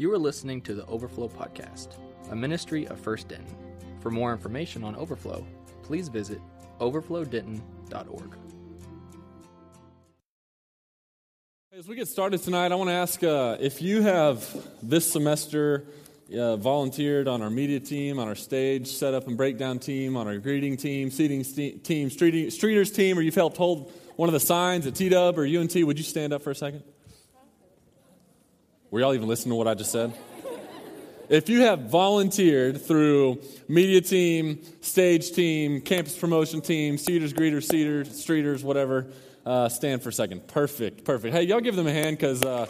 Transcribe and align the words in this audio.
You 0.00 0.12
are 0.12 0.18
listening 0.18 0.60
to 0.62 0.74
the 0.74 0.86
Overflow 0.86 1.28
Podcast, 1.28 1.88
a 2.30 2.36
ministry 2.36 2.86
of 2.86 3.00
First 3.00 3.26
Denton. 3.26 3.52
For 3.98 4.12
more 4.12 4.32
information 4.32 4.84
on 4.84 4.94
Overflow, 4.94 5.44
please 5.82 6.06
visit 6.06 6.40
overflowdenton.org. 6.78 8.36
As 11.76 11.88
we 11.88 11.96
get 11.96 12.06
started 12.06 12.40
tonight, 12.40 12.70
I 12.70 12.76
want 12.76 12.90
to 12.90 12.94
ask 12.94 13.24
uh, 13.24 13.56
if 13.58 13.82
you 13.82 14.02
have 14.02 14.68
this 14.84 15.10
semester 15.10 15.88
uh, 16.32 16.54
volunteered 16.54 17.26
on 17.26 17.42
our 17.42 17.50
media 17.50 17.80
team, 17.80 18.20
on 18.20 18.28
our 18.28 18.36
stage 18.36 18.86
setup 18.86 19.26
and 19.26 19.36
breakdown 19.36 19.80
team, 19.80 20.16
on 20.16 20.28
our 20.28 20.38
greeting 20.38 20.76
team, 20.76 21.10
seating 21.10 21.42
team, 21.42 22.08
streeting, 22.08 22.46
streeters 22.46 22.94
team, 22.94 23.18
or 23.18 23.22
you've 23.22 23.34
helped 23.34 23.56
hold 23.56 23.92
one 24.14 24.28
of 24.28 24.32
the 24.32 24.38
signs 24.38 24.86
at 24.86 24.94
T 24.94 25.08
Dub 25.08 25.36
or 25.36 25.44
UNT, 25.44 25.74
would 25.74 25.98
you 25.98 26.04
stand 26.04 26.32
up 26.32 26.42
for 26.42 26.52
a 26.52 26.54
second? 26.54 26.84
Were 28.90 29.00
y'all 29.00 29.12
even 29.12 29.28
listening 29.28 29.50
to 29.50 29.56
what 29.56 29.68
I 29.68 29.74
just 29.74 29.92
said? 29.92 30.14
If 31.28 31.50
you 31.50 31.60
have 31.60 31.90
volunteered 31.90 32.80
through 32.80 33.42
media 33.68 34.00
team, 34.00 34.62
stage 34.80 35.32
team, 35.32 35.82
campus 35.82 36.16
promotion 36.16 36.62
team, 36.62 36.96
Cedars, 36.96 37.34
greeters, 37.34 37.64
Cedars, 37.64 38.08
streeters, 38.08 38.64
whatever, 38.64 39.08
uh, 39.44 39.68
stand 39.68 40.02
for 40.02 40.08
a 40.08 40.12
second. 40.12 40.48
Perfect, 40.48 41.04
perfect. 41.04 41.34
Hey, 41.34 41.42
y'all 41.42 41.60
give 41.60 41.76
them 41.76 41.86
a 41.86 41.92
hand 41.92 42.16
because 42.16 42.42
uh, 42.42 42.66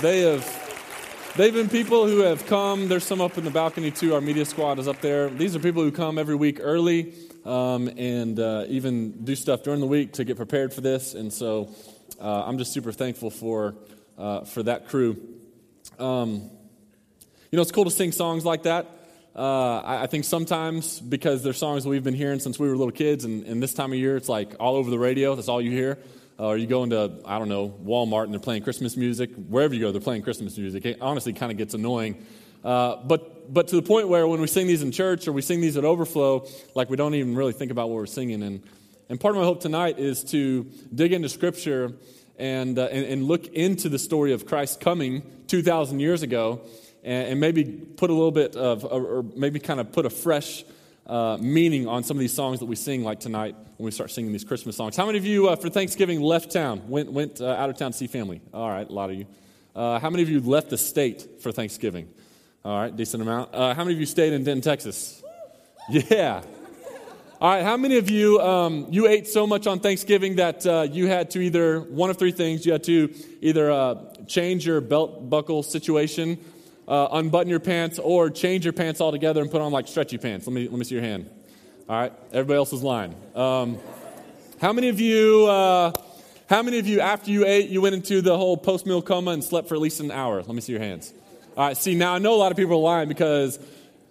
they 0.00 0.22
have. 0.22 0.70
They've 1.36 1.54
been 1.54 1.68
people 1.68 2.08
who 2.08 2.18
have 2.18 2.44
come. 2.46 2.88
There's 2.88 3.04
some 3.04 3.20
up 3.20 3.38
in 3.38 3.44
the 3.44 3.50
balcony 3.50 3.92
too. 3.92 4.14
Our 4.14 4.20
media 4.20 4.44
squad 4.44 4.80
is 4.80 4.88
up 4.88 5.00
there. 5.00 5.30
These 5.30 5.54
are 5.54 5.60
people 5.60 5.82
who 5.82 5.92
come 5.92 6.18
every 6.18 6.34
week 6.34 6.58
early 6.60 7.14
um, 7.46 7.88
and 7.96 8.38
uh, 8.38 8.64
even 8.66 9.24
do 9.24 9.36
stuff 9.36 9.62
during 9.62 9.80
the 9.80 9.86
week 9.86 10.14
to 10.14 10.24
get 10.24 10.36
prepared 10.36 10.74
for 10.74 10.82
this. 10.82 11.14
And 11.14 11.32
so 11.32 11.70
uh, 12.20 12.44
I'm 12.44 12.58
just 12.58 12.72
super 12.72 12.92
thankful 12.92 13.30
for, 13.30 13.76
uh, 14.18 14.40
for 14.40 14.62
that 14.64 14.88
crew. 14.88 15.16
Um, 15.98 16.50
you 17.50 17.56
know, 17.56 17.62
it's 17.62 17.72
cool 17.72 17.84
to 17.84 17.90
sing 17.90 18.12
songs 18.12 18.44
like 18.44 18.62
that. 18.62 18.86
Uh, 19.34 19.80
I, 19.80 20.02
I, 20.02 20.06
think 20.06 20.24
sometimes 20.24 21.00
because 21.00 21.42
they're 21.42 21.54
songs 21.54 21.86
we've 21.86 22.04
been 22.04 22.14
hearing 22.14 22.38
since 22.38 22.58
we 22.58 22.68
were 22.68 22.76
little 22.76 22.92
kids, 22.92 23.24
and, 23.24 23.46
and 23.46 23.62
this 23.62 23.72
time 23.72 23.92
of 23.92 23.98
year 23.98 24.16
it's 24.16 24.28
like 24.28 24.54
all 24.60 24.76
over 24.76 24.90
the 24.90 24.98
radio, 24.98 25.34
that's 25.34 25.48
all 25.48 25.60
you 25.60 25.70
hear. 25.70 25.98
Uh, 26.38 26.48
or 26.48 26.56
you 26.56 26.66
go 26.66 26.82
into, 26.82 27.20
I 27.24 27.38
don't 27.38 27.48
know, 27.48 27.70
Walmart 27.84 28.24
and 28.24 28.32
they're 28.32 28.40
playing 28.40 28.62
Christmas 28.62 28.96
music. 28.96 29.30
Wherever 29.34 29.74
you 29.74 29.80
go, 29.80 29.92
they're 29.92 30.00
playing 30.00 30.22
Christmas 30.22 30.58
music. 30.58 30.84
It 30.84 30.98
honestly 31.00 31.32
kind 31.32 31.52
of 31.52 31.58
gets 31.58 31.72
annoying. 31.72 32.24
Uh, 32.64 32.96
but, 32.96 33.52
but 33.52 33.68
to 33.68 33.76
the 33.76 33.82
point 33.82 34.08
where 34.08 34.26
when 34.26 34.40
we 34.40 34.46
sing 34.46 34.66
these 34.66 34.82
in 34.82 34.92
church 34.92 35.28
or 35.28 35.32
we 35.32 35.42
sing 35.42 35.60
these 35.60 35.76
at 35.76 35.84
Overflow, 35.84 36.46
like 36.74 36.90
we 36.90 36.96
don't 36.96 37.14
even 37.14 37.34
really 37.34 37.52
think 37.52 37.70
about 37.70 37.88
what 37.88 37.96
we're 37.96 38.06
singing. 38.06 38.42
And, 38.42 38.62
and 39.08 39.20
part 39.20 39.34
of 39.34 39.40
my 39.40 39.46
hope 39.46 39.60
tonight 39.60 39.98
is 39.98 40.24
to 40.24 40.64
dig 40.94 41.12
into 41.12 41.28
Scripture 41.28 41.92
and, 42.38 42.78
uh, 42.78 42.84
and, 42.90 43.04
and, 43.06 43.24
look 43.24 43.46
into 43.48 43.88
the 43.88 43.98
story 43.98 44.32
of 44.32 44.46
Christ 44.46 44.80
coming 44.80 45.22
2,000 45.48 46.00
years 46.00 46.22
ago 46.22 46.60
and, 47.04 47.28
and, 47.28 47.40
maybe 47.40 47.64
put 47.64 48.10
a 48.10 48.12
little 48.12 48.30
bit 48.30 48.56
of, 48.56 48.84
or 48.84 49.24
maybe 49.36 49.60
kind 49.60 49.80
of 49.80 49.92
put 49.92 50.06
a 50.06 50.10
fresh 50.10 50.64
uh, 51.06 51.36
meaning 51.40 51.86
on 51.88 52.04
some 52.04 52.16
of 52.16 52.20
these 52.20 52.32
songs 52.32 52.60
that 52.60 52.66
we 52.66 52.76
sing 52.76 53.02
like 53.04 53.20
tonight 53.20 53.54
when 53.76 53.84
we 53.84 53.90
start 53.90 54.10
singing 54.10 54.32
these 54.32 54.44
Christmas 54.44 54.76
songs. 54.76 54.96
How 54.96 55.06
many 55.06 55.18
of 55.18 55.26
you 55.26 55.48
uh, 55.48 55.56
for 55.56 55.68
Thanksgiving 55.68 56.20
left 56.20 56.52
town, 56.52 56.88
went, 56.88 57.12
went 57.12 57.40
uh, 57.40 57.48
out 57.48 57.70
of 57.70 57.76
town 57.76 57.92
to 57.92 57.98
see 57.98 58.06
family? 58.06 58.40
All 58.54 58.68
right, 58.68 58.88
a 58.88 58.92
lot 58.92 59.10
of 59.10 59.16
you. 59.16 59.26
Uh, 59.74 59.98
how 59.98 60.10
many 60.10 60.22
of 60.22 60.28
you 60.28 60.40
left 60.40 60.70
the 60.70 60.78
state 60.78 61.40
for 61.42 61.52
Thanksgiving? 61.52 62.08
All 62.64 62.78
right, 62.78 62.94
decent 62.94 63.22
amount. 63.22 63.54
Uh, 63.54 63.74
how 63.74 63.84
many 63.84 63.94
of 63.94 64.00
you 64.00 64.06
stayed 64.06 64.32
in 64.32 64.44
Denton, 64.44 64.62
Texas? 64.62 65.22
Yeah. 65.90 66.42
All 67.42 67.50
right, 67.50 67.64
how 67.64 67.76
many 67.76 67.98
of 67.98 68.08
you, 68.08 68.40
um, 68.40 68.86
you 68.90 69.08
ate 69.08 69.26
so 69.26 69.48
much 69.48 69.66
on 69.66 69.80
Thanksgiving 69.80 70.36
that 70.36 70.64
uh, 70.64 70.86
you 70.88 71.08
had 71.08 71.28
to 71.32 71.40
either, 71.40 71.80
one 71.80 72.08
of 72.08 72.16
three 72.16 72.30
things, 72.30 72.64
you 72.64 72.70
had 72.70 72.84
to 72.84 73.12
either 73.40 73.68
uh, 73.68 73.96
change 74.28 74.64
your 74.64 74.80
belt 74.80 75.28
buckle 75.28 75.64
situation, 75.64 76.38
uh, 76.86 77.08
unbutton 77.10 77.50
your 77.50 77.58
pants, 77.58 77.98
or 77.98 78.30
change 78.30 78.64
your 78.64 78.72
pants 78.72 79.00
altogether 79.00 79.42
and 79.42 79.50
put 79.50 79.60
on 79.60 79.72
like 79.72 79.88
stretchy 79.88 80.18
pants? 80.18 80.46
Let 80.46 80.52
me, 80.52 80.68
let 80.68 80.78
me 80.78 80.84
see 80.84 80.94
your 80.94 81.02
hand. 81.02 81.28
All 81.88 82.00
right, 82.00 82.12
everybody 82.32 82.58
else 82.58 82.72
is 82.72 82.84
lying. 82.84 83.12
Um, 83.34 83.76
how 84.60 84.72
many 84.72 84.88
of 84.88 85.00
you, 85.00 85.46
uh, 85.46 85.90
how 86.48 86.62
many 86.62 86.78
of 86.78 86.86
you, 86.86 87.00
after 87.00 87.32
you 87.32 87.44
ate, 87.44 87.70
you 87.70 87.80
went 87.80 87.96
into 87.96 88.20
the 88.20 88.38
whole 88.38 88.56
post 88.56 88.86
meal 88.86 89.02
coma 89.02 89.32
and 89.32 89.42
slept 89.42 89.66
for 89.66 89.74
at 89.74 89.80
least 89.80 89.98
an 89.98 90.12
hour? 90.12 90.36
Let 90.36 90.54
me 90.54 90.60
see 90.60 90.74
your 90.74 90.80
hands. 90.80 91.12
All 91.56 91.66
right, 91.66 91.76
see, 91.76 91.96
now 91.96 92.14
I 92.14 92.18
know 92.18 92.34
a 92.34 92.38
lot 92.38 92.52
of 92.52 92.56
people 92.56 92.74
are 92.74 92.76
lying 92.76 93.08
because 93.08 93.58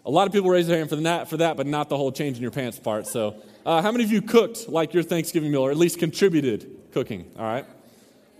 a 0.06 0.12
lot 0.12 0.28
of 0.28 0.34
people 0.34 0.50
raise 0.50 0.68
their 0.68 0.78
hand 0.78 0.90
for 0.90 0.96
that, 0.98 1.30
for 1.30 1.38
that 1.38 1.58
but 1.58 1.68
not 1.68 1.90
the 1.90 1.98
whole 1.98 2.12
change 2.12 2.38
in 2.38 2.42
your 2.42 2.52
pants 2.52 2.80
part. 2.80 3.08
So, 3.08 3.36
uh, 3.66 3.82
how 3.82 3.92
many 3.92 4.04
of 4.04 4.12
you 4.12 4.22
cooked 4.22 4.68
like 4.68 4.94
your 4.94 5.04
Thanksgiving 5.04 5.52
meal, 5.52 5.62
or 5.62 5.72
at 5.72 5.78
least 5.78 6.00
contributed 6.00 6.70
cooking? 6.92 7.32
All 7.38 7.44
right. 7.46 7.66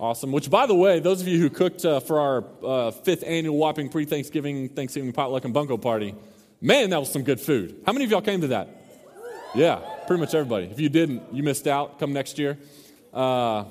Awesome. 0.00 0.32
Which, 0.32 0.50
by 0.50 0.66
the 0.66 0.74
way, 0.74 0.98
those 0.98 1.20
of 1.20 1.28
you 1.28 1.38
who 1.38 1.48
cooked 1.48 1.84
uh, 1.84 2.00
for 2.00 2.18
our 2.18 2.44
uh, 2.64 2.90
fifth 2.90 3.22
annual 3.24 3.56
Whopping 3.56 3.88
pre 3.88 4.04
Thanksgiving 4.04 4.68
Thanksgiving 4.68 5.12
potluck 5.12 5.44
and 5.44 5.54
bunko 5.54 5.76
party, 5.76 6.16
man, 6.60 6.90
that 6.90 6.98
was 6.98 7.12
some 7.12 7.22
good 7.22 7.40
food. 7.40 7.80
How 7.86 7.92
many 7.92 8.04
of 8.04 8.10
y'all 8.10 8.20
came 8.20 8.40
to 8.40 8.48
that? 8.48 8.68
Yeah, 9.54 9.80
pretty 10.06 10.20
much 10.20 10.34
everybody. 10.34 10.66
If 10.66 10.80
you 10.80 10.88
didn't, 10.88 11.22
you 11.32 11.42
missed 11.42 11.68
out. 11.68 12.00
Come 12.00 12.12
next 12.12 12.38
year. 12.38 12.58
Uh, 13.12 13.64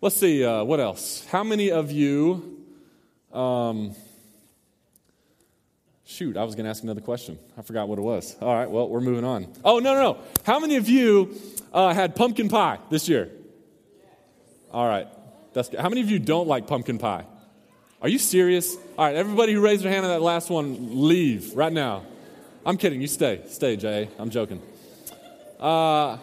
let's 0.00 0.16
see, 0.16 0.44
uh, 0.44 0.64
what 0.64 0.80
else? 0.80 1.24
How 1.26 1.42
many 1.42 1.70
of 1.70 1.90
you. 1.90 2.60
Um, 3.32 3.94
Shoot, 6.14 6.36
I 6.36 6.44
was 6.44 6.54
going 6.54 6.62
to 6.62 6.70
ask 6.70 6.84
another 6.84 7.00
question. 7.00 7.40
I 7.58 7.62
forgot 7.62 7.88
what 7.88 7.98
it 7.98 8.02
was. 8.02 8.36
All 8.40 8.54
right, 8.54 8.70
well, 8.70 8.88
we're 8.88 9.00
moving 9.00 9.24
on. 9.24 9.48
Oh, 9.64 9.80
no, 9.80 9.94
no, 9.94 10.00
no. 10.12 10.18
How 10.44 10.60
many 10.60 10.76
of 10.76 10.88
you 10.88 11.36
uh, 11.72 11.92
had 11.92 12.14
pumpkin 12.14 12.48
pie 12.48 12.78
this 12.88 13.08
year? 13.08 13.32
All 14.70 14.86
right. 14.86 15.08
That's 15.54 15.70
good. 15.70 15.80
How 15.80 15.88
many 15.88 16.02
of 16.02 16.10
you 16.12 16.20
don't 16.20 16.46
like 16.46 16.68
pumpkin 16.68 16.98
pie? 16.98 17.24
Are 18.00 18.08
you 18.08 18.20
serious? 18.20 18.76
All 18.96 19.06
right, 19.06 19.16
everybody 19.16 19.54
who 19.54 19.60
raised 19.60 19.82
their 19.82 19.90
hand 19.90 20.06
on 20.06 20.12
that 20.12 20.22
last 20.22 20.50
one, 20.50 21.08
leave 21.08 21.52
right 21.56 21.72
now. 21.72 22.04
I'm 22.64 22.76
kidding. 22.76 23.00
You 23.00 23.08
stay. 23.08 23.42
Stay, 23.48 23.74
Jay. 23.74 24.08
I'm 24.16 24.30
joking. 24.30 24.62
Uh, 25.58 26.18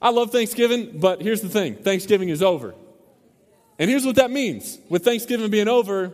I 0.00 0.10
love 0.10 0.30
Thanksgiving, 0.30 1.00
but 1.00 1.20
here's 1.20 1.40
the 1.40 1.48
thing 1.48 1.74
Thanksgiving 1.74 2.28
is 2.28 2.40
over. 2.40 2.72
And 3.80 3.90
here's 3.90 4.06
what 4.06 4.14
that 4.14 4.30
means 4.30 4.78
with 4.88 5.02
Thanksgiving 5.04 5.50
being 5.50 5.66
over, 5.66 6.12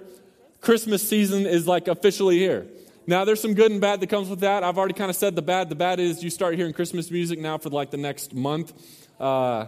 Christmas 0.62 1.06
season 1.06 1.44
is 1.44 1.66
like 1.66 1.86
officially 1.86 2.38
here. 2.38 2.66
Now, 3.08 3.24
there's 3.24 3.40
some 3.40 3.54
good 3.54 3.72
and 3.72 3.80
bad 3.80 4.00
that 4.00 4.08
comes 4.08 4.28
with 4.28 4.40
that. 4.40 4.62
I've 4.62 4.76
already 4.76 4.92
kind 4.92 5.08
of 5.08 5.16
said 5.16 5.34
the 5.34 5.40
bad. 5.40 5.70
The 5.70 5.74
bad 5.74 5.98
is 5.98 6.22
you 6.22 6.28
start 6.28 6.56
hearing 6.56 6.74
Christmas 6.74 7.10
music 7.10 7.38
now 7.38 7.56
for 7.56 7.70
like 7.70 7.90
the 7.90 7.96
next 7.96 8.34
month, 8.34 8.74
uh, 9.18 9.64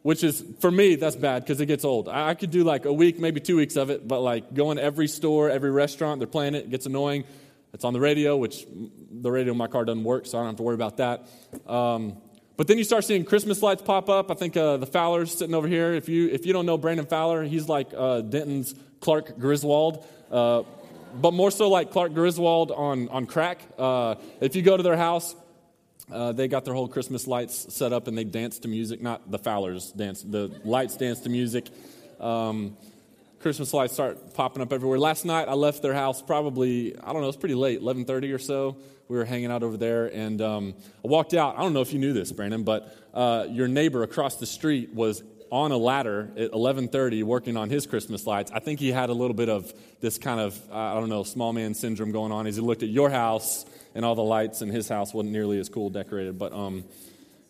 which 0.00 0.24
is, 0.24 0.42
for 0.60 0.70
me, 0.70 0.94
that's 0.94 1.14
bad 1.14 1.42
because 1.42 1.60
it 1.60 1.66
gets 1.66 1.84
old. 1.84 2.08
I, 2.08 2.30
I 2.30 2.34
could 2.34 2.50
do 2.50 2.64
like 2.64 2.86
a 2.86 2.92
week, 2.92 3.18
maybe 3.18 3.40
two 3.40 3.58
weeks 3.58 3.76
of 3.76 3.90
it, 3.90 4.08
but 4.08 4.20
like 4.20 4.54
going 4.54 4.78
every 4.78 5.06
store, 5.06 5.50
every 5.50 5.70
restaurant, 5.70 6.18
they're 6.18 6.26
playing 6.26 6.54
it, 6.54 6.64
it 6.64 6.70
gets 6.70 6.86
annoying. 6.86 7.24
It's 7.74 7.84
on 7.84 7.92
the 7.92 8.00
radio, 8.00 8.38
which 8.38 8.66
the 9.10 9.30
radio 9.30 9.52
in 9.52 9.58
my 9.58 9.66
car 9.66 9.84
doesn't 9.84 10.02
work, 10.02 10.24
so 10.24 10.38
I 10.38 10.40
don't 10.40 10.46
have 10.46 10.56
to 10.56 10.62
worry 10.62 10.74
about 10.74 10.96
that. 10.96 11.28
Um, 11.66 12.16
but 12.56 12.68
then 12.68 12.78
you 12.78 12.84
start 12.84 13.04
seeing 13.04 13.26
Christmas 13.26 13.62
lights 13.62 13.82
pop 13.82 14.08
up. 14.08 14.30
I 14.30 14.34
think 14.34 14.56
uh, 14.56 14.78
the 14.78 14.86
Fowler's 14.86 15.36
sitting 15.36 15.54
over 15.54 15.68
here. 15.68 15.92
If 15.92 16.08
you, 16.08 16.30
if 16.30 16.46
you 16.46 16.54
don't 16.54 16.64
know 16.64 16.78
Brandon 16.78 17.04
Fowler, 17.04 17.44
he's 17.44 17.68
like 17.68 17.88
uh, 17.94 18.22
Denton's 18.22 18.74
Clark 19.00 19.38
Griswold. 19.38 20.06
But 21.14 21.32
more 21.32 21.50
so 21.50 21.68
like 21.68 21.90
Clark 21.90 22.14
Griswold 22.14 22.70
on, 22.70 23.08
on 23.08 23.26
crack. 23.26 23.60
Uh, 23.78 24.16
if 24.40 24.56
you 24.56 24.62
go 24.62 24.76
to 24.76 24.82
their 24.82 24.96
house, 24.96 25.34
uh, 26.10 26.32
they 26.32 26.48
got 26.48 26.64
their 26.64 26.74
whole 26.74 26.88
Christmas 26.88 27.26
lights 27.26 27.72
set 27.74 27.92
up 27.92 28.08
and 28.08 28.16
they 28.16 28.24
dance 28.24 28.58
to 28.60 28.68
music. 28.68 29.02
Not 29.02 29.30
the 29.30 29.38
Fowlers 29.38 29.92
dance, 29.92 30.22
the 30.22 30.50
lights 30.64 30.96
dance 30.96 31.20
to 31.20 31.28
music. 31.28 31.68
Um, 32.20 32.76
Christmas 33.40 33.72
lights 33.72 33.94
start 33.94 34.34
popping 34.34 34.62
up 34.62 34.72
everywhere. 34.72 34.98
Last 34.98 35.24
night 35.24 35.48
I 35.48 35.54
left 35.54 35.82
their 35.82 35.94
house 35.94 36.22
probably, 36.22 36.98
I 36.98 37.12
don't 37.12 37.22
know, 37.22 37.28
it's 37.28 37.36
pretty 37.36 37.54
late, 37.54 37.80
11.30 37.80 38.34
or 38.34 38.38
so. 38.38 38.76
We 39.08 39.16
were 39.16 39.24
hanging 39.24 39.50
out 39.50 39.62
over 39.62 39.76
there 39.76 40.06
and 40.06 40.40
um, 40.42 40.74
I 41.04 41.08
walked 41.08 41.34
out. 41.34 41.56
I 41.56 41.62
don't 41.62 41.72
know 41.72 41.80
if 41.80 41.92
you 41.92 41.98
knew 41.98 42.12
this, 42.12 42.32
Brandon, 42.32 42.62
but 42.62 42.94
uh, 43.14 43.46
your 43.48 43.68
neighbor 43.68 44.02
across 44.02 44.36
the 44.36 44.46
street 44.46 44.92
was 44.92 45.22
on 45.50 45.72
a 45.72 45.76
ladder 45.76 46.30
at 46.36 46.52
11:30 46.52 47.22
working 47.22 47.56
on 47.56 47.70
his 47.70 47.86
Christmas 47.86 48.26
lights. 48.26 48.50
I 48.52 48.58
think 48.58 48.80
he 48.80 48.92
had 48.92 49.10
a 49.10 49.14
little 49.14 49.34
bit 49.34 49.48
of 49.48 49.72
this 50.00 50.18
kind 50.18 50.40
of 50.40 50.58
I 50.72 50.94
don't 50.94 51.08
know 51.08 51.22
small 51.22 51.52
man 51.52 51.74
syndrome 51.74 52.12
going 52.12 52.32
on 52.32 52.46
as 52.46 52.56
he 52.56 52.62
looked 52.62 52.82
at 52.82 52.88
your 52.88 53.10
house 53.10 53.64
and 53.94 54.04
all 54.04 54.14
the 54.14 54.22
lights, 54.22 54.62
and 54.62 54.70
his 54.70 54.88
house 54.88 55.12
wasn't 55.12 55.32
nearly 55.32 55.58
as 55.58 55.68
cool 55.68 55.90
decorated. 55.90 56.38
But 56.38 56.52
um, 56.52 56.84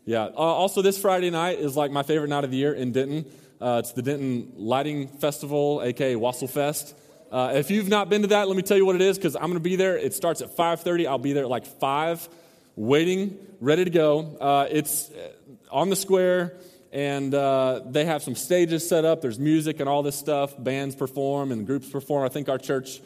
yeah. 0.04 0.24
Uh, 0.24 0.36
also, 0.36 0.80
this 0.80 0.98
Friday 0.98 1.30
night 1.30 1.58
is 1.58 1.76
like 1.76 1.90
my 1.90 2.02
favorite 2.02 2.28
night 2.28 2.44
of 2.44 2.50
the 2.50 2.56
year 2.56 2.72
in 2.72 2.92
Denton. 2.92 3.26
Uh, 3.60 3.80
it's 3.80 3.92
the 3.92 4.02
Denton 4.02 4.52
Lighting 4.56 5.08
Festival, 5.08 5.82
aka 5.84 6.16
Wassail 6.16 6.48
Fest. 6.48 6.94
Uh, 7.30 7.52
if 7.54 7.70
you've 7.70 7.88
not 7.88 8.08
been 8.08 8.22
to 8.22 8.28
that, 8.28 8.48
let 8.48 8.56
me 8.56 8.62
tell 8.62 8.78
you 8.78 8.86
what 8.86 8.94
it 8.94 9.02
is 9.02 9.18
because 9.18 9.36
I'm 9.36 9.42
going 9.42 9.54
to 9.54 9.60
be 9.60 9.76
there. 9.76 9.98
It 9.98 10.14
starts 10.14 10.40
at 10.40 10.56
5:30. 10.56 11.06
I'll 11.06 11.18
be 11.18 11.34
there 11.34 11.44
at 11.44 11.50
like 11.50 11.66
five, 11.66 12.26
waiting, 12.74 13.36
ready 13.60 13.84
to 13.84 13.90
go. 13.90 14.36
Uh, 14.40 14.66
it's 14.70 15.10
uh, 15.10 15.32
on 15.70 15.90
the 15.90 15.96
square 15.96 16.56
and 16.92 17.34
uh, 17.34 17.82
they 17.86 18.04
have 18.04 18.22
some 18.22 18.34
stages 18.34 18.88
set 18.88 19.04
up. 19.04 19.20
There's 19.20 19.38
music 19.38 19.80
and 19.80 19.88
all 19.88 20.02
this 20.02 20.16
stuff. 20.16 20.54
Bands 20.58 20.94
perform 20.94 21.52
and 21.52 21.66
groups 21.66 21.88
perform. 21.88 22.24
I 22.24 22.28
think 22.28 22.48
our 22.48 22.58
church 22.58 23.00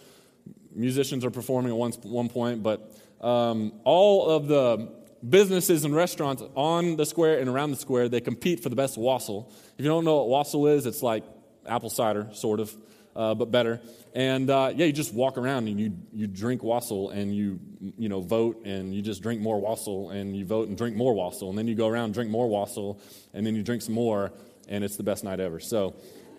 musicians 0.74 1.24
are 1.24 1.30
performing 1.30 1.72
at 1.72 1.76
one, 1.76 1.92
one 2.02 2.28
point, 2.28 2.62
but 2.62 2.92
um, 3.20 3.72
all 3.84 4.30
of 4.30 4.48
the 4.48 4.88
businesses 5.28 5.84
and 5.84 5.94
restaurants 5.94 6.42
on 6.54 6.96
the 6.96 7.06
square 7.06 7.38
and 7.38 7.48
around 7.48 7.70
the 7.70 7.76
square, 7.76 8.08
they 8.08 8.20
compete 8.20 8.62
for 8.62 8.68
the 8.68 8.76
best 8.76 8.98
wassail. 8.98 9.50
If 9.78 9.84
you 9.84 9.90
don't 9.90 10.04
know 10.04 10.16
what 10.16 10.28
wassail 10.28 10.66
is, 10.66 10.86
it's 10.86 11.02
like 11.02 11.24
apple 11.66 11.90
cider, 11.90 12.28
sort 12.32 12.60
of. 12.60 12.74
Uh, 13.14 13.34
but 13.34 13.50
better. 13.50 13.80
And 14.14 14.50
uh, 14.50 14.72
yeah, 14.74 14.86
you 14.86 14.92
just 14.92 15.14
walk 15.14 15.38
around 15.38 15.68
and 15.68 15.78
you, 15.78 15.96
you 16.12 16.26
drink 16.26 16.62
wassail 16.62 17.10
and 17.10 17.34
you, 17.34 17.60
you 17.98 18.08
know, 18.08 18.20
vote 18.20 18.64
and 18.64 18.94
you 18.94 19.02
just 19.02 19.22
drink 19.22 19.40
more 19.40 19.60
wassail 19.60 20.10
and 20.10 20.36
you 20.36 20.44
vote 20.44 20.68
and 20.68 20.76
drink 20.76 20.96
more 20.96 21.14
wassail. 21.14 21.48
And 21.48 21.58
then 21.58 21.66
you 21.66 21.74
go 21.74 21.88
around 21.88 22.14
drink 22.14 22.30
more 22.30 22.48
wassail 22.48 22.98
and 23.32 23.46
then 23.46 23.54
you 23.54 23.62
drink 23.62 23.82
some 23.82 23.94
more 23.94 24.32
and 24.68 24.84
it's 24.84 24.96
the 24.96 25.02
best 25.02 25.24
night 25.24 25.40
ever. 25.40 25.60
So 25.60 25.94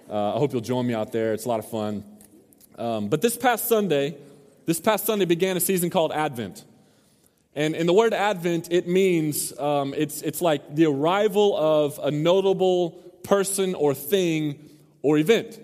uh, 0.10 0.36
I 0.36 0.38
hope 0.38 0.54
you'll 0.54 0.62
join 0.62 0.86
me 0.86 0.94
out 0.94 1.12
there. 1.12 1.34
It's 1.34 1.46
a 1.46 1.50
lot 1.50 1.60
of 1.60 1.70
fun. 1.70 2.04
Um, 2.78 3.08
but 3.08 3.22
this 3.22 3.38
past 3.38 3.68
Sunday, 3.68 4.18
this 4.66 4.80
past 4.80 5.06
Sunday 5.06 5.26
began 5.26 5.58
a 5.58 5.60
season 5.60 5.90
called 5.90 6.12
Advent. 6.12 6.64
And 7.56 7.76
in 7.76 7.86
the 7.86 7.94
word 7.94 8.14
Advent, 8.14 8.72
it 8.72 8.88
means 8.88 9.58
um, 9.60 9.94
it's, 9.96 10.22
it's 10.24 10.42
like 10.42 10.76
the 10.76 10.88
arrival 10.88 11.56
of 11.56 12.00
a 12.02 12.10
notable 12.10 12.92
person 13.24 13.76
or 13.76 13.94
thing 13.94 14.70
or 15.02 15.18
event. 15.18 15.60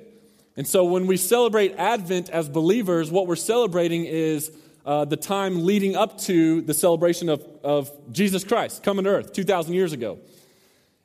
And 0.60 0.68
so 0.68 0.84
when 0.84 1.08
we 1.08 1.16
celebrate 1.16 1.78
Advent 1.78 2.30
as 2.30 2.50
believers, 2.50 3.10
what 3.10 3.28
we're 3.28 3.38
celebrating 3.38 4.04
is 4.04 4.52
uh, 4.86 5.06
the 5.06 5.16
time 5.16 5.66
leading 5.66 5.96
up 5.96 6.18
to 6.24 6.60
the 6.60 6.74
celebration 6.74 7.30
of, 7.30 7.42
of 7.64 7.90
Jesus 8.12 8.44
Christ 8.44 8.84
coming 8.84 9.06
to 9.06 9.12
earth 9.12 9.32
2,000 9.32 9.74
years 9.74 9.94
ago. 9.94 10.20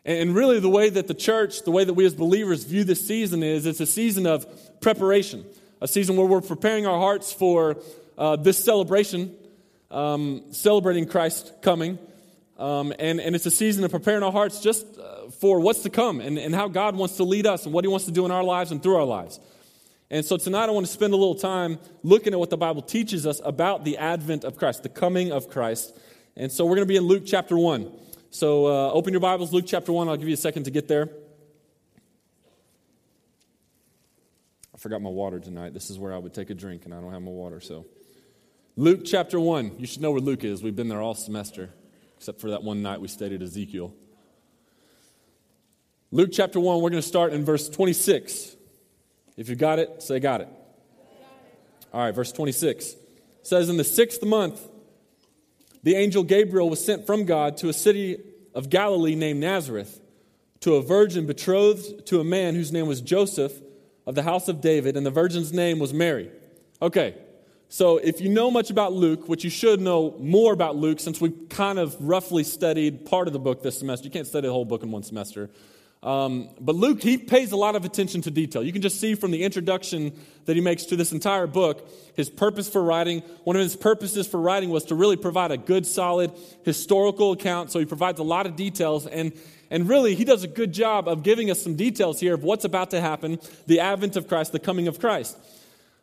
And 0.04 0.34
really, 0.34 0.58
the 0.58 0.68
way 0.68 0.90
that 0.90 1.06
the 1.06 1.14
church, 1.14 1.62
the 1.62 1.70
way 1.70 1.84
that 1.84 1.94
we 1.94 2.04
as 2.04 2.16
believers 2.16 2.64
view 2.64 2.82
this 2.82 3.06
season 3.06 3.44
is 3.44 3.64
it's 3.64 3.78
a 3.78 3.86
season 3.86 4.26
of 4.26 4.44
preparation, 4.80 5.44
a 5.80 5.86
season 5.86 6.16
where 6.16 6.26
we're 6.26 6.40
preparing 6.40 6.88
our 6.88 6.98
hearts 6.98 7.32
for 7.32 7.76
uh, 8.18 8.34
this 8.34 8.58
celebration, 8.58 9.36
um, 9.92 10.42
celebrating 10.50 11.06
Christ 11.06 11.52
coming. 11.62 12.00
Um, 12.56 12.92
and, 12.98 13.20
and 13.20 13.34
it's 13.34 13.46
a 13.46 13.50
season 13.50 13.82
of 13.84 13.90
preparing 13.90 14.22
our 14.22 14.30
hearts 14.30 14.60
just 14.60 14.86
uh, 14.98 15.28
for 15.40 15.58
what's 15.58 15.82
to 15.82 15.90
come 15.90 16.20
and, 16.20 16.38
and 16.38 16.54
how 16.54 16.68
God 16.68 16.94
wants 16.94 17.16
to 17.16 17.24
lead 17.24 17.46
us 17.46 17.64
and 17.64 17.74
what 17.74 17.84
He 17.84 17.88
wants 17.88 18.06
to 18.06 18.12
do 18.12 18.24
in 18.24 18.30
our 18.30 18.44
lives 18.44 18.70
and 18.70 18.82
through 18.82 18.96
our 18.96 19.04
lives. 19.04 19.40
And 20.10 20.24
so 20.24 20.36
tonight 20.36 20.68
I 20.68 20.70
want 20.70 20.86
to 20.86 20.92
spend 20.92 21.12
a 21.12 21.16
little 21.16 21.34
time 21.34 21.78
looking 22.02 22.32
at 22.32 22.38
what 22.38 22.50
the 22.50 22.56
Bible 22.56 22.82
teaches 22.82 23.26
us 23.26 23.40
about 23.44 23.84
the 23.84 23.98
advent 23.98 24.44
of 24.44 24.56
Christ, 24.56 24.82
the 24.82 24.88
coming 24.88 25.32
of 25.32 25.48
Christ. 25.48 25.98
And 26.36 26.52
so 26.52 26.64
we're 26.64 26.76
going 26.76 26.86
to 26.86 26.92
be 26.92 26.96
in 26.96 27.04
Luke 27.04 27.24
chapter 27.26 27.58
1. 27.58 27.90
So 28.30 28.66
uh, 28.66 28.92
open 28.92 29.12
your 29.12 29.20
Bibles, 29.20 29.52
Luke 29.52 29.64
chapter 29.66 29.92
1. 29.92 30.08
I'll 30.08 30.16
give 30.16 30.28
you 30.28 30.34
a 30.34 30.36
second 30.36 30.64
to 30.64 30.70
get 30.70 30.88
there. 30.88 31.08
I 34.74 34.78
forgot 34.78 35.00
my 35.00 35.10
water 35.10 35.40
tonight. 35.40 35.72
This 35.72 35.90
is 35.90 35.98
where 35.98 36.12
I 36.12 36.18
would 36.18 36.34
take 36.34 36.50
a 36.50 36.54
drink, 36.54 36.84
and 36.84 36.92
I 36.92 37.00
don't 37.00 37.12
have 37.12 37.22
my 37.22 37.30
water. 37.30 37.60
So, 37.60 37.86
Luke 38.76 39.00
chapter 39.04 39.38
1. 39.40 39.76
You 39.78 39.86
should 39.86 40.02
know 40.02 40.10
where 40.10 40.20
Luke 40.20 40.44
is. 40.44 40.62
We've 40.62 40.76
been 40.76 40.88
there 40.88 41.00
all 41.00 41.14
semester, 41.14 41.70
except 42.16 42.40
for 42.40 42.50
that 42.50 42.62
one 42.62 42.82
night 42.82 43.00
we 43.00 43.08
studied 43.08 43.43
Ezekiel. 43.43 43.94
Luke 46.11 46.31
chapter 46.32 46.61
1, 46.61 46.76
we're 46.76 46.90
going 46.90 47.02
to 47.02 47.08
start 47.08 47.32
in 47.32 47.44
verse 47.44 47.69
26. 47.69 48.56
If 49.37 49.49
you 49.49 49.56
got 49.56 49.78
it, 49.78 50.02
say, 50.02 50.20
got 50.20 50.40
it. 50.40 50.49
All 51.93 52.00
right, 52.00 52.14
verse 52.14 52.32
26 52.32 52.96
says, 53.43 53.69
In 53.69 53.76
the 53.76 53.84
sixth 53.84 54.22
month, 54.22 54.61
the 55.82 55.96
angel 55.96 56.22
Gabriel 56.22 56.70
was 56.70 56.84
sent 56.84 57.06
from 57.06 57.25
God 57.25 57.56
to 57.58 57.69
a 57.69 57.72
city 57.72 58.19
of 58.55 58.70
Galilee 58.70 59.14
named 59.14 59.40
Nazareth 59.40 60.00
to 60.61 60.75
a 60.75 60.82
virgin 60.82 61.26
betrothed 61.26 62.06
to 62.06 62.20
a 62.20 62.25
man 62.25 62.55
whose 62.55 62.72
name 62.72 62.87
was 62.87 63.00
Joseph 63.00 63.52
of 64.06 64.14
the 64.14 64.22
house 64.22 64.49
of 64.49 64.61
David, 64.61 64.96
and 64.96 65.05
the 65.05 65.11
virgin's 65.11 65.52
name 65.52 65.78
was 65.78 65.93
Mary. 65.93 66.31
Okay, 66.81 67.16
so 67.75 67.97
if 67.97 68.21
you 68.21 68.29
know 68.29 68.53
much 68.53 68.71
about 68.71 68.93
Luke, 68.93 69.29
which 69.29 69.43
you 69.43 69.50
should 69.50 69.81
know 69.81 70.15
more 70.21 70.53
about 70.53 70.76
Luke 70.76 71.00
since 71.00 71.21
we 71.21 71.31
kind 71.31 71.81
of 71.81 71.97
roughly 71.99 72.44
studied 72.44 73.05
part 73.05 73.26
of 73.26 73.32
the 73.32 73.41
book 73.41 73.65
this 73.65 73.81
semester, 73.81 74.05
you 74.05 74.12
can't 74.12 74.29
study 74.29 74.47
the 74.47 74.53
whole 74.53 74.65
book 74.65 74.85
in 74.85 74.93
one 74.93 75.03
semester. 75.03 75.50
Um, 76.00 76.50
but 76.61 76.76
Luke, 76.76 77.03
he 77.03 77.19
pays 77.19 77.50
a 77.50 77.56
lot 77.56 77.75
of 77.75 77.85
attention 77.85 78.23
to 78.23 78.31
detail. 78.31 78.62
You 78.62 78.73
can 78.73 78.81
just 78.81 79.00
see 79.00 79.17
from 79.17 79.32
the 79.32 79.43
introduction 79.43 80.12
that 80.44 80.55
he 80.55 80.62
makes 80.62 80.85
to 80.85 80.94
this 80.94 81.11
entire 81.11 81.49
book 81.49 81.91
his 82.15 82.31
purpose 82.31 82.69
for 82.69 82.81
writing. 82.81 83.23
One 83.43 83.56
of 83.56 83.62
his 83.62 83.75
purposes 83.75 84.29
for 84.29 84.41
writing 84.41 84.71
was 84.71 84.85
to 84.85 84.94
really 84.94 85.17
provide 85.17 85.50
a 85.50 85.56
good, 85.56 85.85
solid 85.85 86.31
historical 86.62 87.32
account. 87.32 87.73
So 87.73 87.81
he 87.81 87.87
provides 87.87 88.21
a 88.21 88.23
lot 88.23 88.47
of 88.47 88.55
details. 88.55 89.09
And, 89.09 89.32
and 89.69 89.88
really, 89.88 90.15
he 90.15 90.25
does 90.25 90.44
a 90.44 90.49
good 90.49 90.73
job 90.73 91.09
of 91.09 91.25
giving 91.25 91.50
us 91.50 91.61
some 91.61 91.75
details 91.75 92.21
here 92.21 92.35
of 92.35 92.44
what's 92.44 92.65
about 92.65 92.91
to 92.91 93.00
happen 93.00 93.41
the 93.67 93.81
advent 93.81 94.15
of 94.15 94.29
Christ, 94.29 94.53
the 94.53 94.61
coming 94.61 94.87
of 94.87 95.00
Christ. 95.00 95.37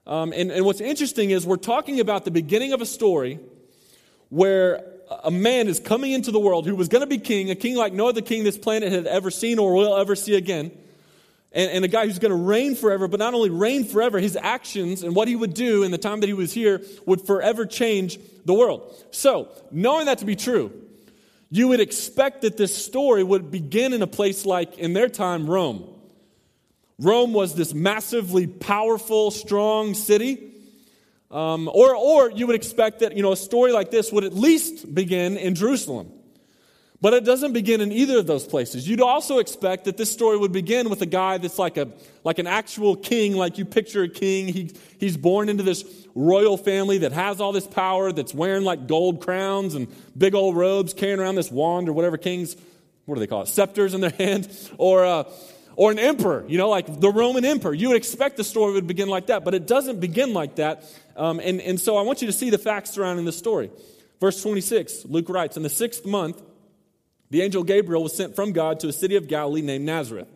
Um, 0.07 0.33
and, 0.36 0.51
and 0.51 0.65
what's 0.65 0.81
interesting 0.81 1.31
is 1.31 1.45
we're 1.45 1.57
talking 1.57 2.00
about 2.00 2.25
the 2.25 2.31
beginning 2.31 2.74
of 2.74 2.81
a 2.81 2.86
story 2.86 3.39
where 4.30 4.83
a 5.24 5.31
man 5.31 5.68
is 5.68 5.80
coming 5.80 6.12
into 6.12 6.31
the 6.31 6.39
world 6.39 6.65
who 6.65 6.75
was 6.75 6.88
going 6.88 7.01
to 7.01 7.07
be 7.07 7.18
king, 7.18 7.51
a 7.51 7.56
king 7.56 7.75
like 7.75 7.94
no 7.94 8.07
other 8.07 8.21
king 8.21 8.44
this 8.44 8.57
planet 8.57 8.92
had 8.92 9.06
ever 9.06 9.30
seen 9.30 9.59
or 9.59 9.74
will 9.74 9.98
ever 9.98 10.15
see 10.15 10.36
again. 10.36 10.71
And, 11.53 11.69
and 11.69 11.86
a 11.86 11.89
guy 11.89 12.06
who's 12.06 12.18
going 12.18 12.31
to 12.31 12.38
reign 12.38 12.75
forever, 12.75 13.09
but 13.09 13.19
not 13.19 13.33
only 13.33 13.50
reign 13.50 13.83
forever, 13.83 14.19
his 14.19 14.38
actions 14.38 15.03
and 15.03 15.13
what 15.13 15.27
he 15.27 15.36
would 15.36 15.53
do 15.53 15.83
in 15.83 15.92
the 15.92 15.98
time 15.98 16.21
that 16.21 16.27
he 16.27 16.33
was 16.33 16.53
here 16.53 16.81
would 17.06 17.21
forever 17.21 17.65
change 17.65 18.18
the 18.45 18.53
world. 18.53 18.95
So, 19.12 19.50
knowing 19.69 20.06
that 20.06 20.19
to 20.19 20.25
be 20.25 20.38
true, 20.38 20.71
you 21.50 21.68
would 21.68 21.81
expect 21.81 22.44
that 22.44 22.56
this 22.56 22.74
story 22.74 23.21
would 23.21 23.51
begin 23.51 23.92
in 23.92 24.01
a 24.01 24.07
place 24.07 24.45
like, 24.45 24.77
in 24.77 24.94
their 24.94 25.09
time, 25.09 25.50
Rome. 25.50 25.83
Rome 27.01 27.33
was 27.33 27.56
this 27.56 27.74
massively 27.74 28.45
powerful, 28.45 29.31
strong 29.31 29.95
city. 29.95 30.51
Um, 31.31 31.68
or, 31.74 31.95
or 31.95 32.30
you 32.30 32.45
would 32.45 32.56
expect 32.56 33.00
that 33.00 33.18
you 33.18 33.24
know, 33.24 33.31
a 33.31 33.38
story 33.38 33.71
like 33.71 33.89
this 33.89 34.12
would 34.12 34.24
at 34.24 34.36
least 34.36 34.94
begin 34.94 35.36
in 35.38 35.56
Jerusalem. 35.56 36.12
But 37.00 37.15
it 37.15 37.25
doesn't 37.25 37.53
begin 37.53 37.81
in 37.81 37.92
either 37.92 38.19
of 38.19 38.27
those 38.27 38.45
places. 38.45 38.88
You'd 38.88 39.01
also 39.01 39.39
expect 39.39 39.86
that 39.86 39.98
this 39.98 40.12
story 40.12 40.38
would 40.38 40.51
begin 40.51 40.92
with 40.92 41.01
a 41.01 41.07
guy 41.07 41.39
that's 41.39 41.57
like, 41.57 41.77
a, 41.77 41.88
like 42.24 42.38
an 42.38 42.45
actual 42.45 42.95
king, 42.95 43.36
like 43.36 43.57
you 43.57 43.65
picture 43.65 44.03
a 44.03 44.09
king. 44.09 44.48
He, 44.50 44.71
he's 45.00 45.18
born 45.18 45.50
into 45.50 45.63
this 45.63 45.83
royal 46.13 46.57
family 46.57 47.00
that 47.00 47.13
has 47.13 47.42
all 47.42 47.51
this 47.51 47.65
power, 47.65 48.12
that's 48.12 48.36
wearing 48.36 48.63
like 48.63 48.86
gold 48.86 49.21
crowns 49.21 49.74
and 49.74 49.88
big 50.15 50.36
old 50.36 50.56
robes, 50.56 50.94
carrying 50.94 51.19
around 51.19 51.33
this 51.33 51.50
wand 51.50 51.89
or 51.89 51.94
whatever 51.94 52.18
kings, 52.18 52.56
what 53.06 53.15
do 53.15 53.21
they 53.21 53.27
call 53.27 53.42
it, 53.42 53.48
scepters 53.48 53.95
in 53.95 54.01
their 54.01 54.12
hand. 54.19 54.48
Or, 54.77 55.03
uh, 55.03 55.24
or 55.76 55.92
an 55.92 56.00
emperor, 56.00 56.44
you 56.48 56.58
know, 56.58 56.70
like 56.70 57.00
the 57.00 57.10
Roman 57.10 57.46
emperor. 57.46 57.74
You 57.74 57.90
would 57.90 57.98
expect 57.98 58.38
the 58.38 58.44
story 58.44 58.74
would 58.74 58.88
begin 58.88 59.10
like 59.10 59.28
that, 59.28 59.44
but 59.44 59.54
it 59.54 59.68
doesn't 59.68 60.00
begin 60.00 60.34
like 60.34 60.56
that. 60.56 60.84
Um, 61.16 61.40
and, 61.40 61.62
and 61.62 61.80
so 61.80 61.98
I 61.98 62.02
want 62.02 62.22
you 62.22 62.28
to 62.28 62.34
see 62.34 62.50
the 62.50 62.58
facts 62.58 62.92
surrounding 62.92 63.26
the 63.26 63.32
story. 63.32 63.72
Verse 64.20 64.42
26, 64.42 65.06
Luke 65.06 65.30
writes 65.30 65.58
In 65.58 65.64
the 65.64 65.70
sixth 65.70 66.06
month, 66.06 66.42
the 67.30 67.42
angel 67.42 67.64
Gabriel 67.64 68.04
was 68.04 68.16
sent 68.16 68.36
from 68.36 68.52
God 68.52 68.82
to 68.82 68.90
a 68.90 68.94
city 68.94 69.16
of 69.16 69.28
Galilee 69.28 69.62
named 69.62 69.86
Nazareth. 69.86 70.28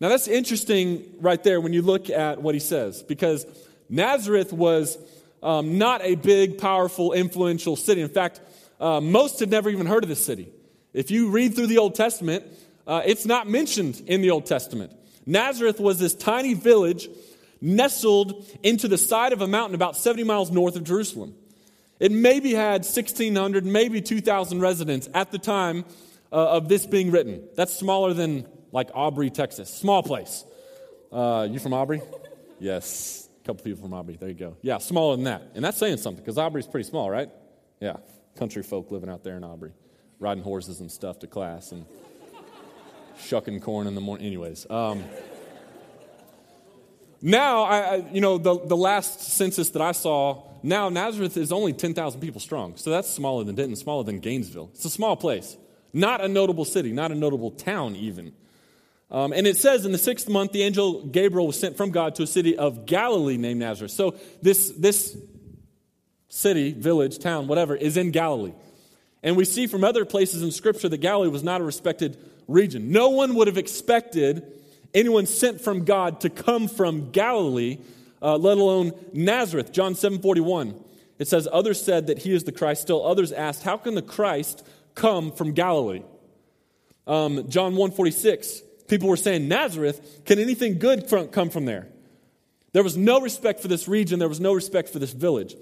Now 0.00 0.08
that's 0.08 0.28
interesting 0.28 1.04
right 1.20 1.42
there 1.42 1.60
when 1.60 1.72
you 1.72 1.82
look 1.82 2.10
at 2.10 2.40
what 2.40 2.54
he 2.54 2.60
says, 2.60 3.02
because 3.02 3.46
Nazareth 3.88 4.52
was 4.52 4.98
um, 5.42 5.78
not 5.78 6.02
a 6.02 6.14
big, 6.14 6.58
powerful, 6.58 7.12
influential 7.12 7.76
city. 7.76 8.02
In 8.02 8.08
fact, 8.08 8.40
uh, 8.80 9.00
most 9.00 9.40
had 9.40 9.50
never 9.50 9.70
even 9.70 9.86
heard 9.86 10.02
of 10.02 10.08
this 10.08 10.24
city. 10.24 10.48
If 10.92 11.10
you 11.10 11.30
read 11.30 11.54
through 11.54 11.66
the 11.68 11.78
Old 11.78 11.94
Testament, 11.94 12.44
uh, 12.86 13.02
it's 13.04 13.26
not 13.26 13.48
mentioned 13.48 14.02
in 14.06 14.22
the 14.22 14.30
Old 14.30 14.46
Testament. 14.46 14.92
Nazareth 15.26 15.80
was 15.80 15.98
this 15.98 16.14
tiny 16.14 16.54
village 16.54 17.08
nestled 17.60 18.46
into 18.62 18.86
the 18.88 18.98
side 18.98 19.32
of 19.32 19.40
a 19.40 19.48
mountain 19.48 19.74
about 19.74 19.96
70 19.96 20.24
miles 20.24 20.50
north 20.50 20.76
of 20.76 20.84
Jerusalem. 20.84 21.34
It 21.98 22.12
maybe 22.12 22.52
had 22.52 22.82
1,600, 22.82 23.64
maybe 23.64 24.00
2,000 24.00 24.60
residents 24.60 25.08
at 25.14 25.32
the 25.32 25.38
time 25.38 25.84
uh, 26.30 26.50
of 26.50 26.68
this 26.68 26.86
being 26.86 27.10
written. 27.10 27.48
That's 27.56 27.74
smaller 27.74 28.12
than 28.12 28.46
like 28.70 28.90
Aubrey, 28.94 29.30
Texas. 29.30 29.72
Small 29.72 30.02
place. 30.02 30.44
Uh, 31.10 31.48
you 31.50 31.58
from 31.58 31.72
Aubrey? 31.72 32.02
Yes. 32.60 33.28
A 33.42 33.46
couple 33.46 33.64
people 33.64 33.82
from 33.82 33.94
Aubrey. 33.94 34.16
There 34.16 34.28
you 34.28 34.34
go. 34.34 34.56
Yeah, 34.60 34.78
smaller 34.78 35.16
than 35.16 35.24
that. 35.24 35.42
And 35.54 35.64
that's 35.64 35.78
saying 35.78 35.96
something 35.98 36.22
because 36.22 36.36
Aubrey's 36.36 36.66
pretty 36.66 36.88
small, 36.88 37.10
right? 37.10 37.30
Yeah. 37.80 37.96
Country 38.36 38.62
folk 38.62 38.90
living 38.90 39.08
out 39.08 39.24
there 39.24 39.36
in 39.36 39.44
Aubrey, 39.44 39.72
riding 40.18 40.44
horses 40.44 40.80
and 40.80 40.90
stuff 40.90 41.20
to 41.20 41.26
class. 41.26 41.72
And 41.72 41.86
shucking 43.20 43.60
corn 43.60 43.86
in 43.86 43.94
the 43.94 44.00
morning. 44.00 44.26
Anyways. 44.26 44.68
Um, 44.70 45.04
now, 47.22 47.62
I, 47.62 47.96
you 48.12 48.20
know, 48.20 48.38
the, 48.38 48.58
the 48.58 48.76
last 48.76 49.20
census 49.20 49.70
that 49.70 49.82
I 49.82 49.92
saw, 49.92 50.42
now 50.62 50.88
Nazareth 50.88 51.36
is 51.36 51.50
only 51.50 51.72
10,000 51.72 52.20
people 52.20 52.40
strong. 52.40 52.76
So 52.76 52.90
that's 52.90 53.08
smaller 53.08 53.44
than 53.44 53.54
Denton, 53.54 53.76
smaller 53.76 54.04
than 54.04 54.20
Gainesville. 54.20 54.70
It's 54.74 54.84
a 54.84 54.90
small 54.90 55.16
place. 55.16 55.56
Not 55.92 56.20
a 56.20 56.28
notable 56.28 56.64
city, 56.64 56.92
not 56.92 57.10
a 57.10 57.14
notable 57.14 57.50
town, 57.50 57.96
even. 57.96 58.32
Um, 59.10 59.32
and 59.32 59.46
it 59.46 59.56
says 59.56 59.86
in 59.86 59.92
the 59.92 59.98
sixth 59.98 60.28
month, 60.28 60.52
the 60.52 60.62
angel 60.62 61.06
Gabriel 61.06 61.46
was 61.46 61.58
sent 61.58 61.76
from 61.76 61.90
God 61.90 62.16
to 62.16 62.24
a 62.24 62.26
city 62.26 62.56
of 62.56 62.86
Galilee 62.86 63.36
named 63.36 63.60
Nazareth. 63.60 63.92
So 63.92 64.16
this, 64.42 64.70
this 64.70 65.16
city, 66.28 66.72
village, 66.72 67.18
town, 67.18 67.46
whatever, 67.46 67.74
is 67.74 67.96
in 67.96 68.10
Galilee. 68.10 68.52
And 69.26 69.36
we 69.36 69.44
see 69.44 69.66
from 69.66 69.82
other 69.82 70.04
places 70.04 70.44
in 70.44 70.52
Scripture 70.52 70.88
that 70.88 70.98
Galilee 70.98 71.28
was 71.28 71.42
not 71.42 71.60
a 71.60 71.64
respected 71.64 72.16
region. 72.46 72.92
No 72.92 73.10
one 73.10 73.34
would 73.34 73.48
have 73.48 73.58
expected 73.58 74.44
anyone 74.94 75.26
sent 75.26 75.60
from 75.60 75.84
God 75.84 76.20
to 76.20 76.30
come 76.30 76.68
from 76.68 77.10
Galilee, 77.10 77.78
uh, 78.22 78.36
let 78.36 78.56
alone 78.56 78.92
Nazareth. 79.12 79.72
John 79.72 79.96
7 79.96 80.20
41. 80.20 80.80
It 81.18 81.26
says, 81.26 81.48
Others 81.50 81.84
said 81.84 82.06
that 82.06 82.18
he 82.18 82.34
is 82.34 82.44
the 82.44 82.52
Christ. 82.52 82.82
Still 82.82 83.04
others 83.04 83.32
asked, 83.32 83.64
How 83.64 83.76
can 83.76 83.96
the 83.96 84.02
Christ 84.02 84.64
come 84.94 85.32
from 85.32 85.54
Galilee? 85.54 86.04
Um, 87.08 87.48
John 87.48 87.74
1 87.74 87.90
46. 87.90 88.62
People 88.86 89.08
were 89.08 89.16
saying, 89.16 89.48
Nazareth, 89.48 90.22
can 90.24 90.38
anything 90.38 90.78
good 90.78 91.10
from, 91.10 91.28
come 91.28 91.50
from 91.50 91.64
there? 91.64 91.88
There 92.70 92.84
was 92.84 92.96
no 92.96 93.20
respect 93.20 93.58
for 93.58 93.66
this 93.66 93.88
region, 93.88 94.20
there 94.20 94.28
was 94.28 94.38
no 94.38 94.52
respect 94.52 94.90
for 94.90 95.00
this 95.00 95.12
village. 95.12 95.56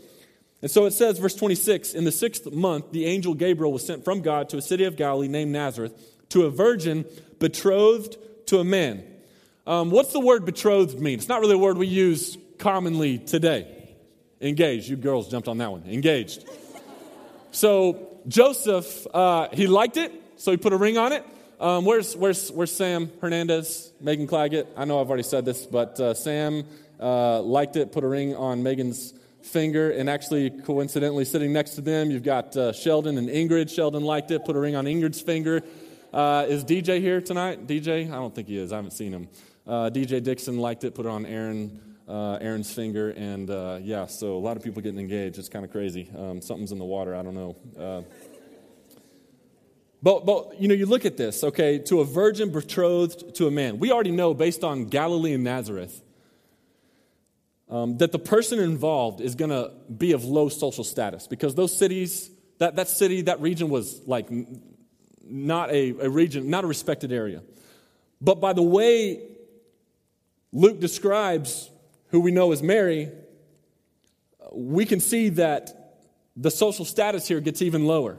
And 0.64 0.70
so 0.70 0.86
it 0.86 0.92
says, 0.92 1.18
verse 1.18 1.34
26 1.34 1.92
In 1.92 2.04
the 2.04 2.10
sixth 2.10 2.50
month, 2.50 2.90
the 2.90 3.04
angel 3.04 3.34
Gabriel 3.34 3.70
was 3.70 3.84
sent 3.86 4.02
from 4.02 4.22
God 4.22 4.48
to 4.48 4.56
a 4.56 4.62
city 4.62 4.84
of 4.84 4.96
Galilee 4.96 5.28
named 5.28 5.52
Nazareth 5.52 5.92
to 6.30 6.44
a 6.44 6.50
virgin 6.50 7.04
betrothed 7.38 8.16
to 8.46 8.60
a 8.60 8.64
man. 8.64 9.04
Um, 9.66 9.90
what's 9.90 10.14
the 10.14 10.20
word 10.20 10.46
betrothed 10.46 10.98
mean? 10.98 11.18
It's 11.18 11.28
not 11.28 11.42
really 11.42 11.56
a 11.56 11.58
word 11.58 11.76
we 11.76 11.86
use 11.86 12.38
commonly 12.56 13.18
today. 13.18 13.94
Engaged. 14.40 14.88
You 14.88 14.96
girls 14.96 15.30
jumped 15.30 15.48
on 15.48 15.58
that 15.58 15.70
one. 15.70 15.82
Engaged. 15.86 16.46
So 17.50 18.20
Joseph, 18.26 19.06
uh, 19.12 19.48
he 19.52 19.66
liked 19.66 19.98
it, 19.98 20.14
so 20.36 20.50
he 20.50 20.56
put 20.56 20.72
a 20.72 20.78
ring 20.78 20.96
on 20.96 21.12
it. 21.12 21.26
Um, 21.60 21.84
where's, 21.84 22.16
where's, 22.16 22.50
where's 22.50 22.72
Sam 22.72 23.12
Hernandez, 23.20 23.92
Megan 24.00 24.26
Claggett? 24.26 24.68
I 24.78 24.86
know 24.86 24.98
I've 24.98 25.08
already 25.08 25.24
said 25.24 25.44
this, 25.44 25.66
but 25.66 26.00
uh, 26.00 26.14
Sam 26.14 26.64
uh, 26.98 27.42
liked 27.42 27.76
it, 27.76 27.92
put 27.92 28.02
a 28.02 28.08
ring 28.08 28.34
on 28.34 28.62
Megan's 28.62 29.12
finger, 29.44 29.90
and 29.90 30.08
actually, 30.08 30.50
coincidentally, 30.50 31.24
sitting 31.24 31.52
next 31.52 31.70
to 31.76 31.80
them, 31.80 32.10
you've 32.10 32.22
got 32.22 32.56
uh, 32.56 32.72
Sheldon 32.72 33.18
and 33.18 33.28
Ingrid. 33.28 33.74
Sheldon 33.74 34.02
liked 34.02 34.30
it, 34.30 34.44
put 34.44 34.56
a 34.56 34.58
ring 34.58 34.76
on 34.76 34.86
Ingrid's 34.86 35.20
finger. 35.20 35.62
Uh, 36.12 36.46
is 36.48 36.64
DJ 36.64 37.00
here 37.00 37.20
tonight? 37.20 37.66
DJ? 37.66 38.10
I 38.10 38.14
don't 38.14 38.34
think 38.34 38.48
he 38.48 38.56
is. 38.56 38.72
I 38.72 38.76
haven't 38.76 38.92
seen 38.92 39.12
him. 39.12 39.28
Uh, 39.66 39.90
DJ 39.90 40.22
Dixon 40.22 40.58
liked 40.58 40.84
it, 40.84 40.94
put 40.94 41.06
it 41.06 41.08
on 41.08 41.26
Aaron, 41.26 41.80
uh, 42.08 42.38
Aaron's 42.40 42.72
finger, 42.72 43.10
and 43.10 43.50
uh, 43.50 43.78
yeah, 43.82 44.06
so 44.06 44.36
a 44.36 44.38
lot 44.38 44.56
of 44.56 44.62
people 44.62 44.82
getting 44.82 45.00
engaged. 45.00 45.38
It's 45.38 45.48
kind 45.48 45.64
of 45.64 45.70
crazy. 45.70 46.10
Um, 46.16 46.40
something's 46.40 46.72
in 46.72 46.78
the 46.78 46.84
water. 46.84 47.14
I 47.14 47.22
don't 47.22 47.34
know. 47.34 47.56
Uh, 47.78 48.02
but, 50.04 50.26
but, 50.26 50.60
you 50.60 50.68
know, 50.68 50.74
you 50.74 50.84
look 50.84 51.06
at 51.06 51.16
this, 51.16 51.42
okay, 51.42 51.78
to 51.78 52.00
a 52.00 52.04
virgin 52.04 52.52
betrothed 52.52 53.34
to 53.36 53.46
a 53.46 53.50
man. 53.50 53.78
We 53.78 53.90
already 53.90 54.10
know, 54.10 54.34
based 54.34 54.62
on 54.62 54.84
Galilee 54.84 55.32
and 55.32 55.42
Nazareth, 55.42 56.02
um, 57.70 57.98
that 57.98 58.12
the 58.12 58.18
person 58.18 58.58
involved 58.58 59.20
is 59.20 59.34
going 59.34 59.50
to 59.50 59.72
be 59.96 60.12
of 60.12 60.24
low 60.24 60.48
social 60.48 60.84
status 60.84 61.26
because 61.26 61.54
those 61.54 61.76
cities, 61.76 62.30
that, 62.58 62.76
that 62.76 62.88
city, 62.88 63.22
that 63.22 63.40
region 63.40 63.68
was 63.68 64.06
like 64.06 64.28
not 65.22 65.70
a, 65.70 65.90
a 66.00 66.10
region, 66.10 66.50
not 66.50 66.64
a 66.64 66.66
respected 66.66 67.12
area. 67.12 67.42
But 68.20 68.40
by 68.40 68.52
the 68.52 68.62
way 68.62 69.22
Luke 70.52 70.80
describes 70.80 71.70
who 72.08 72.20
we 72.20 72.30
know 72.30 72.52
as 72.52 72.62
Mary, 72.62 73.10
we 74.52 74.84
can 74.84 75.00
see 75.00 75.30
that 75.30 75.96
the 76.36 76.50
social 76.50 76.84
status 76.84 77.26
here 77.26 77.40
gets 77.40 77.62
even 77.62 77.86
lower. 77.86 78.18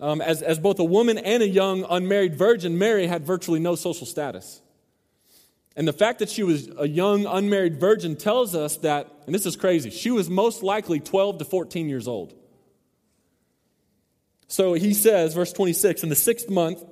Um, 0.00 0.20
as, 0.20 0.42
as 0.42 0.58
both 0.58 0.78
a 0.80 0.84
woman 0.84 1.18
and 1.18 1.42
a 1.42 1.48
young 1.48 1.86
unmarried 1.88 2.34
virgin, 2.34 2.76
Mary 2.76 3.06
had 3.06 3.24
virtually 3.24 3.60
no 3.60 3.74
social 3.74 4.06
status. 4.06 4.60
And 5.76 5.88
the 5.88 5.92
fact 5.92 6.20
that 6.20 6.30
she 6.30 6.42
was 6.42 6.68
a 6.78 6.86
young 6.86 7.26
unmarried 7.26 7.80
virgin 7.80 8.16
tells 8.16 8.54
us 8.54 8.76
that, 8.78 9.10
and 9.26 9.34
this 9.34 9.44
is 9.44 9.56
crazy, 9.56 9.90
she 9.90 10.10
was 10.10 10.30
most 10.30 10.62
likely 10.62 11.00
12 11.00 11.38
to 11.38 11.44
14 11.44 11.88
years 11.88 12.06
old. 12.06 12.32
So 14.46 14.74
he 14.74 14.94
says, 14.94 15.34
verse 15.34 15.52
26, 15.52 16.04
in 16.04 16.08
the 16.10 16.14
sixth 16.14 16.48
month, 16.48 16.84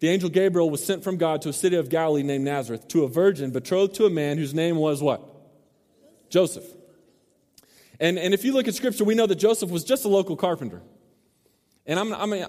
the 0.00 0.08
angel 0.08 0.28
Gabriel 0.28 0.68
was 0.70 0.84
sent 0.84 1.04
from 1.04 1.16
God 1.16 1.42
to 1.42 1.50
a 1.50 1.52
city 1.52 1.76
of 1.76 1.88
Galilee 1.88 2.22
named 2.22 2.44
Nazareth 2.44 2.88
to 2.88 3.04
a 3.04 3.08
virgin 3.08 3.50
betrothed 3.50 3.94
to 3.96 4.06
a 4.06 4.10
man 4.10 4.38
whose 4.38 4.54
name 4.54 4.76
was 4.76 5.02
what? 5.02 5.22
Joseph. 6.28 6.64
And, 8.00 8.18
and 8.18 8.34
if 8.34 8.44
you 8.44 8.52
look 8.52 8.68
at 8.68 8.74
scripture, 8.74 9.04
we 9.04 9.14
know 9.14 9.26
that 9.26 9.36
Joseph 9.36 9.70
was 9.70 9.84
just 9.84 10.04
a 10.04 10.08
local 10.08 10.36
carpenter. 10.36 10.82
And 11.86 11.98
I'm, 11.98 12.12
I 12.12 12.26
mean, 12.26 12.44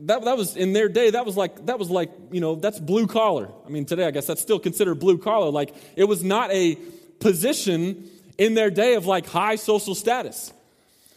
that, 0.00 0.24
that 0.24 0.36
was 0.36 0.56
in 0.56 0.72
their 0.72 0.88
day, 0.88 1.10
that 1.10 1.26
was 1.26 1.36
like, 1.36 1.66
that 1.66 1.78
was 1.78 1.90
like, 1.90 2.10
you 2.30 2.40
know, 2.40 2.54
that's 2.54 2.78
blue 2.78 3.06
collar. 3.06 3.48
I 3.66 3.68
mean, 3.68 3.84
today 3.84 4.06
I 4.06 4.10
guess 4.10 4.26
that's 4.26 4.40
still 4.40 4.58
considered 4.58 4.96
blue 4.96 5.18
collar. 5.18 5.50
Like, 5.50 5.74
it 5.96 6.04
was 6.04 6.22
not 6.22 6.50
a 6.52 6.76
position 7.20 8.08
in 8.38 8.54
their 8.54 8.70
day 8.70 8.94
of 8.94 9.06
like 9.06 9.26
high 9.26 9.56
social 9.56 9.94
status. 9.94 10.52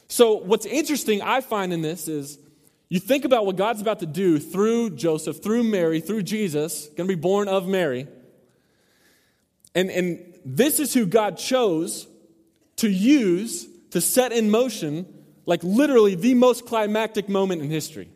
So, 0.07 0.35
what's 0.35 0.65
interesting 0.65 1.21
I 1.21 1.41
find 1.41 1.73
in 1.73 1.81
this 1.81 2.07
is 2.07 2.39
you 2.89 2.99
think 2.99 3.25
about 3.25 3.45
what 3.45 3.57
God's 3.57 3.81
about 3.81 3.99
to 3.99 4.05
do 4.05 4.39
through 4.39 4.91
Joseph, 4.91 5.43
through 5.43 5.63
Mary, 5.63 5.99
through 5.99 6.23
Jesus, 6.23 6.87
going 6.95 7.07
to 7.09 7.15
be 7.15 7.19
born 7.19 7.47
of 7.49 7.67
Mary. 7.67 8.07
And, 9.75 9.91
and 9.91 10.33
this 10.45 10.79
is 10.79 10.93
who 10.93 11.05
God 11.05 11.37
chose 11.37 12.07
to 12.77 12.89
use 12.89 13.67
to 13.91 13.99
set 13.99 14.31
in 14.31 14.49
motion, 14.49 15.05
like 15.45 15.63
literally 15.63 16.15
the 16.15 16.33
most 16.33 16.65
climactic 16.65 17.27
moment 17.27 17.61
in 17.61 17.69
history. 17.69 18.09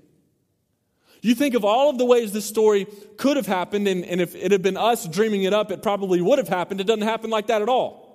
You 1.22 1.36
think 1.36 1.54
of 1.54 1.64
all 1.64 1.90
of 1.90 2.00
the 2.00 2.06
ways 2.06 2.34
this 2.34 2.46
story 2.46 2.88
could 3.18 3.38
have 3.38 3.46
happened, 3.46 3.88
and, 3.88 4.04
and 4.04 4.20
if 4.20 4.36
it 4.36 4.52
had 4.52 4.64
been 4.64 4.78
us 4.78 5.08
dreaming 5.08 5.44
it 5.44 5.54
up, 5.54 5.72
it 5.72 5.84
probably 5.84 6.20
would 6.20 6.40
have 6.40 6.48
happened. 6.48 6.82
It 6.82 6.88
doesn't 6.88 7.04
happen 7.04 7.30
like 7.30 7.48
that 7.48 7.62
at 7.62 7.70
all. 7.70 8.12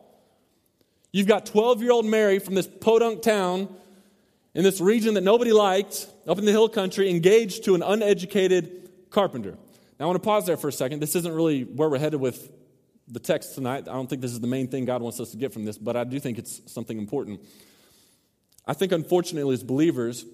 You've 1.12 1.28
got 1.28 1.46
12 1.46 1.82
year 1.82 1.92
old 1.92 2.04
Mary 2.04 2.40
from 2.40 2.54
this 2.54 2.66
podunk 2.66 3.22
town 3.22 3.74
in 4.54 4.64
this 4.64 4.80
region 4.80 5.14
that 5.14 5.22
nobody 5.22 5.52
liked, 5.52 6.08
up 6.26 6.38
in 6.38 6.44
the 6.44 6.50
hill 6.50 6.68
country, 6.68 7.08
engaged 7.08 7.64
to 7.64 7.74
an 7.74 7.82
uneducated 7.82 8.90
carpenter. 9.10 9.52
Now, 9.98 10.04
I 10.04 10.06
want 10.06 10.22
to 10.22 10.26
pause 10.26 10.44
there 10.46 10.56
for 10.56 10.68
a 10.68 10.72
second. 10.72 11.00
This 11.00 11.14
isn't 11.14 11.32
really 11.32 11.62
where 11.62 11.88
we're 11.88 11.98
headed 11.98 12.20
with 12.20 12.50
the 13.08 13.20
text 13.20 13.54
tonight. 13.54 13.88
I 13.88 13.92
don't 13.92 14.10
think 14.10 14.20
this 14.20 14.32
is 14.32 14.40
the 14.40 14.46
main 14.46 14.66
thing 14.66 14.84
God 14.84 15.00
wants 15.00 15.20
us 15.20 15.30
to 15.30 15.36
get 15.36 15.52
from 15.52 15.64
this, 15.64 15.78
but 15.78 15.96
I 15.96 16.04
do 16.04 16.18
think 16.18 16.38
it's 16.38 16.60
something 16.66 16.98
important. 16.98 17.40
I 18.66 18.74
think, 18.74 18.90
unfortunately, 18.90 19.54
as 19.54 19.62
believers, 19.62 20.24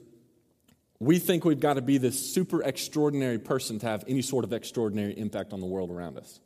we 1.03 1.19
think 1.19 1.45
we've 1.45 1.59
got 1.59 1.75
to 1.75 1.83
be 1.83 1.99
this 1.99 2.33
super 2.33 2.63
extraordinary 2.63 3.39
person 3.39 3.81
to 3.81 3.87
have 3.87 4.05
any 4.07 4.23
sort 4.23 4.45
of 4.45 4.53
extraordinary 4.53 5.19
impact 5.19 5.53
on 5.53 5.59
the 5.59 5.67
world 5.67 5.91
around 5.91 6.17
us. 6.17 6.39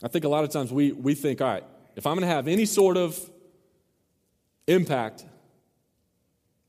I 0.00 0.06
think 0.06 0.24
a 0.24 0.28
lot 0.28 0.44
of 0.44 0.50
times 0.50 0.70
we, 0.70 0.92
we 0.92 1.14
think, 1.14 1.40
all 1.40 1.48
right, 1.48 1.64
if 1.96 2.06
I'm 2.06 2.14
going 2.14 2.28
to 2.28 2.32
have 2.32 2.46
any 2.46 2.66
sort 2.66 2.96
of 2.96 3.18
impact 4.68 5.24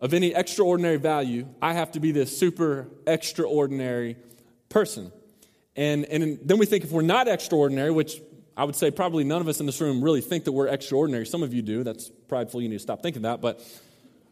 of 0.01 0.15
any 0.15 0.33
extraordinary 0.33 0.97
value, 0.97 1.47
I 1.61 1.73
have 1.73 1.91
to 1.91 1.99
be 1.99 2.11
this 2.11 2.35
super 2.35 2.89
extraordinary 3.05 4.17
person. 4.67 5.11
And, 5.75 6.05
and 6.05 6.39
then 6.43 6.57
we 6.57 6.65
think 6.65 6.85
if 6.85 6.91
we're 6.91 7.03
not 7.03 7.27
extraordinary, 7.27 7.91
which 7.91 8.19
I 8.55 8.63
would 8.63 8.75
say 8.75 8.89
probably 8.89 9.23
none 9.23 9.41
of 9.41 9.47
us 9.47 9.59
in 9.59 9.67
this 9.67 9.79
room 9.79 10.03
really 10.03 10.21
think 10.21 10.45
that 10.45 10.53
we're 10.53 10.69
extraordinary. 10.69 11.27
Some 11.27 11.43
of 11.43 11.53
you 11.53 11.61
do. 11.61 11.83
That's 11.83 12.09
prideful. 12.27 12.63
You 12.63 12.69
need 12.69 12.77
to 12.77 12.79
stop 12.79 13.03
thinking 13.03 13.21
that. 13.21 13.41
But 13.41 13.61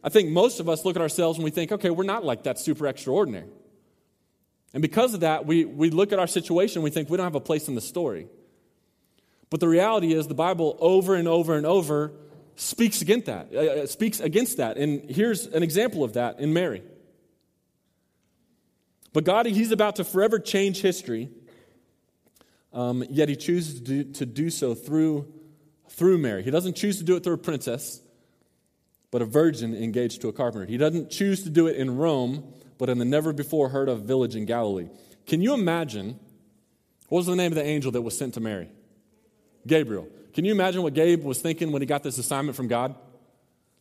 I 0.06 0.08
think 0.08 0.30
most 0.30 0.60
of 0.60 0.68
us 0.68 0.84
look 0.84 0.94
at 0.94 1.02
ourselves 1.02 1.36
and 1.36 1.44
we 1.44 1.50
think, 1.50 1.72
okay, 1.72 1.90
we're 1.90 2.04
not 2.04 2.24
like 2.24 2.44
that 2.44 2.60
super 2.60 2.86
extraordinary. 2.86 3.48
And 4.72 4.80
because 4.80 5.14
of 5.14 5.20
that, 5.20 5.46
we, 5.46 5.64
we 5.64 5.90
look 5.90 6.12
at 6.12 6.20
our 6.20 6.28
situation 6.28 6.78
and 6.78 6.84
we 6.84 6.90
think 6.90 7.10
we 7.10 7.16
don't 7.16 7.26
have 7.26 7.34
a 7.34 7.40
place 7.40 7.66
in 7.66 7.74
the 7.74 7.80
story. 7.80 8.28
But 9.50 9.58
the 9.58 9.68
reality 9.68 10.12
is, 10.12 10.28
the 10.28 10.34
Bible 10.34 10.76
over 10.78 11.16
and 11.16 11.26
over 11.26 11.56
and 11.56 11.66
over 11.66 12.12
speaks 12.54 13.02
against 13.02 13.26
that, 13.26 13.48
uh, 13.52 13.58
uh, 13.58 13.86
speaks 13.86 14.20
against 14.20 14.58
that. 14.58 14.76
And 14.76 15.10
here's 15.10 15.46
an 15.46 15.64
example 15.64 16.04
of 16.04 16.12
that 16.12 16.38
in 16.38 16.52
Mary. 16.52 16.84
But 19.12 19.24
God, 19.24 19.46
He's 19.46 19.72
about 19.72 19.96
to 19.96 20.04
forever 20.04 20.38
change 20.38 20.82
history, 20.82 21.30
um, 22.72 23.02
yet 23.10 23.28
He 23.28 23.34
chooses 23.34 23.80
to 23.80 23.80
do, 23.80 24.04
to 24.12 24.26
do 24.26 24.50
so 24.50 24.76
through, 24.76 25.32
through 25.88 26.18
Mary. 26.18 26.44
He 26.44 26.52
doesn't 26.52 26.76
choose 26.76 26.98
to 26.98 27.04
do 27.04 27.16
it 27.16 27.24
through 27.24 27.34
a 27.34 27.38
princess, 27.38 28.02
but 29.16 29.22
a 29.22 29.24
virgin 29.24 29.74
engaged 29.74 30.20
to 30.20 30.28
a 30.28 30.32
carpenter. 30.34 30.66
He 30.66 30.76
doesn't 30.76 31.08
choose 31.08 31.42
to 31.44 31.48
do 31.48 31.68
it 31.68 31.76
in 31.76 31.96
Rome, 31.96 32.52
but 32.76 32.90
in 32.90 32.98
the 32.98 33.06
never 33.06 33.32
before 33.32 33.70
heard 33.70 33.88
of 33.88 34.02
village 34.02 34.36
in 34.36 34.44
Galilee. 34.44 34.90
Can 35.26 35.40
you 35.40 35.54
imagine 35.54 36.20
what 37.08 37.20
was 37.20 37.26
the 37.26 37.34
name 37.34 37.50
of 37.50 37.56
the 37.56 37.64
angel 37.64 37.90
that 37.92 38.02
was 38.02 38.14
sent 38.14 38.34
to 38.34 38.40
Mary? 38.40 38.68
Gabriel. 39.66 40.06
Can 40.34 40.44
you 40.44 40.52
imagine 40.52 40.82
what 40.82 40.92
Gabe 40.92 41.24
was 41.24 41.38
thinking 41.38 41.72
when 41.72 41.80
he 41.80 41.86
got 41.86 42.02
this 42.02 42.18
assignment 42.18 42.58
from 42.58 42.68
God? 42.68 42.94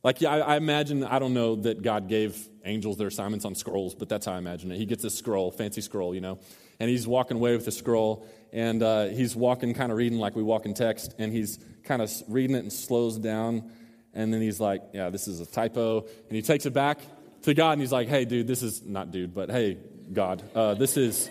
Like, 0.06 0.24
I, 0.24 0.40
I, 0.40 0.56
imagine, 0.56 1.04
I 1.04 1.20
don't 1.20 1.34
know 1.34 1.58
that 1.58 1.82
God 1.82 2.08
gave 2.08 2.38
angels 2.64 2.96
their 2.98 3.08
assignments 3.08 3.44
on 3.44 3.56
scrolls, 3.56 3.94
but 3.94 4.08
that's 4.08 4.28
how 4.28 4.36
I 4.36 4.38
imagine 4.38 4.72
it. 4.72 4.78
He 4.78 4.86
gets 4.86 5.04
this 5.04 5.18
scroll, 5.18 5.52
fancy 5.52 5.82
scroll, 5.82 6.16
you 6.16 6.22
know, 6.22 6.40
and 6.80 6.90
he's 6.90 7.10
walking 7.10 7.36
away 7.36 7.58
with 7.58 7.66
the 7.66 7.74
scroll, 7.74 8.26
and 8.54 8.82
uh, 8.82 9.08
he's 9.08 9.36
walking, 9.36 9.74
kind 9.74 9.92
of 9.92 9.98
reading 9.98 10.18
like 10.18 10.34
we 10.34 10.44
walk 10.44 10.66
in 10.66 10.74
text, 10.74 11.14
and 11.20 11.34
he's 11.34 11.60
kind 11.84 12.02
of 12.02 12.10
reading 12.30 12.56
it 12.56 12.60
and 12.60 12.72
slows 12.72 13.18
down, 13.18 13.70
and 14.16 14.34
then 14.34 14.42
he's 14.42 14.60
like, 14.60 14.82
yeah, 14.94 15.10
this 15.10 15.28
is 15.28 15.42
a 15.42 15.46
typo, 15.46 16.00
and 16.00 16.32
he 16.36 16.42
takes 16.42 16.66
it 16.66 16.74
back 16.74 17.00
to 17.44 17.54
God, 17.54 17.74
and 17.74 17.82
he's 17.82 17.92
like, 17.92 18.08
hey, 18.08 18.26
dude, 18.26 18.48
this 18.48 18.64
is, 18.64 18.84
not 18.84 19.12
dude, 19.12 19.36
but 19.36 19.52
hey, 19.52 19.78
God, 20.12 20.42
uh, 20.56 20.74
this 20.74 20.98
is, 20.98 21.30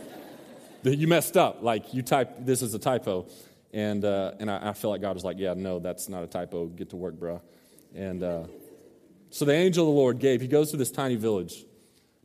you 0.85 1.09
messed 1.09 1.37
up. 1.37 1.62
Like, 1.62 1.95
you 1.95 2.03
type, 2.03 2.37
this 2.41 2.62
is 2.62 2.75
a 2.75 2.79
typo. 2.79 3.26
And, 3.73 4.05
uh, 4.05 4.33
and 4.38 4.50
I, 4.50 4.69
I, 4.71 4.73
feel 4.73 4.91
like 4.91 5.00
God 5.00 5.14
was 5.14 5.25
like, 5.25 5.38
yeah, 5.38 5.55
no, 5.55 5.81
that's 5.81 6.09
not 6.09 6.23
a 6.23 6.29
typo. 6.29 6.67
Get 6.67 6.91
to 6.91 6.97
work, 6.97 7.19
bro. 7.19 7.43
And 7.95 8.23
uh, 8.23 8.45
so 9.31 9.45
the 9.45 9.53
angel 9.53 9.88
of 9.88 9.95
the 9.95 9.99
Lord 9.99 10.21
gave. 10.21 10.41
He 10.41 10.47
goes 10.47 10.71
to 10.71 10.76
this 10.76 10.93
tiny 10.93 11.17
village, 11.17 11.64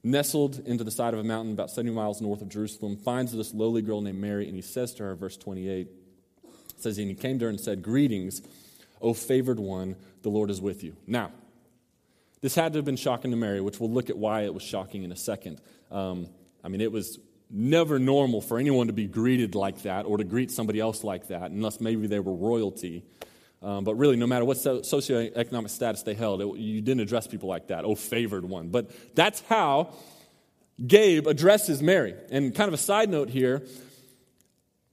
nestled 0.03 0.59
into 0.67 0.83
the 0.83 0.91
side 0.91 1.15
of 1.15 1.19
a 1.19 1.23
mountain 1.23 1.53
about 1.53 1.71
70 1.71 1.95
miles 1.95 2.21
north 2.21 2.41
of 2.41 2.49
Jerusalem, 2.49 2.97
finds 2.97 3.31
this 3.31 3.53
lowly 3.53 3.81
girl 3.81 4.01
named 4.01 4.19
Mary, 4.19 4.45
and 4.45 4.55
he 4.55 4.61
says 4.61 4.93
to 4.95 5.03
her, 5.03 5.15
verse 5.15 5.37
28, 5.37 5.87
says, 6.77 6.99
And 6.99 7.07
he 7.07 7.15
came 7.15 7.39
to 7.39 7.45
her 7.45 7.49
and 7.49 7.59
said, 7.59 7.81
Greetings, 7.81 8.43
O 9.01 9.13
favored 9.13 9.59
one, 9.59 9.95
the 10.21 10.29
Lord 10.29 10.49
is 10.49 10.61
with 10.61 10.83
you. 10.83 10.95
Now, 11.07 11.31
this 12.41 12.55
had 12.55 12.73
to 12.73 12.79
have 12.79 12.85
been 12.85 12.95
shocking 12.95 13.31
to 13.31 13.37
Mary, 13.37 13.61
which 13.61 13.79
we'll 13.79 13.91
look 13.91 14.09
at 14.09 14.17
why 14.17 14.43
it 14.43 14.53
was 14.53 14.63
shocking 14.63 15.03
in 15.03 15.11
a 15.11 15.15
second. 15.15 15.61
Um, 15.91 16.27
I 16.63 16.69
mean, 16.69 16.81
it 16.81 16.91
was 16.91 17.19
never 17.49 17.99
normal 17.99 18.41
for 18.41 18.59
anyone 18.59 18.87
to 18.87 18.93
be 18.93 19.07
greeted 19.07 19.55
like 19.55 19.81
that 19.83 20.05
or 20.05 20.17
to 20.17 20.23
greet 20.23 20.51
somebody 20.51 20.79
else 20.79 21.03
like 21.03 21.27
that, 21.27 21.51
unless 21.51 21.81
maybe 21.81 22.07
they 22.07 22.19
were 22.19 22.33
royalty. 22.33 23.03
Um, 23.61 23.83
but 23.83 23.95
really, 23.95 24.15
no 24.15 24.27
matter 24.27 24.45
what 24.45 24.57
socioeconomic 24.57 25.69
status 25.69 26.03
they 26.03 26.13
held, 26.13 26.41
it, 26.41 26.57
you 26.57 26.81
didn't 26.81 27.01
address 27.01 27.27
people 27.27 27.49
like 27.49 27.67
that. 27.67 27.83
Oh, 27.83 27.95
favored 27.95 28.45
one. 28.45 28.69
But 28.69 28.89
that's 29.15 29.41
how 29.41 29.93
Gabe 30.85 31.27
addresses 31.27 31.81
Mary. 31.81 32.15
And 32.31 32.55
kind 32.55 32.69
of 32.69 32.73
a 32.73 32.77
side 32.77 33.09
note 33.09 33.29
here, 33.29 33.63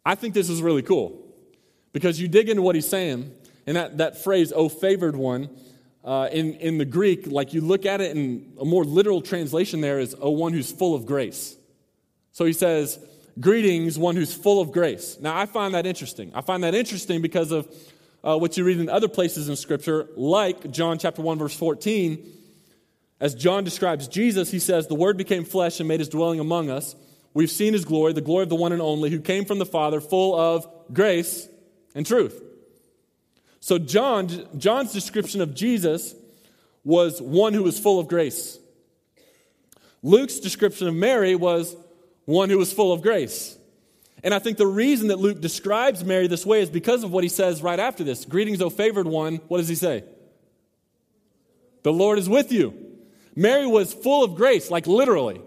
I 0.05 0.17
think 0.17 0.35
this 0.35 0.51
is 0.51 0.63
really 0.63 0.83
cool 0.83 1.23
because 1.93 2.21
you 2.21 2.27
dig 2.27 2.49
into 2.49 2.63
what 2.63 2.75
he's 2.75 2.89
saying, 2.89 3.33
and 3.67 3.77
that, 3.77 3.99
that 3.99 4.23
phrase, 4.23 4.53
oh, 4.55 4.69
favored 4.69 5.17
one, 5.17 5.51
uh, 6.05 6.29
in, 6.31 6.55
in 6.55 6.79
the 6.79 6.85
Greek, 6.85 7.27
like 7.27 7.53
you 7.53 7.61
look 7.61 7.85
at 7.85 8.01
it 8.01 8.17
in 8.17 8.53
a 8.61 8.65
more 8.65 8.85
literal 8.85 9.21
translation 9.21 9.81
there 9.81 9.99
is, 9.99 10.15
oh, 10.21 10.31
one 10.31 10.53
who's 10.53 10.71
full 10.71 10.95
of 10.95 11.05
grace. 11.05 11.57
So 12.33 12.45
he 12.45 12.53
says, 12.53 12.99
Greetings, 13.39 13.99
one 13.99 14.17
who's 14.17 14.35
full 14.35 14.63
of 14.63 14.73
grace. 14.73 15.19
Now, 15.21 15.37
I 15.37 15.45
find 15.45 15.75
that 15.75 15.85
interesting. 15.85 16.33
I 16.35 16.41
find 16.41 16.65
that 16.65 16.75
interesting 16.75 17.21
because 17.21 17.53
of 17.53 17.69
uh, 18.25 18.39
what 18.39 18.57
you 18.57 18.65
read 18.65 18.81
in 18.81 18.89
other 18.89 19.09
places 19.09 19.51
in 19.51 19.57
Scripture, 19.57 20.09
like 20.17 20.71
John 20.71 20.99
chapter 20.99 21.21
1, 21.21 21.39
verse 21.39 21.55
14. 21.55 22.33
As 23.21 23.35
John 23.35 23.63
describes 23.63 24.09
Jesus, 24.09 24.51
he 24.51 24.59
says, 24.59 24.87
The 24.87 24.95
Word 24.95 25.19
became 25.19 25.45
flesh 25.45 25.81
and 25.81 25.89
made 25.89 26.01
his 26.01 26.09
dwelling 26.09 26.41
among 26.41 26.71
us. 26.71 26.97
We've 27.35 27.51
seen 27.51 27.75
his 27.75 27.85
glory, 27.85 28.15
the 28.15 28.23
glory 28.23 28.45
of 28.45 28.49
the 28.49 28.57
one 28.57 28.73
and 28.73 28.81
only, 28.81 29.11
who 29.11 29.21
came 29.21 29.45
from 29.45 29.59
the 29.59 29.67
Father, 29.67 30.01
full 30.01 30.39
of 30.39 30.67
grace 30.93 31.47
and 31.95 32.07
truth. 32.07 32.43
So, 33.67 33.81
John, 33.81 34.31
John's 34.57 34.93
description 34.93 35.41
of 35.41 35.53
Jesus 35.53 36.15
was 36.85 37.21
one 37.21 37.53
who 37.53 37.65
was 37.65 37.81
full 37.81 37.99
of 37.99 38.07
grace. 38.07 38.61
Luke's 40.05 40.39
description 40.39 40.87
of 40.87 40.95
Mary 40.95 41.35
was 41.35 41.75
one 42.27 42.49
who 42.49 42.59
was 42.59 42.73
full 42.73 42.93
of 42.93 43.03
grace. 43.03 43.59
And 44.23 44.33
I 44.33 44.39
think 44.39 44.57
the 44.57 44.69
reason 44.69 45.09
that 45.09 45.19
Luke 45.19 45.41
describes 45.41 46.05
Mary 46.05 46.29
this 46.29 46.47
way 46.47 46.61
is 46.61 46.71
because 46.71 47.03
of 47.03 47.11
what 47.11 47.25
he 47.25 47.29
says 47.29 47.61
right 47.61 47.81
after 47.81 48.05
this. 48.05 48.25
Greetings, 48.25 48.63
O 48.63 48.71
favored 48.71 49.09
one. 49.09 49.39
What 49.49 49.59
does 49.59 49.67
he 49.67 49.75
say? 49.75 50.05
The 51.83 51.93
Lord 51.93 52.21
is 52.21 52.29
with 52.29 52.53
you. 52.53 52.73
Mary 53.35 53.67
was 53.67 53.93
full 53.93 54.23
of 54.23 54.37
grace, 54.37 54.71
like 54.71 54.87
literally, 54.87 55.41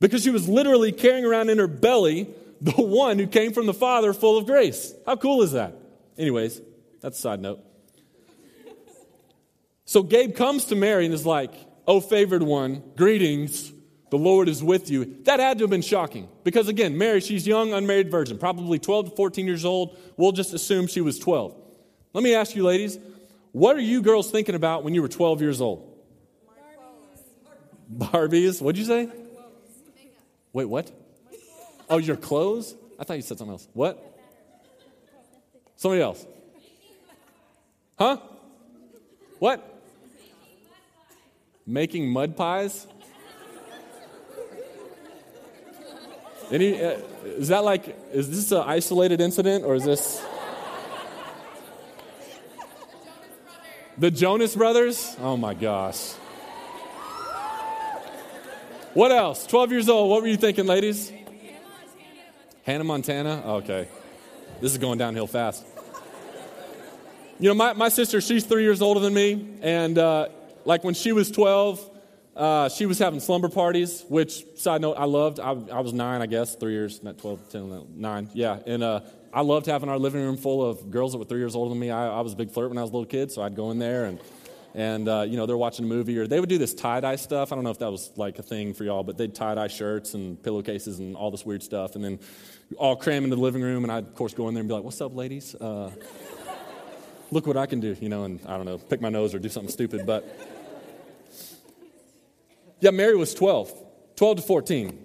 because 0.00 0.22
she 0.22 0.30
was 0.30 0.48
literally 0.48 0.92
carrying 0.92 1.26
around 1.26 1.50
in 1.50 1.58
her 1.58 1.68
belly 1.68 2.26
the 2.62 2.72
one 2.82 3.18
who 3.18 3.26
came 3.26 3.52
from 3.52 3.66
the 3.66 3.74
Father 3.74 4.14
full 4.14 4.38
of 4.38 4.46
grace. 4.46 4.94
How 5.04 5.16
cool 5.16 5.42
is 5.42 5.52
that? 5.52 5.74
Anyways, 6.16 6.62
that's 7.06 7.18
a 7.18 7.22
side 7.22 7.40
note. 7.40 7.60
So 9.84 10.02
Gabe 10.02 10.34
comes 10.34 10.64
to 10.66 10.74
Mary 10.74 11.04
and 11.04 11.14
is 11.14 11.24
like, 11.24 11.52
Oh, 11.86 12.00
favored 12.00 12.42
one, 12.42 12.82
greetings. 12.96 13.72
The 14.10 14.18
Lord 14.18 14.48
is 14.48 14.60
with 14.60 14.90
you. 14.90 15.16
That 15.22 15.38
had 15.38 15.58
to 15.58 15.64
have 15.64 15.70
been 15.70 15.82
shocking 15.82 16.28
because, 16.42 16.66
again, 16.66 16.98
Mary, 16.98 17.20
she's 17.20 17.46
young, 17.46 17.72
unmarried 17.72 18.10
virgin, 18.10 18.38
probably 18.38 18.80
12 18.80 19.10
to 19.10 19.16
14 19.16 19.46
years 19.46 19.64
old. 19.64 19.96
We'll 20.16 20.32
just 20.32 20.52
assume 20.52 20.88
she 20.88 21.00
was 21.00 21.20
12. 21.20 21.54
Let 22.12 22.24
me 22.24 22.34
ask 22.34 22.56
you, 22.56 22.64
ladies, 22.64 22.98
what 23.52 23.76
are 23.76 23.80
you 23.80 24.02
girls 24.02 24.28
thinking 24.28 24.56
about 24.56 24.82
when 24.82 24.92
you 24.92 25.00
were 25.00 25.08
12 25.08 25.40
years 25.40 25.60
old? 25.60 25.96
Barbies. 27.96 28.10
Barbies? 28.10 28.60
What'd 28.60 28.80
you 28.80 28.84
say? 28.84 29.08
Wait, 30.52 30.64
what? 30.64 30.90
Oh, 31.88 31.98
your 31.98 32.16
clothes? 32.16 32.74
I 32.98 33.04
thought 33.04 33.14
you 33.14 33.22
said 33.22 33.38
something 33.38 33.52
else. 33.52 33.68
What? 33.74 34.02
Somebody 35.76 36.02
else. 36.02 36.26
Huh? 37.98 38.18
What? 39.38 39.82
Making 41.66 42.10
mud 42.10 42.36
pies? 42.36 42.86
Any, 46.50 46.80
uh, 46.80 46.98
is 47.24 47.48
that 47.48 47.64
like, 47.64 47.96
is 48.12 48.30
this 48.30 48.52
an 48.52 48.62
isolated 48.66 49.20
incident 49.20 49.64
or 49.64 49.74
is 49.74 49.84
this? 49.84 50.24
The 53.98 54.10
Jonas 54.10 54.54
Brothers? 54.54 55.16
Oh 55.20 55.36
my 55.36 55.54
gosh. 55.54 56.12
What 58.92 59.10
else? 59.10 59.46
12 59.46 59.72
years 59.72 59.88
old. 59.88 60.10
What 60.10 60.22
were 60.22 60.28
you 60.28 60.36
thinking, 60.36 60.66
ladies? 60.66 61.10
Hannah 62.62 62.84
Montana? 62.84 63.42
Okay. 63.46 63.88
This 64.60 64.72
is 64.72 64.78
going 64.78 64.98
downhill 64.98 65.26
fast. 65.26 65.64
You 67.38 67.50
know, 67.50 67.54
my, 67.54 67.74
my 67.74 67.90
sister, 67.90 68.22
she's 68.22 68.46
three 68.46 68.62
years 68.62 68.80
older 68.80 68.98
than 68.98 69.12
me. 69.12 69.58
And 69.60 69.98
uh, 69.98 70.28
like 70.64 70.84
when 70.84 70.94
she 70.94 71.12
was 71.12 71.30
12, 71.30 71.90
uh, 72.34 72.70
she 72.70 72.86
was 72.86 72.98
having 72.98 73.20
slumber 73.20 73.50
parties, 73.50 74.06
which, 74.08 74.42
side 74.56 74.80
note, 74.80 74.94
I 74.94 75.04
loved. 75.04 75.38
I, 75.38 75.50
I, 75.50 75.80
was 75.80 75.92
nine, 75.92 76.22
I 76.22 76.26
guess, 76.26 76.54
three 76.54 76.72
years, 76.72 77.02
not 77.02 77.18
12, 77.18 77.50
10, 77.50 77.86
9. 77.94 78.30
Yeah. 78.32 78.60
And 78.66 78.82
uh, 78.82 79.00
I 79.34 79.42
loved 79.42 79.66
having 79.66 79.90
our 79.90 79.98
living 79.98 80.22
room 80.22 80.38
full 80.38 80.64
of 80.64 80.90
girls 80.90 81.12
that 81.12 81.18
were 81.18 81.26
three 81.26 81.40
years 81.40 81.54
older 81.54 81.68
than 81.68 81.78
me. 81.78 81.90
I, 81.90 82.08
I 82.08 82.20
was 82.22 82.32
a 82.32 82.36
big 82.36 82.50
flirt 82.50 82.70
when 82.70 82.78
I 82.78 82.80
was 82.80 82.90
a 82.90 82.94
little 82.94 83.06
kid, 83.06 83.30
so 83.30 83.42
I'd 83.42 83.54
go 83.54 83.70
in 83.70 83.78
there 83.78 84.06
and, 84.06 84.18
and 84.74 85.06
uh, 85.06 85.26
you 85.28 85.36
know, 85.36 85.44
they're 85.44 85.58
watching 85.58 85.84
a 85.84 85.88
movie, 85.88 86.18
or 86.18 86.26
they 86.26 86.40
would 86.40 86.48
do 86.48 86.56
this 86.56 86.72
tie 86.72 87.00
dye 87.00 87.16
stuff. 87.16 87.52
I 87.52 87.54
don't 87.54 87.64
know 87.64 87.70
if 87.70 87.80
that 87.80 87.90
was 87.90 88.12
like 88.16 88.38
a 88.38 88.42
thing 88.42 88.72
for 88.72 88.84
y'all, 88.84 89.02
but 89.02 89.18
they'd 89.18 89.34
tie 89.34 89.56
dye 89.56 89.68
shirts 89.68 90.14
and 90.14 90.42
pillowcases 90.42 91.00
and 91.00 91.14
all 91.16 91.30
this 91.30 91.44
weird 91.44 91.62
stuff. 91.62 91.96
And 91.96 92.04
then 92.04 92.18
all 92.78 92.96
cram 92.96 93.24
into 93.24 93.36
the 93.36 93.42
living 93.42 93.62
room, 93.62 93.84
and 93.84 93.92
I'd, 93.92 94.04
of 94.04 94.14
course, 94.14 94.32
go 94.32 94.48
in 94.48 94.54
there 94.54 94.62
and 94.62 94.68
be 94.68 94.74
like, 94.74 94.84
What's 94.84 95.02
up, 95.02 95.14
ladies? 95.14 95.54
Look 97.30 97.46
what 97.46 97.56
I 97.56 97.66
can 97.66 97.80
do, 97.80 97.96
you 98.00 98.08
know, 98.08 98.24
and 98.24 98.40
I 98.46 98.56
don't 98.56 98.66
know, 98.66 98.78
pick 98.78 99.00
my 99.00 99.08
nose 99.08 99.34
or 99.34 99.38
do 99.38 99.48
something 99.48 99.70
stupid. 99.70 100.06
But 100.06 100.26
yeah, 102.80 102.90
Mary 102.90 103.16
was 103.16 103.34
12, 103.34 103.72
12 104.16 104.36
to 104.36 104.42
14. 104.42 105.04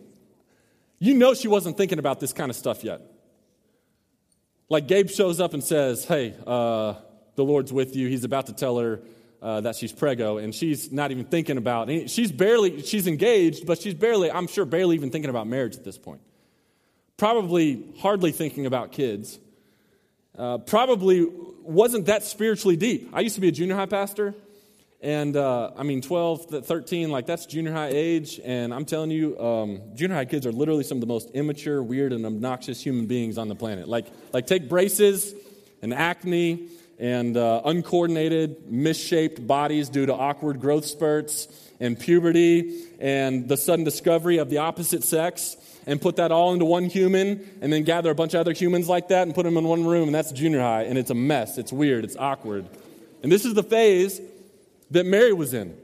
You 0.99 1.15
know 1.15 1.34
she 1.34 1.47
wasn't 1.47 1.77
thinking 1.77 1.97
about 1.97 2.19
this 2.19 2.31
kind 2.31 2.49
of 2.49 2.55
stuff 2.55 2.84
yet. 2.84 3.01
Like 4.69 4.88
Gabe 4.88 5.10
shows 5.10 5.41
up 5.41 5.53
and 5.53 5.63
says, 5.63 6.05
Hey, 6.05 6.36
uh, 6.45 6.93
the 7.36 7.43
Lord's 7.43 7.73
with 7.73 7.95
you. 7.95 8.07
He's 8.07 8.23
about 8.23 8.47
to 8.47 8.53
tell 8.53 8.77
her 8.77 9.01
uh, 9.41 9.62
that 9.62 9.75
she's 9.75 9.91
prego, 9.91 10.38
and 10.38 10.53
she's 10.53 10.91
not 10.91 11.12
even 11.12 11.25
thinking 11.25 11.57
about. 11.57 11.89
it. 11.89 12.10
She's 12.10 12.31
barely, 12.31 12.84
she's 12.84 13.07
engaged, 13.07 13.65
but 13.65 13.81
she's 13.81 13.95
barely, 13.95 14.31
I'm 14.31 14.47
sure, 14.47 14.65
barely 14.65 14.95
even 14.95 15.10
thinking 15.10 15.29
about 15.29 15.47
marriage 15.47 15.75
at 15.75 15.84
this 15.84 15.97
point. 15.97 16.21
Probably 17.17 17.84
hardly 17.99 18.31
thinking 18.31 18.65
about 18.65 18.91
kids. 18.91 19.39
Uh, 20.37 20.57
probably 20.59 21.27
wasn't 21.61 22.05
that 22.05 22.23
spiritually 22.23 22.77
deep. 22.77 23.09
I 23.13 23.19
used 23.19 23.35
to 23.35 23.41
be 23.41 23.49
a 23.49 23.51
junior 23.51 23.75
high 23.75 23.85
pastor, 23.85 24.33
and 25.01 25.35
uh, 25.35 25.71
I 25.75 25.83
mean, 25.83 26.01
12, 26.01 26.65
13, 26.65 27.09
like 27.09 27.25
that's 27.25 27.45
junior 27.45 27.73
high 27.73 27.89
age. 27.91 28.39
And 28.43 28.73
I'm 28.73 28.85
telling 28.85 29.11
you, 29.11 29.39
um, 29.39 29.81
junior 29.95 30.15
high 30.15 30.25
kids 30.25 30.45
are 30.45 30.51
literally 30.51 30.83
some 30.83 30.97
of 30.97 31.01
the 31.01 31.07
most 31.07 31.31
immature, 31.31 31.81
weird, 31.83 32.13
and 32.13 32.25
obnoxious 32.25 32.81
human 32.81 33.07
beings 33.07 33.37
on 33.37 33.47
the 33.47 33.55
planet. 33.55 33.87
Like, 33.87 34.07
like 34.31 34.47
take 34.47 34.69
braces 34.69 35.33
and 35.81 35.93
acne 35.93 36.69
and 36.99 37.35
uh, 37.35 37.63
uncoordinated, 37.65 38.71
misshaped 38.71 39.45
bodies 39.45 39.89
due 39.89 40.05
to 40.05 40.13
awkward 40.13 40.61
growth 40.61 40.85
spurts 40.85 41.47
and 41.81 41.99
puberty 41.99 42.85
and 42.99 43.49
the 43.49 43.57
sudden 43.57 43.83
discovery 43.83 44.37
of 44.37 44.49
the 44.49 44.59
opposite 44.59 45.03
sex 45.03 45.57
and 45.87 45.99
put 45.99 46.17
that 46.17 46.31
all 46.31 46.53
into 46.53 46.63
one 46.63 46.85
human 46.85 47.45
and 47.59 47.73
then 47.73 47.83
gather 47.83 48.11
a 48.11 48.15
bunch 48.15 48.35
of 48.35 48.39
other 48.39 48.53
humans 48.53 48.87
like 48.87 49.09
that 49.09 49.23
and 49.23 49.33
put 49.35 49.43
them 49.43 49.57
in 49.57 49.65
one 49.65 49.85
room 49.85 50.07
and 50.07 50.15
that's 50.15 50.31
junior 50.31 50.61
high 50.61 50.83
and 50.83 50.97
it's 50.97 51.09
a 51.09 51.15
mess. 51.15 51.57
It's 51.57 51.73
weird. 51.73 52.05
It's 52.05 52.15
awkward. 52.15 52.67
And 53.23 53.31
this 53.31 53.45
is 53.45 53.55
the 53.55 53.63
phase 53.63 54.21
that 54.91 55.05
mary 55.05 55.33
was 55.33 55.53
in. 55.53 55.75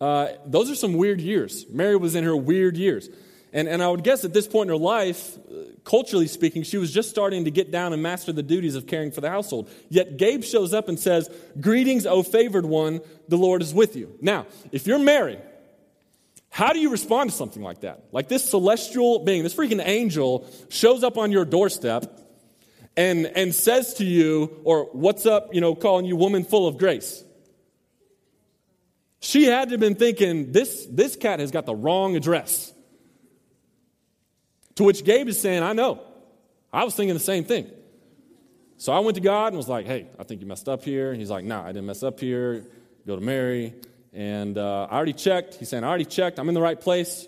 Uh, 0.00 0.28
those 0.44 0.70
are 0.70 0.74
some 0.74 0.92
weird 0.92 1.20
years. 1.20 1.64
Mary 1.70 1.96
was 1.96 2.14
in 2.14 2.22
her 2.24 2.36
weird 2.36 2.76
years. 2.76 3.08
And, 3.54 3.68
and 3.68 3.82
i 3.82 3.88
would 3.88 4.04
guess 4.04 4.24
at 4.24 4.34
this 4.34 4.46
point 4.46 4.68
in 4.68 4.76
her 4.76 4.82
life 4.82 5.38
uh, 5.38 5.62
culturally 5.86 6.26
speaking 6.26 6.62
she 6.62 6.76
was 6.76 6.92
just 6.92 7.08
starting 7.08 7.44
to 7.46 7.50
get 7.50 7.70
down 7.70 7.94
and 7.94 8.02
master 8.02 8.32
the 8.32 8.42
duties 8.42 8.74
of 8.74 8.86
caring 8.86 9.10
for 9.10 9.22
the 9.22 9.30
household 9.30 9.70
yet 9.88 10.18
gabe 10.18 10.42
shows 10.42 10.74
up 10.74 10.88
and 10.88 10.98
says 10.98 11.30
greetings 11.60 12.04
o 12.04 12.22
favored 12.22 12.66
one 12.66 13.00
the 13.28 13.38
lord 13.38 13.62
is 13.62 13.72
with 13.72 13.96
you 13.96 14.18
now 14.20 14.44
if 14.72 14.86
you're 14.86 14.98
married 14.98 15.40
how 16.56 16.72
do 16.72 16.80
you 16.80 16.88
respond 16.88 17.28
to 17.28 17.36
something 17.36 17.62
like 17.62 17.80
that? 17.80 18.04
Like 18.12 18.28
this 18.28 18.42
celestial 18.48 19.18
being, 19.18 19.42
this 19.42 19.54
freaking 19.54 19.82
angel 19.84 20.48
shows 20.70 21.04
up 21.04 21.18
on 21.18 21.30
your 21.30 21.44
doorstep 21.44 22.18
and, 22.96 23.26
and 23.26 23.54
says 23.54 23.92
to 23.94 24.06
you, 24.06 24.58
or 24.64 24.84
what's 24.92 25.26
up, 25.26 25.54
you 25.54 25.60
know, 25.60 25.74
calling 25.74 26.06
you 26.06 26.16
woman 26.16 26.44
full 26.44 26.66
of 26.66 26.78
grace. 26.78 27.22
She 29.20 29.44
had 29.44 29.68
to 29.68 29.74
have 29.74 29.80
been 29.80 29.96
thinking, 29.96 30.52
this, 30.52 30.86
this 30.90 31.14
cat 31.14 31.40
has 31.40 31.50
got 31.50 31.66
the 31.66 31.74
wrong 31.74 32.16
address. 32.16 32.72
To 34.76 34.84
which 34.84 35.04
Gabe 35.04 35.28
is 35.28 35.40
saying, 35.40 35.62
I 35.62 35.72
know. 35.72 36.00
I 36.72 36.84
was 36.84 36.94
thinking 36.94 37.14
the 37.14 37.20
same 37.20 37.44
thing. 37.44 37.70
So 38.78 38.92
I 38.92 38.98
went 38.98 39.14
to 39.14 39.22
God 39.22 39.48
and 39.48 39.56
was 39.56 39.68
like, 39.68 39.86
hey, 39.86 40.06
I 40.18 40.24
think 40.24 40.40
you 40.42 40.46
messed 40.46 40.68
up 40.68 40.84
here. 40.84 41.10
And 41.10 41.18
he's 41.18 41.30
like, 41.30 41.44
nah, 41.44 41.62
I 41.62 41.68
didn't 41.68 41.86
mess 41.86 42.02
up 42.02 42.20
here. 42.20 42.66
Go 43.06 43.16
to 43.16 43.22
Mary. 43.22 43.74
And 44.12 44.58
uh, 44.58 44.88
I 44.90 44.96
already 44.96 45.14
checked. 45.14 45.54
He's 45.54 45.70
saying, 45.70 45.84
I 45.84 45.88
already 45.88 46.04
checked. 46.04 46.38
I'm 46.38 46.48
in 46.48 46.54
the 46.54 46.60
right 46.60 46.78
place. 46.78 47.26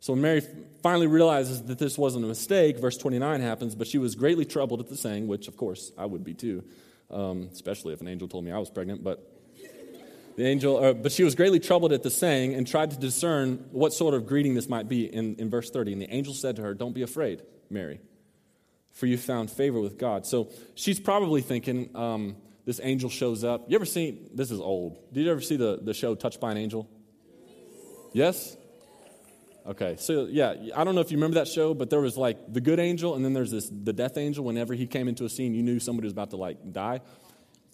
So 0.00 0.12
when 0.12 0.22
Mary 0.22 0.42
finally 0.82 1.06
realizes 1.06 1.62
that 1.62 1.78
this 1.78 1.96
wasn't 1.96 2.24
a 2.24 2.28
mistake, 2.28 2.78
verse 2.78 2.98
29 2.98 3.40
happens, 3.40 3.74
but 3.74 3.86
she 3.86 3.98
was 3.98 4.14
greatly 4.14 4.44
troubled 4.44 4.80
at 4.80 4.88
the 4.88 4.96
saying, 4.96 5.28
which 5.28 5.48
of 5.48 5.56
course 5.56 5.92
I 5.96 6.06
would 6.06 6.24
be 6.24 6.34
too, 6.34 6.64
um, 7.10 7.48
especially 7.52 7.94
if 7.94 8.00
an 8.00 8.08
angel 8.08 8.28
told 8.28 8.44
me 8.44 8.50
I 8.50 8.58
was 8.58 8.68
pregnant. 8.68 9.04
But 9.04 9.31
The 10.36 10.46
angel, 10.46 10.82
uh, 10.82 10.92
but 10.94 11.12
she 11.12 11.24
was 11.24 11.34
greatly 11.34 11.60
troubled 11.60 11.92
at 11.92 12.02
the 12.02 12.10
saying 12.10 12.54
and 12.54 12.66
tried 12.66 12.90
to 12.92 12.96
discern 12.96 13.66
what 13.70 13.92
sort 13.92 14.14
of 14.14 14.26
greeting 14.26 14.54
this 14.54 14.68
might 14.68 14.88
be 14.88 15.04
in, 15.04 15.36
in 15.36 15.50
verse 15.50 15.70
30. 15.70 15.92
And 15.92 16.02
the 16.02 16.12
angel 16.12 16.32
said 16.32 16.56
to 16.56 16.62
her, 16.62 16.74
Don't 16.74 16.94
be 16.94 17.02
afraid, 17.02 17.42
Mary, 17.68 18.00
for 18.92 19.06
you 19.06 19.18
found 19.18 19.50
favor 19.50 19.80
with 19.80 19.98
God. 19.98 20.26
So 20.26 20.48
she's 20.74 20.98
probably 20.98 21.42
thinking, 21.42 21.90
um, 21.94 22.36
this 22.64 22.80
angel 22.82 23.10
shows 23.10 23.44
up. 23.44 23.64
You 23.68 23.74
ever 23.74 23.84
seen, 23.84 24.30
this 24.34 24.50
is 24.50 24.60
old. 24.60 24.98
Did 25.12 25.24
you 25.24 25.30
ever 25.30 25.40
see 25.40 25.56
the, 25.56 25.80
the 25.82 25.92
show 25.94 26.14
Touched 26.14 26.40
by 26.40 26.52
an 26.52 26.56
Angel? 26.56 26.88
Yes? 28.12 28.56
Okay, 29.64 29.96
so 29.96 30.26
yeah, 30.28 30.54
I 30.74 30.82
don't 30.82 30.94
know 30.94 31.00
if 31.00 31.10
you 31.12 31.16
remember 31.16 31.36
that 31.36 31.46
show, 31.46 31.72
but 31.72 31.88
there 31.88 32.00
was 32.00 32.16
like 32.16 32.52
the 32.52 32.60
good 32.60 32.80
angel, 32.80 33.14
and 33.14 33.24
then 33.24 33.32
there's 33.32 33.52
this 33.52 33.70
the 33.70 33.92
death 33.92 34.16
angel. 34.16 34.44
Whenever 34.44 34.74
he 34.74 34.88
came 34.88 35.06
into 35.06 35.24
a 35.24 35.28
scene, 35.28 35.54
you 35.54 35.62
knew 35.62 35.78
somebody 35.78 36.06
was 36.06 36.12
about 36.12 36.30
to 36.30 36.36
like 36.36 36.72
die. 36.72 37.00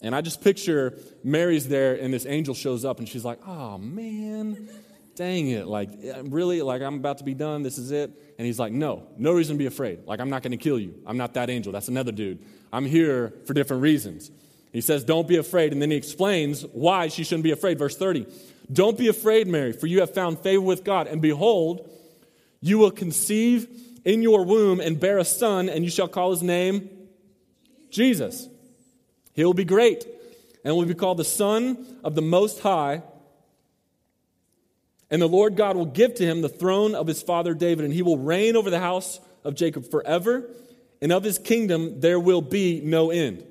And 0.01 0.15
I 0.15 0.21
just 0.21 0.41
picture 0.41 0.97
Mary's 1.23 1.67
there, 1.67 1.95
and 1.95 2.13
this 2.13 2.25
angel 2.25 2.53
shows 2.53 2.85
up, 2.85 2.99
and 2.99 3.09
she's 3.09 3.25
like, 3.25 3.39
"Oh 3.45 3.77
man, 3.77 4.69
dang 5.15 5.49
it! 5.49 5.67
Like 5.67 5.89
really, 6.23 6.61
like 6.61 6.81
I'm 6.81 6.95
about 6.95 7.17
to 7.17 7.23
be 7.25 7.33
done. 7.33 7.63
This 7.63 7.77
is 7.77 7.91
it." 7.91 8.11
And 8.37 8.45
he's 8.45 8.59
like, 8.59 8.71
"No, 8.71 9.07
no 9.17 9.33
reason 9.33 9.55
to 9.55 9.59
be 9.59 9.65
afraid. 9.65 10.05
Like 10.05 10.21
I'm 10.21 10.29
not 10.29 10.41
going 10.41 10.51
to 10.51 10.57
kill 10.57 10.79
you. 10.79 10.95
I'm 11.05 11.17
not 11.17 11.33
that 11.33 11.49
angel. 11.49 11.73
That's 11.73 11.89
another 11.89 12.13
dude. 12.13 12.39
I'm 12.71 12.85
here 12.85 13.33
for 13.45 13.53
different 13.53 13.83
reasons." 13.83 14.31
He 14.71 14.81
says, 14.81 15.03
"Don't 15.03 15.27
be 15.27 15.35
afraid," 15.35 15.73
and 15.73 15.81
then 15.81 15.91
he 15.91 15.97
explains 15.97 16.61
why 16.61 17.09
she 17.09 17.23
shouldn't 17.25 17.43
be 17.43 17.51
afraid. 17.51 17.77
Verse 17.77 17.97
thirty. 17.97 18.25
Don't 18.71 18.97
be 18.97 19.07
afraid, 19.07 19.47
Mary, 19.47 19.73
for 19.73 19.87
you 19.87 19.99
have 19.99 20.13
found 20.13 20.39
favor 20.39 20.61
with 20.61 20.83
God. 20.83 21.07
And 21.07 21.21
behold, 21.21 21.89
you 22.61 22.77
will 22.77 22.91
conceive 22.91 23.67
in 24.05 24.21
your 24.21 24.45
womb 24.45 24.79
and 24.79 24.99
bear 24.99 25.17
a 25.17 25.25
son, 25.25 25.67
and 25.69 25.83
you 25.83 25.89
shall 25.89 26.07
call 26.07 26.31
his 26.31 26.43
name 26.43 26.89
Jesus. 27.89 28.47
He 29.39 29.45
will 29.45 29.53
be 29.53 29.63
great 29.63 30.05
and 30.65 30.75
will 30.75 30.83
be 30.83 30.93
called 30.93 31.15
the 31.15 31.23
Son 31.23 31.99
of 32.03 32.13
the 32.13 32.21
Most 32.21 32.59
High. 32.59 33.03
And 35.09 35.21
the 35.21 35.29
Lord 35.29 35.55
God 35.55 35.77
will 35.77 35.85
give 35.85 36.15
to 36.15 36.25
him 36.25 36.41
the 36.41 36.49
throne 36.49 36.93
of 36.93 37.07
his 37.07 37.21
father 37.21 37.53
David, 37.53 37.85
and 37.85 37.93
he 37.93 38.01
will 38.01 38.17
reign 38.17 38.57
over 38.57 38.69
the 38.69 38.81
house 38.81 39.17
of 39.45 39.55
Jacob 39.55 39.89
forever, 39.89 40.49
and 41.01 41.13
of 41.13 41.23
his 41.23 41.39
kingdom 41.39 42.01
there 42.01 42.19
will 42.19 42.41
be 42.41 42.81
no 42.81 43.11
end. 43.11 43.45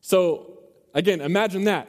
So, 0.00 0.58
again, 0.92 1.20
imagine 1.20 1.64
that. 1.64 1.86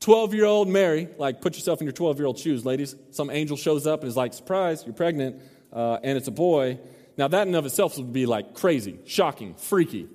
12 0.00 0.34
year 0.34 0.44
old 0.44 0.68
Mary, 0.68 1.08
like 1.16 1.40
put 1.40 1.54
yourself 1.54 1.80
in 1.80 1.86
your 1.86 1.94
12 1.94 2.18
year 2.18 2.26
old 2.26 2.38
shoes, 2.38 2.62
ladies. 2.66 2.94
Some 3.10 3.30
angel 3.30 3.56
shows 3.56 3.86
up 3.86 4.02
and 4.02 4.08
is 4.10 4.18
like, 4.18 4.34
surprise, 4.34 4.82
you're 4.84 4.92
pregnant, 4.92 5.40
uh, 5.72 5.96
and 6.02 6.18
it's 6.18 6.28
a 6.28 6.32
boy. 6.32 6.78
Now, 7.16 7.28
that 7.28 7.48
in 7.48 7.54
of 7.54 7.64
itself 7.64 7.96
would 7.96 8.12
be 8.12 8.26
like 8.26 8.52
crazy, 8.52 8.98
shocking, 9.06 9.54
freaky. 9.54 10.10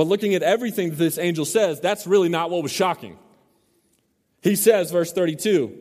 But 0.00 0.06
looking 0.06 0.34
at 0.34 0.42
everything 0.42 0.88
that 0.88 0.96
this 0.96 1.18
angel 1.18 1.44
says, 1.44 1.78
that's 1.78 2.06
really 2.06 2.30
not 2.30 2.48
what 2.48 2.62
was 2.62 2.72
shocking. 2.72 3.18
He 4.40 4.56
says, 4.56 4.90
verse 4.90 5.12
32, 5.12 5.76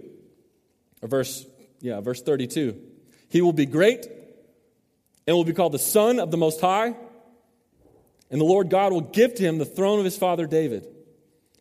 or 1.01 1.07
verse, 1.07 1.45
yeah, 1.79 2.01
verse 2.01 2.21
32, 2.21 2.75
he 3.29 3.39
will 3.41 3.53
be 3.53 3.65
great 3.65 4.09
and 5.25 5.37
will 5.37 5.45
be 5.45 5.53
called 5.53 5.71
the 5.71 5.79
Son 5.79 6.19
of 6.19 6.31
the 6.31 6.35
Most 6.35 6.59
High, 6.59 6.97
and 8.29 8.41
the 8.41 8.45
Lord 8.45 8.69
God 8.69 8.91
will 8.91 8.99
give 8.99 9.35
to 9.35 9.43
him 9.43 9.57
the 9.57 9.63
throne 9.63 9.99
of 9.99 10.03
his 10.03 10.17
father 10.17 10.45
David 10.45 10.85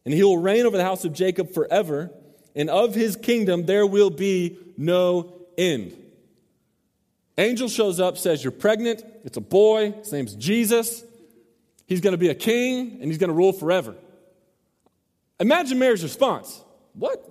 and 0.05 0.13
he 0.13 0.25
will 0.25 0.39
reign 0.39 0.67
over 0.67 0.77
the 0.77 0.83
house 0.83 1.05
of 1.05 1.13
Jacob 1.13 1.53
forever, 1.53 2.11
and 2.57 2.69
of 2.69 2.93
his 2.93 3.15
kingdom 3.15 3.67
there 3.67 3.87
will 3.87 4.11
be 4.11 4.59
no 4.77 5.47
end. 5.57 5.97
Angel 7.37 7.69
shows 7.69 8.01
up, 8.01 8.19
says, 8.19 8.43
You're 8.43 8.51
pregnant. 8.51 9.05
It's 9.25 9.37
a 9.37 9.41
boy. 9.41 9.93
His 9.93 10.11
name's 10.11 10.35
Jesus. 10.35 11.05
He's 11.89 12.03
going 12.03 12.13
to 12.13 12.19
be 12.19 12.29
a 12.29 12.35
king, 12.35 12.99
and 13.01 13.05
he's 13.05 13.17
going 13.17 13.31
to 13.31 13.35
rule 13.35 13.53
forever. 13.53 13.97
Imagine 15.41 15.79
Mary's 15.79 16.03
response. 16.03 16.63
What? 16.93 17.25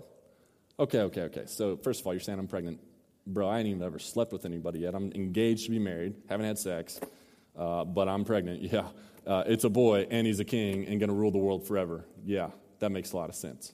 Okay, 0.80 1.02
okay, 1.02 1.22
okay. 1.22 1.44
So, 1.46 1.78
first 1.78 2.02
of 2.02 2.08
all, 2.08 2.14
you're 2.14 2.20
saying 2.20 2.40
I'm 2.40 2.48
pregnant. 2.48 2.80
Bro, 3.28 3.50
I 3.50 3.60
ain't 3.60 3.68
even 3.68 3.84
ever 3.84 4.00
slept 4.00 4.34
with 4.34 4.46
anybody 4.46 4.80
yet. 4.80 4.96
I'm 4.96 5.12
engaged 5.14 5.66
to 5.66 5.72
be 5.72 5.78
married, 5.78 6.16
haven't 6.28 6.48
had 6.48 6.58
sex, 6.58 7.00
uh, 7.56 7.86
but 7.86 8.10
I'm 8.10 8.26
pregnant. 8.26 8.62
Yeah. 8.74 8.88
Uh, 9.26 9.44
it's 9.46 9.66
a 9.66 9.70
boy, 9.70 10.08
and 10.10 10.26
he's 10.26 10.40
a 10.40 10.46
king, 10.46 10.88
and 10.88 11.00
going 11.02 11.10
to 11.10 11.16
rule 11.16 11.32
the 11.32 11.38
world 11.38 11.68
forever. 11.68 12.06
Yeah. 12.26 12.50
That 12.80 12.92
makes 12.92 13.12
a 13.12 13.18
lot 13.18 13.30
of 13.30 13.36
sense. 13.36 13.74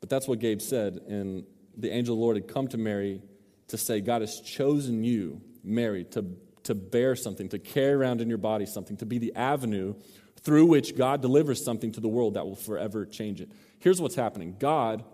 But 0.00 0.08
that's 0.08 0.26
what 0.26 0.38
Gabe 0.38 0.60
said. 0.60 0.96
And 1.08 1.44
the 1.76 1.90
angel 1.90 2.14
of 2.14 2.18
the 2.18 2.22
Lord 2.24 2.36
had 2.36 2.48
come 2.48 2.66
to 2.68 2.78
Mary 2.78 3.22
to 3.68 3.76
say, 3.76 4.00
God 4.00 4.22
has 4.22 4.40
chosen 4.40 5.04
you, 5.04 5.40
Mary, 5.62 6.04
to, 6.12 6.24
to 6.66 6.74
bear 6.74 7.16
something, 7.16 7.48
to 7.48 7.58
carry 7.58 7.92
around 7.92 8.20
in 8.20 8.28
your 8.28 8.38
body 8.38 8.66
something, 8.66 8.96
to 8.98 9.06
be 9.06 9.18
the 9.18 9.34
avenue 9.34 9.94
through 10.42 10.66
which 10.66 10.96
God 10.96 11.22
delivers 11.22 11.64
something 11.64 11.92
to 11.92 12.00
the 12.00 12.08
world 12.08 12.34
that 12.34 12.46
will 12.46 12.56
forever 12.56 13.04
change 13.04 13.40
it. 13.40 13.50
Here's 13.80 14.00
what's 14.00 14.14
happening 14.14 14.56
God, 14.58 15.04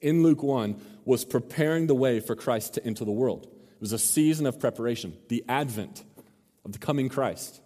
in 0.00 0.22
Luke 0.22 0.42
1, 0.42 0.80
was 1.04 1.24
preparing 1.24 1.86
the 1.86 1.94
way 1.94 2.20
for 2.20 2.34
Christ 2.34 2.74
to 2.74 2.84
enter 2.84 3.04
the 3.04 3.12
world. 3.12 3.44
It 3.46 3.80
was 3.80 3.92
a 3.92 3.98
season 3.98 4.46
of 4.46 4.58
preparation, 4.58 5.16
the 5.28 5.44
advent 5.48 6.02
of 6.64 6.72
the 6.72 6.78
coming 6.78 7.08
Christ. 7.08 7.60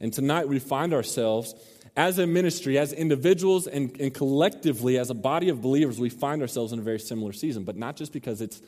And 0.00 0.12
tonight 0.12 0.48
we 0.48 0.58
find 0.58 0.92
ourselves 0.92 1.54
as 1.96 2.18
a 2.18 2.26
ministry, 2.26 2.76
as 2.76 2.92
individuals, 2.92 3.66
and, 3.66 3.98
and 4.00 4.12
collectively 4.12 4.98
as 4.98 5.10
a 5.10 5.14
body 5.14 5.48
of 5.48 5.62
believers, 5.62 5.98
we 5.98 6.10
find 6.10 6.42
ourselves 6.42 6.72
in 6.72 6.78
a 6.80 6.82
very 6.82 6.98
similar 6.98 7.32
season, 7.32 7.64
but 7.64 7.76
not 7.76 7.96
just 7.96 8.12
because 8.12 8.40
it's, 8.40 8.60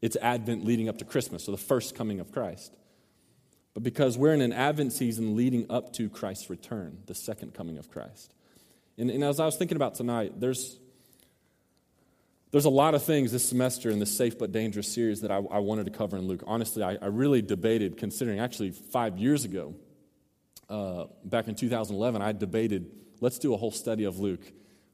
it's 0.00 0.16
Advent 0.16 0.64
leading 0.64 0.88
up 0.88 0.98
to 0.98 1.04
Christmas, 1.04 1.48
or 1.48 1.52
the 1.52 1.58
first 1.58 1.94
coming 1.94 2.18
of 2.18 2.32
Christ, 2.32 2.74
but 3.74 3.82
because 3.82 4.18
we're 4.18 4.34
in 4.34 4.40
an 4.40 4.52
Advent 4.52 4.92
season 4.92 5.36
leading 5.36 5.70
up 5.70 5.92
to 5.94 6.08
Christ's 6.08 6.50
return, 6.50 6.98
the 7.06 7.14
second 7.14 7.54
coming 7.54 7.78
of 7.78 7.90
Christ. 7.90 8.34
And, 8.98 9.10
and 9.10 9.24
as 9.24 9.40
I 9.40 9.46
was 9.46 9.56
thinking 9.56 9.76
about 9.76 9.94
tonight, 9.94 10.38
there's, 10.38 10.78
there's 12.50 12.66
a 12.66 12.70
lot 12.70 12.94
of 12.94 13.02
things 13.02 13.32
this 13.32 13.48
semester 13.48 13.90
in 13.90 13.98
this 13.98 14.14
Safe 14.16 14.38
But 14.38 14.52
Dangerous 14.52 14.92
series 14.92 15.22
that 15.22 15.30
I, 15.30 15.36
I 15.36 15.58
wanted 15.60 15.84
to 15.86 15.90
cover 15.90 16.16
in 16.16 16.26
Luke. 16.26 16.44
Honestly, 16.46 16.82
I, 16.82 16.98
I 17.00 17.06
really 17.06 17.40
debated, 17.40 17.96
considering 17.96 18.40
actually 18.40 18.72
five 18.72 19.18
years 19.18 19.44
ago, 19.44 19.74
uh, 20.68 21.06
back 21.24 21.48
in 21.48 21.54
2011, 21.54 22.20
I 22.20 22.32
debated 22.32 22.90
let's 23.22 23.38
do 23.38 23.54
a 23.54 23.56
whole 23.56 23.70
study 23.70 24.04
of 24.04 24.18
Luke, 24.18 24.52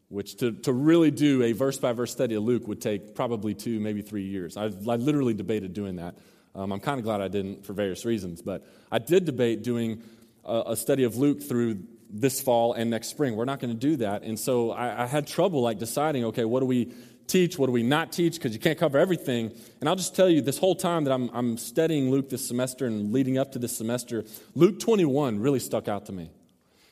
which 0.08 0.36
to, 0.36 0.52
to 0.52 0.72
really 0.72 1.10
do 1.10 1.42
a 1.42 1.52
verse 1.52 1.78
by 1.78 1.92
verse 1.92 2.12
study 2.12 2.34
of 2.34 2.44
Luke 2.44 2.68
would 2.68 2.80
take 2.80 3.14
probably 3.14 3.54
two, 3.54 3.80
maybe 3.80 4.02
three 4.02 4.26
years. 4.26 4.56
I, 4.56 4.64
I 4.64 4.96
literally 4.96 5.34
debated 5.34 5.72
doing 5.72 5.96
that. 5.96 6.16
Um, 6.54 6.72
I'm 6.72 6.80
kind 6.80 6.98
of 6.98 7.04
glad 7.04 7.20
I 7.20 7.28
didn't 7.28 7.64
for 7.64 7.72
various 7.72 8.04
reasons, 8.04 8.42
but 8.42 8.66
I 8.90 8.98
did 8.98 9.24
debate 9.24 9.62
doing 9.62 10.02
a, 10.44 10.62
a 10.68 10.76
study 10.76 11.04
of 11.04 11.16
Luke 11.16 11.42
through 11.42 11.82
this 12.10 12.40
fall 12.40 12.72
and 12.72 12.90
next 12.90 13.08
spring. 13.08 13.36
We're 13.36 13.44
not 13.44 13.60
going 13.60 13.72
to 13.72 13.78
do 13.78 13.96
that. 13.96 14.22
And 14.22 14.38
so 14.38 14.70
I, 14.70 15.04
I 15.04 15.06
had 15.06 15.26
trouble 15.26 15.60
like 15.60 15.78
deciding, 15.78 16.24
okay, 16.26 16.44
what 16.44 16.60
do 16.60 16.66
we 16.66 16.92
teach? 17.26 17.58
What 17.58 17.66
do 17.66 17.72
we 17.72 17.82
not 17.82 18.12
teach? 18.12 18.34
Because 18.34 18.54
you 18.54 18.58
can't 18.58 18.78
cover 18.78 18.98
everything. 18.98 19.52
And 19.80 19.88
I'll 19.88 19.96
just 19.96 20.16
tell 20.16 20.28
you 20.28 20.40
this 20.40 20.58
whole 20.58 20.74
time 20.74 21.04
that 21.04 21.12
I'm, 21.12 21.30
I'm 21.32 21.58
studying 21.58 22.10
Luke 22.10 22.30
this 22.30 22.46
semester 22.46 22.86
and 22.86 23.12
leading 23.12 23.38
up 23.38 23.52
to 23.52 23.58
this 23.58 23.76
semester, 23.76 24.24
Luke 24.54 24.80
21 24.80 25.40
really 25.40 25.60
stuck 25.60 25.86
out 25.86 26.06
to 26.06 26.12
me. 26.12 26.30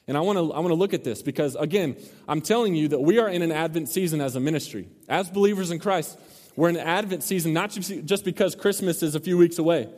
And 0.09 0.16
I 0.16 0.21
want 0.21 0.38
to 0.38 0.53
I 0.53 0.61
want 0.61 0.69
to 0.69 0.75
look 0.75 0.95
at 0.95 1.03
this 1.03 1.21
because 1.21 1.57
again, 1.57 1.97
I'm 2.29 2.40
telling 2.40 2.77
you 2.77 2.87
that 2.88 3.01
we 3.01 3.19
are 3.19 3.29
in 3.29 3.42
an 3.42 3.51
Advent 3.51 3.88
season 3.88 4.21
as 4.21 4.37
a 4.37 4.40
ministry. 4.40 4.88
As 5.09 5.29
believers 5.29 5.73
in 5.73 5.81
Christ, 5.81 6.16
we're 6.57 6.71
in 6.71 6.77
Advent 6.77 7.23
season 7.23 7.53
not 7.53 7.71
just 7.71 8.25
because 8.25 8.55
Christmas 8.55 9.03
is 9.03 9.14
a 9.14 9.21
few 9.21 9.37
weeks 9.37 9.59
away. 9.59 9.88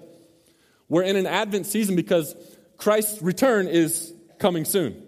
We're 0.89 1.03
in 1.03 1.17
an 1.17 1.27
Advent 1.27 1.67
season 1.67 1.97
because 1.97 2.35
Christ's 2.77 3.23
return 3.23 3.69
is 3.69 4.13
coming 4.39 4.65
soon. 4.65 5.03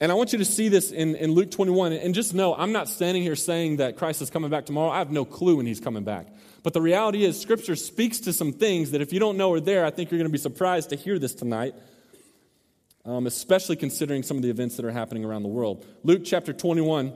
And 0.00 0.10
I 0.10 0.16
want 0.16 0.32
you 0.32 0.38
to 0.40 0.44
see 0.44 0.68
this 0.68 0.90
in, 0.90 1.14
in 1.14 1.30
Luke 1.32 1.52
21. 1.52 1.92
And 1.92 2.12
just 2.12 2.34
know, 2.34 2.56
I'm 2.56 2.72
not 2.72 2.88
standing 2.88 3.22
here 3.22 3.36
saying 3.36 3.76
that 3.76 3.96
Christ 3.96 4.20
is 4.20 4.30
coming 4.30 4.50
back 4.50 4.66
tomorrow. 4.66 4.90
I 4.90 4.98
have 4.98 5.12
no 5.12 5.24
clue 5.24 5.56
when 5.56 5.66
he's 5.66 5.78
coming 5.78 6.02
back. 6.02 6.26
But 6.64 6.72
the 6.72 6.80
reality 6.80 7.24
is, 7.24 7.40
Scripture 7.40 7.76
speaks 7.76 8.18
to 8.20 8.32
some 8.32 8.52
things 8.52 8.90
that 8.92 9.00
if 9.00 9.12
you 9.12 9.20
don't 9.20 9.36
know 9.36 9.52
are 9.52 9.60
there, 9.60 9.84
I 9.84 9.90
think 9.90 10.10
you're 10.10 10.18
going 10.18 10.28
to 10.28 10.32
be 10.32 10.38
surprised 10.38 10.90
to 10.90 10.96
hear 10.96 11.20
this 11.20 11.34
tonight, 11.34 11.74
um, 13.04 13.28
especially 13.28 13.76
considering 13.76 14.24
some 14.24 14.36
of 14.36 14.42
the 14.42 14.50
events 14.50 14.76
that 14.76 14.84
are 14.84 14.90
happening 14.90 15.24
around 15.24 15.44
the 15.44 15.48
world. 15.48 15.86
Luke 16.02 16.22
chapter 16.24 16.52
21, 16.52 17.12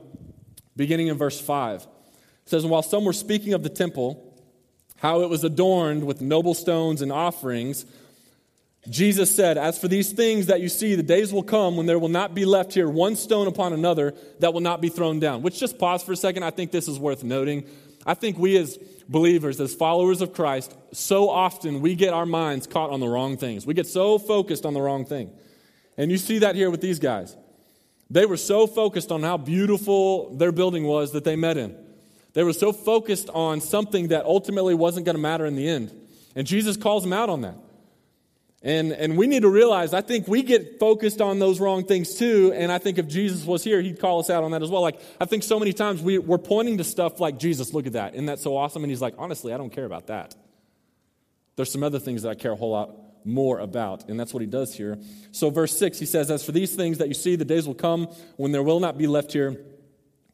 beginning 0.76 1.08
in 1.08 1.18
verse 1.18 1.40
5, 1.40 1.88
says, 2.46 2.64
And 2.64 2.70
while 2.70 2.82
some 2.82 3.04
were 3.04 3.12
speaking 3.12 3.52
of 3.52 3.62
the 3.62 3.68
temple, 3.68 4.22
how 4.98 5.20
it 5.22 5.28
was 5.28 5.44
adorned 5.44 6.04
with 6.04 6.20
noble 6.20 6.54
stones 6.54 7.02
and 7.02 7.12
offerings, 7.12 7.84
Jesus 8.88 9.34
said, 9.34 9.58
As 9.58 9.78
for 9.78 9.88
these 9.88 10.12
things 10.12 10.46
that 10.46 10.60
you 10.60 10.68
see, 10.68 10.94
the 10.94 11.02
days 11.02 11.32
will 11.32 11.42
come 11.42 11.76
when 11.76 11.86
there 11.86 11.98
will 11.98 12.08
not 12.08 12.34
be 12.34 12.44
left 12.44 12.72
here 12.72 12.88
one 12.88 13.16
stone 13.16 13.46
upon 13.46 13.72
another 13.72 14.14
that 14.38 14.54
will 14.54 14.60
not 14.60 14.80
be 14.80 14.88
thrown 14.88 15.20
down. 15.20 15.42
Which, 15.42 15.58
just 15.58 15.78
pause 15.78 16.02
for 16.02 16.12
a 16.12 16.16
second, 16.16 16.44
I 16.44 16.50
think 16.50 16.70
this 16.70 16.88
is 16.88 16.98
worth 16.98 17.24
noting. 17.24 17.66
I 18.06 18.14
think 18.14 18.38
we 18.38 18.56
as 18.56 18.78
believers, 19.08 19.60
as 19.60 19.74
followers 19.74 20.20
of 20.20 20.32
Christ, 20.32 20.74
so 20.92 21.28
often 21.28 21.80
we 21.80 21.96
get 21.96 22.14
our 22.14 22.26
minds 22.26 22.66
caught 22.66 22.90
on 22.90 23.00
the 23.00 23.08
wrong 23.08 23.36
things. 23.36 23.66
We 23.66 23.74
get 23.74 23.86
so 23.86 24.18
focused 24.18 24.64
on 24.64 24.74
the 24.74 24.80
wrong 24.80 25.04
thing. 25.04 25.30
And 25.96 26.10
you 26.10 26.18
see 26.18 26.38
that 26.38 26.54
here 26.54 26.70
with 26.70 26.80
these 26.80 27.00
guys. 27.00 27.36
They 28.08 28.26
were 28.26 28.36
so 28.36 28.68
focused 28.68 29.10
on 29.10 29.22
how 29.22 29.36
beautiful 29.36 30.36
their 30.36 30.52
building 30.52 30.84
was 30.84 31.12
that 31.12 31.24
they 31.24 31.34
met 31.34 31.56
in. 31.56 31.76
They 32.36 32.44
were 32.44 32.52
so 32.52 32.70
focused 32.70 33.30
on 33.30 33.62
something 33.62 34.08
that 34.08 34.26
ultimately 34.26 34.74
wasn't 34.74 35.06
going 35.06 35.16
to 35.16 35.22
matter 35.22 35.46
in 35.46 35.56
the 35.56 35.66
end. 35.66 35.90
And 36.34 36.46
Jesus 36.46 36.76
calls 36.76 37.02
them 37.02 37.14
out 37.14 37.30
on 37.30 37.40
that. 37.40 37.56
And, 38.60 38.92
and 38.92 39.16
we 39.16 39.26
need 39.26 39.40
to 39.40 39.48
realize, 39.48 39.94
I 39.94 40.02
think 40.02 40.28
we 40.28 40.42
get 40.42 40.78
focused 40.78 41.22
on 41.22 41.38
those 41.38 41.60
wrong 41.60 41.86
things 41.86 42.16
too. 42.16 42.52
And 42.54 42.70
I 42.70 42.76
think 42.76 42.98
if 42.98 43.08
Jesus 43.08 43.46
was 43.46 43.64
here, 43.64 43.80
he'd 43.80 43.98
call 43.98 44.20
us 44.20 44.28
out 44.28 44.44
on 44.44 44.50
that 44.50 44.62
as 44.62 44.68
well. 44.68 44.82
Like, 44.82 45.00
I 45.18 45.24
think 45.24 45.44
so 45.44 45.58
many 45.58 45.72
times 45.72 46.02
we, 46.02 46.18
we're 46.18 46.36
pointing 46.36 46.76
to 46.76 46.84
stuff 46.84 47.20
like, 47.20 47.38
Jesus, 47.38 47.72
look 47.72 47.86
at 47.86 47.94
that. 47.94 48.12
Isn't 48.12 48.26
that 48.26 48.38
so 48.38 48.54
awesome? 48.54 48.84
And 48.84 48.90
he's 48.90 49.00
like, 49.00 49.14
honestly, 49.16 49.54
I 49.54 49.56
don't 49.56 49.70
care 49.70 49.86
about 49.86 50.08
that. 50.08 50.34
There's 51.56 51.72
some 51.72 51.82
other 51.82 51.98
things 51.98 52.20
that 52.20 52.28
I 52.28 52.34
care 52.34 52.52
a 52.52 52.56
whole 52.56 52.72
lot 52.72 52.94
more 53.24 53.60
about. 53.60 54.10
And 54.10 54.20
that's 54.20 54.34
what 54.34 54.42
he 54.42 54.46
does 54.46 54.74
here. 54.74 54.98
So, 55.32 55.48
verse 55.48 55.74
6, 55.78 55.98
he 55.98 56.04
says, 56.04 56.30
As 56.30 56.44
for 56.44 56.52
these 56.52 56.76
things 56.76 56.98
that 56.98 57.08
you 57.08 57.14
see, 57.14 57.36
the 57.36 57.46
days 57.46 57.66
will 57.66 57.72
come 57.72 58.08
when 58.36 58.52
there 58.52 58.62
will 58.62 58.80
not 58.80 58.98
be 58.98 59.06
left 59.06 59.32
here 59.32 59.58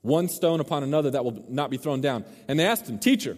one 0.02 0.28
stone 0.28 0.60
upon 0.60 0.82
another 0.82 1.10
that 1.10 1.24
will 1.24 1.44
not 1.48 1.70
be 1.70 1.76
thrown 1.76 2.00
down. 2.00 2.24
And 2.48 2.58
they 2.58 2.66
asked 2.66 2.88
him, 2.88 2.98
Teacher, 2.98 3.36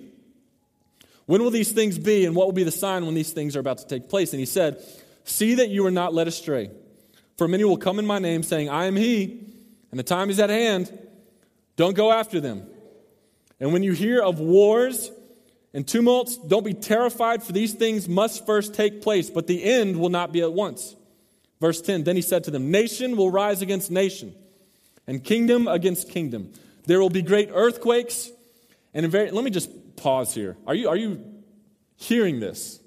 when 1.27 1.43
will 1.43 1.51
these 1.51 1.73
things 1.73 1.99
be, 1.99 2.27
and 2.27 2.35
what 2.35 2.47
will 2.47 2.53
be 2.53 2.65
the 2.65 2.71
sign 2.71 3.07
when 3.07 3.15
these 3.15 3.33
things 3.33 3.57
are 3.57 3.61
about 3.61 3.79
to 3.79 3.87
take 3.87 4.09
place? 4.09 4.33
And 4.33 4.41
he 4.41 4.47
said, 4.47 4.83
See 5.25 5.55
that 5.55 5.71
you 5.71 5.87
are 5.87 5.91
not 5.91 6.13
led 6.13 6.29
astray. 6.29 6.71
For 7.37 7.49
many 7.49 7.65
will 7.65 7.77
come 7.77 7.99
in 7.99 8.07
my 8.07 8.19
name, 8.19 8.43
saying, 8.43 8.69
I 8.69 8.87
am 8.87 8.97
he, 8.97 9.41
and 9.91 9.99
the 9.99 10.05
time 10.05 10.31
is 10.31 10.39
at 10.39 10.51
hand. 10.51 10.97
Don't 11.77 11.95
go 11.95 12.13
after 12.13 12.41
them. 12.41 12.67
And 13.59 13.73
when 13.73 13.83
you 13.83 13.93
hear 13.93 14.23
of 14.23 14.41
wars 14.41 15.11
and 15.73 15.87
tumults, 15.87 16.37
don't 16.37 16.65
be 16.65 16.75
terrified, 16.75 17.43
for 17.43 17.53
these 17.53 17.73
things 17.73 18.09
must 18.09 18.47
first 18.47 18.75
take 18.75 19.03
place, 19.03 19.31
but 19.31 19.47
the 19.47 19.65
end 19.65 19.99
will 19.99 20.11
not 20.11 20.33
be 20.33 20.43
at 20.43 20.53
once. 20.53 20.95
Verse 21.61 21.81
10 21.81 22.05
Then 22.05 22.17
he 22.17 22.23
said 22.23 22.45
to 22.45 22.51
them, 22.51 22.71
Nation 22.71 23.17
will 23.17 23.31
rise 23.31 23.63
against 23.63 23.91
nation, 23.91 24.35
and 25.07 25.23
kingdom 25.23 25.69
against 25.69 26.09
kingdom. 26.09 26.53
There 26.87 27.01
will 27.01 27.11
be 27.11 27.23
great 27.23 27.51
earthquakes. 27.53 28.31
And 28.93 29.11
very, 29.11 29.31
let 29.31 29.45
me 29.45 29.51
just 29.51 29.97
pause 29.97 30.35
here. 30.35 30.57
Are 30.67 30.75
you, 30.75 30.89
are 30.89 30.97
you 30.97 31.25
hearing 31.97 32.41
this? 32.41 32.81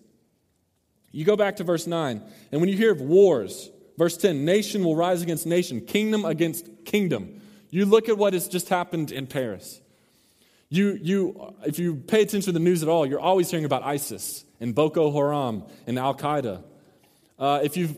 You 1.12 1.26
go 1.26 1.36
back 1.36 1.56
to 1.58 1.64
verse 1.64 1.88
9, 1.88 2.22
and 2.52 2.62
when 2.62 2.70
you 2.70 2.78
hear 2.78 2.92
of 2.92 3.02
wars, 3.02 3.70
verse 3.98 4.18
10, 4.18 4.46
nation 4.46 4.84
will 4.84 4.96
rise 4.96 5.22
against 5.22 5.46
nation, 5.46 5.82
kingdom 5.82 6.26
against 6.26 6.86
kingdom. 6.86 7.42
You 7.70 7.86
look 7.86 8.08
at 8.08 8.18
what 8.18 8.34
has 8.34 8.48
just 8.48 8.70
happened 8.70 9.12
in 9.12 9.26
Paris. 9.26 9.82
You, 10.70 11.00
you, 11.02 11.56
if 11.66 11.80
you 11.80 11.96
pay 11.96 12.22
attention 12.22 12.42
to 12.44 12.52
the 12.52 12.60
news 12.60 12.84
at 12.84 12.90
all, 12.90 13.06
you're 13.06 13.20
always 13.20 13.50
hearing 13.50 13.66
about 13.66 13.84
ISIS 13.84 14.44
and 14.60 14.76
Boko 14.76 15.12
Haram 15.12 15.64
and 15.88 15.98
Al 15.98 16.14
Qaeda. 16.14 16.64
Uh, 17.40 17.62
if 17.64 17.78
you've 17.78 17.98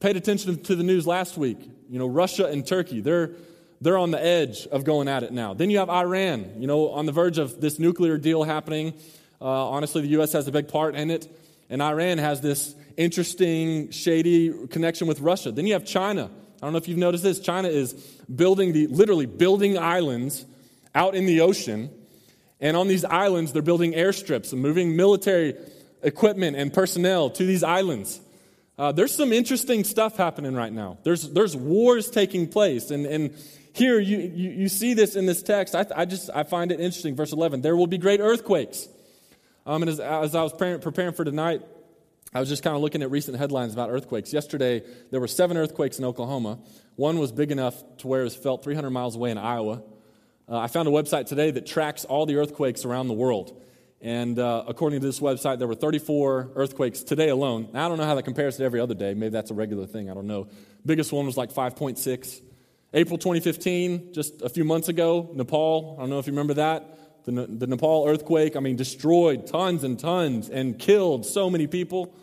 paid 0.00 0.16
attention 0.16 0.62
to 0.62 0.76
the 0.76 0.84
news 0.84 1.06
last 1.06 1.36
week, 1.36 1.58
you 1.88 1.98
know, 1.98 2.06
Russia 2.06 2.46
and 2.46 2.66
Turkey, 2.66 3.00
they're, 3.00 3.32
they're 3.80 3.98
on 3.98 4.10
the 4.10 4.22
edge 4.22 4.66
of 4.66 4.84
going 4.84 5.08
at 5.08 5.22
it 5.22 5.32
now. 5.32 5.54
Then 5.54 5.70
you 5.70 5.78
have 5.78 5.90
Iran, 5.90 6.60
you 6.60 6.66
know, 6.66 6.90
on 6.90 7.06
the 7.06 7.12
verge 7.12 7.38
of 7.38 7.60
this 7.60 7.78
nuclear 7.78 8.18
deal 8.18 8.44
happening. 8.44 8.94
Uh, 9.40 9.68
honestly, 9.70 10.02
the 10.02 10.08
U.S. 10.08 10.32
has 10.32 10.48
a 10.48 10.52
big 10.52 10.68
part 10.68 10.94
in 10.94 11.10
it. 11.10 11.28
And 11.70 11.82
Iran 11.82 12.18
has 12.18 12.40
this 12.40 12.74
interesting, 12.96 13.90
shady 13.90 14.66
connection 14.68 15.06
with 15.06 15.20
Russia. 15.20 15.52
Then 15.52 15.66
you 15.66 15.74
have 15.74 15.84
China. 15.84 16.30
I 16.60 16.66
don't 16.66 16.72
know 16.72 16.78
if 16.78 16.88
you've 16.88 16.98
noticed 16.98 17.22
this. 17.22 17.38
China 17.38 17.68
is 17.68 17.92
building 17.92 18.72
the, 18.72 18.86
literally 18.88 19.26
building 19.26 19.78
islands 19.78 20.44
out 20.94 21.14
in 21.14 21.26
the 21.26 21.42
ocean. 21.42 21.90
And 22.60 22.76
on 22.76 22.88
these 22.88 23.04
islands, 23.04 23.52
they're 23.52 23.62
building 23.62 23.92
airstrips 23.92 24.52
and 24.52 24.60
moving 24.60 24.96
military 24.96 25.54
equipment 26.02 26.56
and 26.56 26.72
personnel 26.72 27.30
to 27.30 27.44
these 27.44 27.62
islands. 27.62 28.20
Uh, 28.78 28.92
there's 28.92 29.14
some 29.14 29.32
interesting 29.32 29.82
stuff 29.82 30.16
happening 30.16 30.54
right 30.54 30.72
now. 30.72 30.98
There's, 31.02 31.28
there's 31.30 31.56
wars 31.56 32.10
taking 32.10 32.46
place. 32.46 32.92
And, 32.92 33.06
and 33.06 33.34
here 33.72 33.98
you, 33.98 34.18
you, 34.18 34.50
you 34.50 34.68
see 34.68 34.94
this 34.94 35.16
in 35.16 35.26
this 35.26 35.42
text. 35.42 35.74
I, 35.74 35.84
I 35.96 36.04
just 36.04 36.30
I 36.32 36.44
find 36.44 36.70
it 36.70 36.78
interesting. 36.78 37.16
Verse 37.16 37.32
11 37.32 37.60
there 37.62 37.76
will 37.76 37.88
be 37.88 37.98
great 37.98 38.20
earthquakes. 38.20 38.88
Um, 39.66 39.82
and 39.82 39.90
as, 39.90 40.00
as 40.00 40.34
I 40.34 40.42
was 40.42 40.52
preparing 40.52 41.12
for 41.12 41.24
tonight, 41.24 41.62
I 42.32 42.40
was 42.40 42.48
just 42.48 42.62
kind 42.62 42.76
of 42.76 42.82
looking 42.82 43.02
at 43.02 43.10
recent 43.10 43.36
headlines 43.36 43.72
about 43.72 43.90
earthquakes. 43.90 44.32
Yesterday, 44.32 44.82
there 45.10 45.20
were 45.20 45.28
seven 45.28 45.56
earthquakes 45.56 45.98
in 45.98 46.04
Oklahoma. 46.04 46.58
One 46.96 47.18
was 47.18 47.32
big 47.32 47.50
enough 47.50 47.74
to 47.98 48.06
where 48.06 48.20
it 48.20 48.24
was 48.24 48.36
felt 48.36 48.62
300 48.62 48.90
miles 48.90 49.16
away 49.16 49.30
in 49.30 49.38
Iowa. 49.38 49.82
Uh, 50.48 50.58
I 50.58 50.68
found 50.68 50.88
a 50.88 50.90
website 50.90 51.26
today 51.26 51.50
that 51.50 51.66
tracks 51.66 52.04
all 52.04 52.26
the 52.26 52.36
earthquakes 52.36 52.84
around 52.84 53.08
the 53.08 53.14
world. 53.14 53.60
And 54.00 54.38
uh, 54.38 54.64
according 54.68 55.00
to 55.00 55.06
this 55.06 55.18
website, 55.18 55.58
there 55.58 55.66
were 55.66 55.74
34 55.74 56.52
earthquakes 56.54 57.02
today 57.02 57.30
alone. 57.30 57.68
Now, 57.72 57.86
I 57.86 57.88
don't 57.88 57.98
know 57.98 58.04
how 58.04 58.14
that 58.14 58.22
compares 58.24 58.56
to 58.58 58.64
every 58.64 58.78
other 58.80 58.94
day. 58.94 59.14
Maybe 59.14 59.30
that's 59.30 59.50
a 59.50 59.54
regular 59.54 59.86
thing. 59.86 60.08
I 60.08 60.14
don't 60.14 60.28
know. 60.28 60.48
Biggest 60.86 61.12
one 61.12 61.26
was 61.26 61.36
like 61.36 61.52
5.6. 61.52 62.42
April 62.94 63.18
2015, 63.18 64.14
just 64.14 64.40
a 64.40 64.48
few 64.48 64.64
months 64.64 64.88
ago, 64.88 65.30
Nepal, 65.34 65.96
I 65.98 66.02
don't 66.02 66.10
know 66.10 66.18
if 66.18 66.26
you 66.26 66.32
remember 66.32 66.54
that. 66.54 67.24
The, 67.24 67.46
the 67.46 67.66
Nepal 67.66 68.06
earthquake, 68.08 68.56
I 68.56 68.60
mean, 68.60 68.76
destroyed 68.76 69.46
tons 69.46 69.84
and 69.84 69.98
tons 69.98 70.48
and 70.48 70.78
killed 70.78 71.26
so 71.26 71.50
many 71.50 71.66
people. 71.66 72.14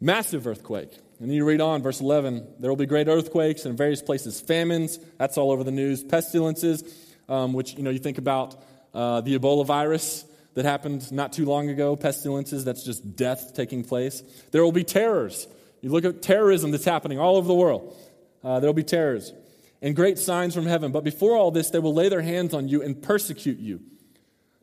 Massive 0.00 0.46
earthquake. 0.46 0.92
And 1.18 1.28
then 1.28 1.34
you 1.34 1.44
read 1.44 1.60
on, 1.60 1.82
verse 1.82 2.00
11 2.00 2.46
there 2.60 2.70
will 2.70 2.76
be 2.76 2.86
great 2.86 3.08
earthquakes 3.08 3.64
in 3.64 3.76
various 3.76 4.02
places, 4.02 4.40
famines, 4.40 5.00
that's 5.18 5.36
all 5.38 5.50
over 5.50 5.64
the 5.64 5.72
news, 5.72 6.04
pestilences, 6.04 6.84
um, 7.28 7.52
which, 7.52 7.74
you 7.74 7.82
know, 7.82 7.90
you 7.90 7.98
think 7.98 8.18
about 8.18 8.62
uh, 8.94 9.22
the 9.22 9.36
Ebola 9.36 9.66
virus 9.66 10.24
that 10.56 10.64
happened 10.64 11.12
not 11.12 11.34
too 11.34 11.44
long 11.44 11.68
ago, 11.68 11.96
pestilences, 11.96 12.64
that's 12.64 12.82
just 12.82 13.14
death 13.14 13.52
taking 13.54 13.84
place. 13.84 14.22
There 14.52 14.64
will 14.64 14.72
be 14.72 14.84
terrors. 14.84 15.46
You 15.82 15.90
look 15.90 16.06
at 16.06 16.22
terrorism 16.22 16.70
that's 16.70 16.86
happening 16.86 17.18
all 17.20 17.36
over 17.36 17.46
the 17.46 17.54
world. 17.54 17.94
Uh, 18.42 18.58
there 18.58 18.68
will 18.68 18.74
be 18.74 18.82
terrors 18.82 19.34
and 19.82 19.94
great 19.94 20.18
signs 20.18 20.54
from 20.54 20.64
heaven. 20.64 20.92
But 20.92 21.04
before 21.04 21.36
all 21.36 21.50
this, 21.50 21.68
they 21.68 21.78
will 21.78 21.92
lay 21.92 22.08
their 22.08 22.22
hands 22.22 22.54
on 22.54 22.68
you 22.68 22.82
and 22.82 23.00
persecute 23.00 23.58
you, 23.58 23.82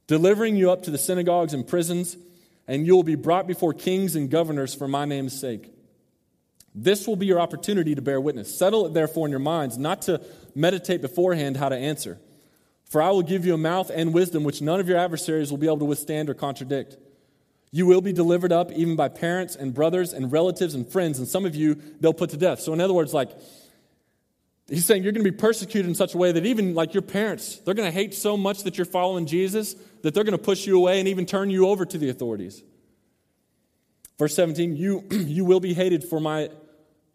delivering 0.08 0.56
you 0.56 0.72
up 0.72 0.82
to 0.84 0.92
the 0.92 0.98
synagogues 0.98 1.54
and 1.54 1.66
prisons, 1.66 2.18
and 2.68 2.88
you 2.88 2.96
will 2.96 3.04
be 3.04 3.16
brought 3.16 3.46
before 3.46 3.72
kings 3.72 4.16
and 4.16 4.32
governors 4.32 4.74
for 4.74 4.88
my 4.88 5.06
name's 5.06 5.40
sake. 5.40 5.72
This 6.74 7.06
will 7.06 7.18
be 7.18 7.28
your 7.28 7.40
opportunity 7.40 7.94
to 7.94 8.02
bear 8.02 8.20
witness. 8.20 8.58
Settle 8.58 8.88
it 8.88 8.96
therefore 8.96 9.28
in 9.28 9.32
your 9.32 9.40
minds, 9.40 9.78
not 9.78 10.02
to 10.04 10.22
meditate 10.56 11.04
beforehand 11.04 11.56
how 11.56 11.70
to 11.70 11.78
answer. 11.78 12.18
For 12.94 13.02
I 13.02 13.10
will 13.10 13.24
give 13.24 13.44
you 13.44 13.56
a 13.56 13.58
mouth 13.58 13.90
and 13.90 14.14
wisdom 14.14 14.44
which 14.44 14.62
none 14.62 14.80
of 14.80 14.88
your 14.88 15.00
adversaries 15.00 15.50
will 15.50 15.58
be 15.58 15.66
able 15.66 15.80
to 15.80 15.86
withstand 15.86 16.30
or 16.30 16.36
contradict. 16.36 16.96
You 17.72 17.88
will 17.88 18.02
be 18.02 18.14
delivered 18.14 18.52
up 18.52 18.72
even 18.72 18.96
by 18.96 19.10
parents 19.10 19.56
and 19.56 19.74
brothers 19.74 20.14
and 20.14 20.32
relatives 20.32 20.76
and 20.76 20.88
friends, 20.88 21.18
and 21.18 21.28
some 21.28 21.44
of 21.44 21.56
you 21.56 21.82
they'll 22.00 22.14
put 22.14 22.30
to 22.30 22.38
death. 22.38 22.60
So, 22.60 22.72
in 22.72 22.80
other 22.80 22.94
words, 22.94 23.12
like, 23.12 23.32
He's 24.68 24.86
saying 24.86 25.02
you're 25.02 25.12
going 25.12 25.26
to 25.26 25.32
be 25.32 25.36
persecuted 25.36 25.90
in 25.90 25.96
such 25.96 26.14
a 26.14 26.20
way 26.20 26.34
that 26.34 26.46
even 26.46 26.76
like 26.76 26.94
your 26.94 27.02
parents, 27.02 27.58
they're 27.66 27.74
going 27.74 27.88
to 27.88 27.92
hate 27.92 28.14
so 28.14 28.38
much 28.38 28.62
that 28.62 28.78
you're 28.78 28.86
following 28.86 29.26
Jesus 29.26 29.76
that 30.04 30.14
they're 30.14 30.24
going 30.24 30.38
to 30.38 30.44
push 30.44 30.68
you 30.68 30.78
away 30.78 31.00
and 31.00 31.08
even 31.08 31.26
turn 31.26 31.50
you 31.50 31.70
over 31.70 31.88
to 31.88 31.98
the 31.98 32.10
authorities. 32.10 32.62
Verse 34.20 34.36
17, 34.36 34.76
you, 34.76 35.04
you 35.10 35.46
will 35.46 35.60
be 35.60 35.74
hated 35.74 36.04
for 36.04 36.20
my 36.20 36.52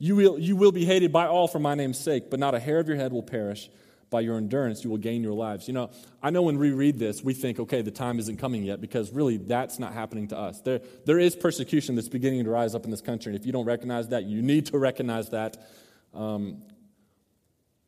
you 0.01 0.17
will, 0.17 0.41
you 0.41 0.57
will 0.57 0.73
be 0.73 0.85
hated 0.85 1.13
by 1.13 1.29
all 1.29 1.47
for 1.47 1.61
my 1.61 1.77
name's 1.77 1.99
sake, 1.99 2.31
but 2.31 2.41
not 2.41 2.57
a 2.57 2.59
hair 2.59 2.81
of 2.81 2.89
your 2.89 2.97
head 2.97 3.13
will 3.13 3.23
perish. 3.23 3.71
By 4.11 4.21
your 4.21 4.39
endurance, 4.39 4.85
you 4.85 4.91
will 4.91 4.99
gain 4.99 5.23
your 5.23 5.35
lives. 5.35 5.69
You 5.69 5.75
know, 5.75 5.91
I 6.23 6.31
know 6.31 6.43
when 6.43 6.59
we 6.59 6.71
read 6.71 6.99
this, 6.99 7.23
we 7.23 7.35
think, 7.35 7.61
okay, 7.61 7.83
the 7.83 7.91
time 7.91 8.19
isn't 8.19 8.39
coming 8.39 8.63
yet, 8.63 8.81
because 8.81 9.13
really 9.13 9.37
that's 9.37 9.79
not 9.79 9.93
happening 9.93 10.29
to 10.29 10.39
us. 10.39 10.61
There, 10.63 10.81
there 11.05 11.19
is 11.19 11.37
persecution 11.37 11.95
that's 11.95 12.09
beginning 12.09 12.45
to 12.45 12.51
rise 12.51 12.75
up 12.75 12.85
in 12.85 12.91
this 12.91 13.03
country. 13.03 13.33
And 13.33 13.41
if 13.41 13.45
you 13.45 13.53
don't 13.53 13.67
recognize 13.67 14.09
that, 14.09 14.25
you 14.25 14.41
need 14.41 14.67
to 14.67 14.79
recognize 14.79 15.29
that. 15.31 15.59
Um, 16.15 16.63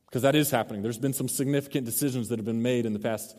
because 0.07 0.23
that 0.23 0.35
is 0.35 0.51
happening. 0.51 0.83
There's 0.83 0.99
been 0.99 1.13
some 1.13 1.29
significant 1.29 1.87
decisions 1.87 2.29
that 2.31 2.39
have 2.41 2.45
been 2.45 2.63
made 2.63 2.85
in 2.85 2.93
the 2.93 2.99
past 2.99 3.37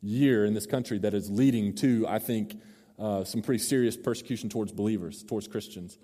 year 0.00 0.44
in 0.44 0.54
this 0.54 0.66
country 0.66 0.98
that 0.98 1.14
is 1.14 1.28
leading 1.28 1.74
to, 1.76 2.06
I 2.08 2.20
think, 2.20 2.60
uh, 2.96 3.24
some 3.24 3.42
pretty 3.42 3.58
serious 3.58 3.96
persecution 3.96 4.48
towards 4.48 4.70
believers, 4.70 5.24
towards 5.24 5.48
Christians. 5.48 5.98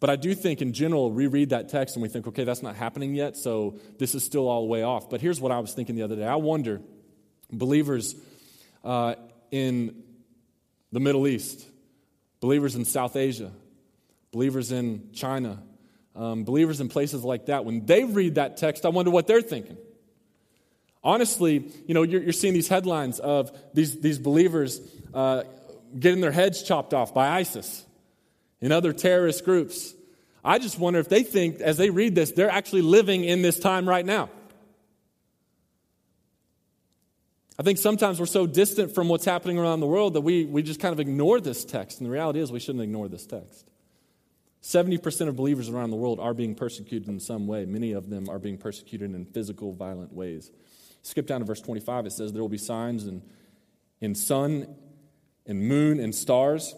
But 0.00 0.10
I 0.10 0.16
do 0.16 0.34
think, 0.34 0.62
in 0.62 0.72
general, 0.72 1.10
we 1.10 1.26
read 1.26 1.50
that 1.50 1.68
text 1.68 1.96
and 1.96 2.02
we 2.02 2.08
think, 2.08 2.28
okay, 2.28 2.44
that's 2.44 2.62
not 2.62 2.76
happening 2.76 3.14
yet, 3.14 3.36
so 3.36 3.78
this 3.98 4.14
is 4.14 4.24
still 4.24 4.48
all 4.48 4.62
the 4.62 4.68
way 4.68 4.82
off. 4.82 5.10
But 5.10 5.20
here's 5.20 5.40
what 5.40 5.50
I 5.50 5.58
was 5.58 5.72
thinking 5.72 5.96
the 5.96 6.02
other 6.02 6.16
day 6.16 6.26
I 6.26 6.36
wonder, 6.36 6.80
believers 7.50 8.14
uh, 8.84 9.14
in 9.50 10.02
the 10.92 11.00
Middle 11.00 11.26
East, 11.26 11.66
believers 12.40 12.76
in 12.76 12.84
South 12.84 13.16
Asia, 13.16 13.50
believers 14.30 14.70
in 14.70 15.10
China, 15.12 15.62
um, 16.14 16.44
believers 16.44 16.80
in 16.80 16.88
places 16.88 17.24
like 17.24 17.46
that, 17.46 17.64
when 17.64 17.84
they 17.84 18.04
read 18.04 18.36
that 18.36 18.56
text, 18.56 18.86
I 18.86 18.90
wonder 18.90 19.10
what 19.10 19.26
they're 19.26 19.42
thinking. 19.42 19.78
Honestly, 21.02 21.70
you 21.86 21.94
know, 21.94 22.02
you're, 22.02 22.22
you're 22.22 22.32
seeing 22.32 22.54
these 22.54 22.68
headlines 22.68 23.18
of 23.18 23.56
these, 23.74 24.00
these 24.00 24.18
believers 24.18 24.80
uh, 25.12 25.42
getting 25.98 26.20
their 26.20 26.32
heads 26.32 26.62
chopped 26.62 26.94
off 26.94 27.14
by 27.14 27.28
ISIS 27.28 27.84
and 28.60 28.72
other 28.72 28.92
terrorist 28.92 29.44
groups. 29.44 29.94
I 30.44 30.58
just 30.58 30.78
wonder 30.78 30.98
if 30.98 31.08
they 31.08 31.22
think, 31.22 31.60
as 31.60 31.76
they 31.76 31.90
read 31.90 32.14
this, 32.14 32.32
they're 32.32 32.50
actually 32.50 32.82
living 32.82 33.24
in 33.24 33.42
this 33.42 33.58
time 33.58 33.88
right 33.88 34.04
now. 34.04 34.30
I 37.58 37.64
think 37.64 37.78
sometimes 37.78 38.20
we're 38.20 38.26
so 38.26 38.46
distant 38.46 38.94
from 38.94 39.08
what's 39.08 39.24
happening 39.24 39.58
around 39.58 39.80
the 39.80 39.86
world 39.86 40.14
that 40.14 40.20
we, 40.20 40.44
we 40.44 40.62
just 40.62 40.78
kind 40.78 40.92
of 40.92 41.00
ignore 41.00 41.40
this 41.40 41.64
text. 41.64 41.98
And 41.98 42.06
the 42.06 42.10
reality 42.10 42.38
is, 42.38 42.52
we 42.52 42.60
shouldn't 42.60 42.84
ignore 42.84 43.08
this 43.08 43.26
text. 43.26 43.68
70% 44.62 45.28
of 45.28 45.36
believers 45.36 45.68
around 45.68 45.90
the 45.90 45.96
world 45.96 46.20
are 46.20 46.34
being 46.34 46.54
persecuted 46.54 47.08
in 47.08 47.18
some 47.18 47.46
way. 47.46 47.64
Many 47.64 47.92
of 47.92 48.10
them 48.10 48.28
are 48.28 48.38
being 48.38 48.58
persecuted 48.58 49.12
in 49.12 49.24
physical, 49.24 49.72
violent 49.72 50.12
ways. 50.12 50.52
Skip 51.02 51.26
down 51.26 51.40
to 51.40 51.46
verse 51.46 51.60
25. 51.60 52.06
It 52.06 52.12
says, 52.12 52.32
There 52.32 52.42
will 52.42 52.48
be 52.48 52.58
signs 52.58 53.06
in, 53.06 53.22
in 54.00 54.14
sun 54.14 54.76
and 55.46 55.66
moon 55.66 55.98
and 55.98 56.14
stars. 56.14 56.74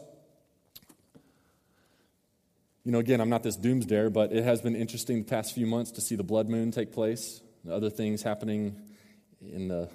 You 2.83 2.93
know, 2.93 2.99
again, 2.99 3.21
I'm 3.21 3.29
not 3.29 3.43
this 3.43 3.59
doomsdayer, 3.59 4.11
but 4.11 4.33
it 4.33 4.43
has 4.43 4.62
been 4.62 4.75
interesting 4.75 5.19
the 5.19 5.29
past 5.29 5.55
few 5.55 5.66
months 5.66 5.90
to 5.93 6.01
see 6.01 6.16
the 6.16 6.23
blood 6.23 6.49
moon 6.49 6.71
take 6.71 6.93
place, 6.93 7.43
other 7.71 7.90
things 7.90 8.23
happening 8.23 8.81
in 9.43 9.69
the 9.69 9.90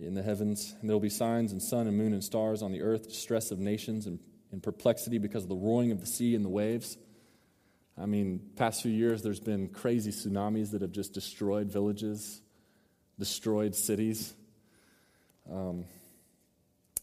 in 0.00 0.14
the 0.14 0.22
heavens. 0.22 0.74
And 0.80 0.88
there 0.88 0.94
will 0.94 1.00
be 1.00 1.10
signs 1.10 1.50
and 1.50 1.60
sun 1.60 1.88
and 1.88 1.98
moon 1.98 2.12
and 2.12 2.22
stars 2.22 2.62
on 2.62 2.70
the 2.70 2.82
earth, 2.82 3.08
distress 3.08 3.50
of 3.50 3.58
nations 3.58 4.06
and, 4.06 4.20
and 4.52 4.62
perplexity 4.62 5.18
because 5.18 5.42
of 5.42 5.48
the 5.48 5.56
roaring 5.56 5.90
of 5.90 6.00
the 6.00 6.06
sea 6.06 6.36
and 6.36 6.44
the 6.44 6.48
waves. 6.48 6.96
I 8.00 8.06
mean, 8.06 8.40
past 8.56 8.82
few 8.82 8.92
years, 8.92 9.22
there's 9.22 9.40
been 9.40 9.68
crazy 9.68 10.12
tsunamis 10.12 10.70
that 10.70 10.80
have 10.80 10.92
just 10.92 11.12
destroyed 11.12 11.70
villages, 11.70 12.40
destroyed 13.18 13.74
cities. 13.74 14.32
Um, 15.50 15.86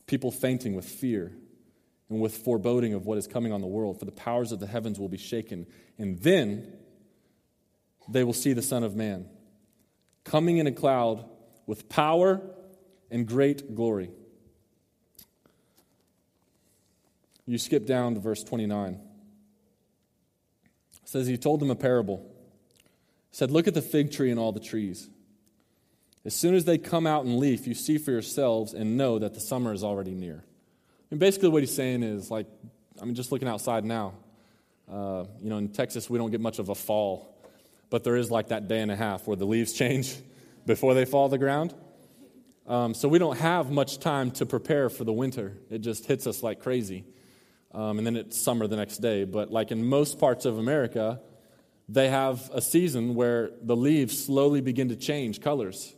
people 0.07 0.31
fainting 0.31 0.75
with 0.75 0.85
fear 0.85 1.33
and 2.09 2.19
with 2.19 2.37
foreboding 2.37 2.93
of 2.93 3.05
what 3.05 3.17
is 3.17 3.27
coming 3.27 3.51
on 3.51 3.61
the 3.61 3.67
world, 3.67 3.99
for 3.99 4.05
the 4.05 4.11
powers 4.11 4.51
of 4.51 4.59
the 4.59 4.67
heavens 4.67 4.99
will 4.99 5.09
be 5.09 5.17
shaken. 5.17 5.67
And 5.97 6.19
then 6.19 6.73
they 8.07 8.23
will 8.23 8.33
see 8.33 8.53
the 8.53 8.61
Son 8.61 8.83
of 8.83 8.95
Man 8.95 9.27
coming 10.23 10.57
in 10.57 10.67
a 10.67 10.71
cloud 10.71 11.25
with 11.65 11.87
power 11.89 12.41
and 13.11 13.27
great 13.27 13.75
glory. 13.75 14.09
You 17.45 17.57
skip 17.57 17.85
down 17.85 18.13
to 18.13 18.19
verse 18.19 18.43
29. 18.43 18.93
It 18.93 18.99
says, 21.03 21.25
He 21.25 21.37
told 21.37 21.59
them 21.59 21.71
a 21.71 21.75
parable. 21.75 22.23
He 23.31 23.37
said, 23.37 23.49
Look 23.49 23.67
at 23.67 23.73
the 23.73 23.81
fig 23.81 24.11
tree 24.11 24.29
and 24.29 24.39
all 24.39 24.51
the 24.51 24.59
trees. 24.59 25.09
As 26.25 26.35
soon 26.35 26.53
as 26.53 26.65
they 26.65 26.77
come 26.77 27.07
out 27.07 27.25
in 27.25 27.39
leaf, 27.39 27.65
you 27.65 27.73
see 27.73 27.97
for 27.97 28.11
yourselves 28.11 28.73
and 28.73 28.97
know 28.97 29.17
that 29.19 29.33
the 29.33 29.39
summer 29.39 29.73
is 29.73 29.83
already 29.83 30.13
near. 30.13 30.43
And 31.11 31.19
basically, 31.19 31.49
what 31.49 31.63
he's 31.63 31.73
saying 31.73 32.03
is 32.03 32.29
like, 32.29 32.47
I 33.01 33.05
mean, 33.05 33.15
just 33.15 33.31
looking 33.31 33.47
outside 33.47 33.83
now, 33.83 34.13
uh, 34.91 35.25
you 35.41 35.49
know, 35.49 35.57
in 35.57 35.69
Texas, 35.69 36.09
we 36.09 36.17
don't 36.17 36.31
get 36.31 36.41
much 36.41 36.59
of 36.59 36.69
a 36.69 36.75
fall, 36.75 37.35
but 37.89 38.03
there 38.03 38.15
is 38.15 38.29
like 38.29 38.49
that 38.49 38.67
day 38.67 38.81
and 38.81 38.91
a 38.91 38.95
half 38.95 39.27
where 39.27 39.37
the 39.37 39.45
leaves 39.45 39.73
change 39.81 40.15
before 40.65 40.93
they 40.93 41.05
fall 41.05 41.27
to 41.27 41.31
the 41.31 41.37
ground. 41.37 41.73
Um, 42.67 42.93
so 42.93 43.07
we 43.07 43.17
don't 43.17 43.37
have 43.37 43.71
much 43.71 43.97
time 43.99 44.29
to 44.31 44.45
prepare 44.45 44.89
for 44.89 45.03
the 45.03 45.13
winter. 45.13 45.57
It 45.71 45.79
just 45.79 46.05
hits 46.05 46.27
us 46.27 46.43
like 46.43 46.59
crazy. 46.59 47.03
Um, 47.73 47.97
and 47.97 48.05
then 48.05 48.15
it's 48.15 48.39
summer 48.39 48.67
the 48.67 48.75
next 48.75 48.97
day. 48.97 49.23
But 49.25 49.51
like 49.51 49.71
in 49.71 49.83
most 49.83 50.19
parts 50.19 50.45
of 50.45 50.59
America, 50.59 51.19
they 51.87 52.09
have 52.09 52.49
a 52.53 52.61
season 52.61 53.15
where 53.15 53.49
the 53.61 53.75
leaves 53.75 54.23
slowly 54.23 54.61
begin 54.61 54.89
to 54.89 54.95
change 54.95 55.41
colors. 55.41 55.95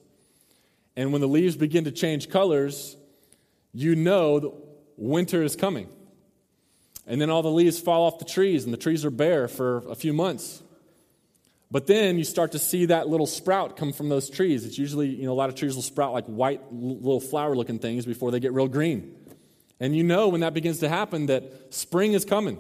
And 0.96 1.12
when 1.12 1.20
the 1.20 1.28
leaves 1.28 1.58
begin 1.58 1.84
to 1.84 1.92
change 1.92 2.30
colors, 2.30 2.96
you 3.74 3.96
know 3.96 4.62
winter 5.02 5.44
is 5.44 5.56
coming. 5.56 5.90
And 7.08 7.20
then 7.20 7.30
all 7.30 7.42
the 7.42 7.52
leaves 7.52 7.80
fall 7.80 8.04
off 8.04 8.20
the 8.20 8.26
trees, 8.26 8.64
and 8.64 8.74
the 8.74 8.78
trees 8.78 9.04
are 9.04 9.12
bare 9.12 9.48
for 9.48 9.78
a 9.90 9.96
few 9.96 10.14
months. 10.14 10.62
But 11.72 11.88
then 11.88 12.18
you 12.18 12.24
start 12.24 12.52
to 12.52 12.60
see 12.60 12.86
that 12.86 13.08
little 13.08 13.26
sprout 13.26 13.78
come 13.78 13.94
from 13.94 14.10
those 14.10 14.30
trees. 14.30 14.66
It's 14.66 14.78
usually, 14.78 15.08
you 15.08 15.26
know, 15.26 15.32
a 15.32 15.34
lot 15.34 15.50
of 15.50 15.56
trees 15.56 15.74
will 15.74 15.82
sprout 15.82 16.14
like 16.14 16.26
white 16.26 16.62
little 16.72 17.22
flower 17.22 17.56
looking 17.56 17.80
things 17.80 18.06
before 18.06 18.30
they 18.30 18.40
get 18.40 18.54
real 18.54 18.68
green. 18.68 19.16
And 19.80 19.96
you 19.96 20.04
know 20.04 20.28
when 20.28 20.42
that 20.42 20.54
begins 20.54 20.80
to 20.80 20.90
happen 20.90 21.28
that 21.28 21.74
spring 21.74 22.14
is 22.14 22.26
coming. 22.26 22.58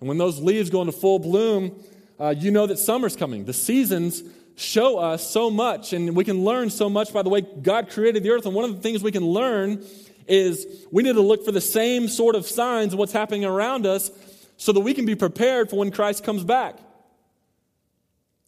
And 0.00 0.08
when 0.08 0.18
those 0.18 0.40
leaves 0.40 0.70
go 0.70 0.80
into 0.80 0.92
full 0.92 1.18
bloom, 1.18 1.82
uh, 2.18 2.34
you 2.36 2.50
know 2.50 2.66
that 2.66 2.78
summer's 2.78 3.14
coming. 3.14 3.44
The 3.44 3.52
seasons 3.52 4.22
show 4.56 4.98
us 4.98 5.30
so 5.30 5.50
much, 5.50 5.92
and 5.92 6.16
we 6.16 6.24
can 6.24 6.42
learn 6.42 6.70
so 6.70 6.88
much 6.88 7.12
by 7.12 7.22
the 7.22 7.28
way 7.28 7.42
God 7.42 7.90
created 7.90 8.22
the 8.22 8.30
earth. 8.30 8.46
And 8.46 8.54
one 8.54 8.64
of 8.64 8.74
the 8.74 8.82
things 8.82 9.02
we 9.02 9.12
can 9.12 9.24
learn 9.24 9.84
is 10.30 10.66
we 10.90 11.02
need 11.02 11.14
to 11.14 11.20
look 11.20 11.44
for 11.44 11.52
the 11.52 11.60
same 11.60 12.08
sort 12.08 12.34
of 12.34 12.46
signs 12.46 12.92
of 12.92 12.98
what's 12.98 13.12
happening 13.12 13.44
around 13.44 13.86
us 13.86 14.10
so 14.56 14.72
that 14.72 14.80
we 14.80 14.94
can 14.94 15.04
be 15.06 15.14
prepared 15.14 15.70
for 15.70 15.76
when 15.76 15.90
Christ 15.90 16.24
comes 16.24 16.44
back. 16.44 16.78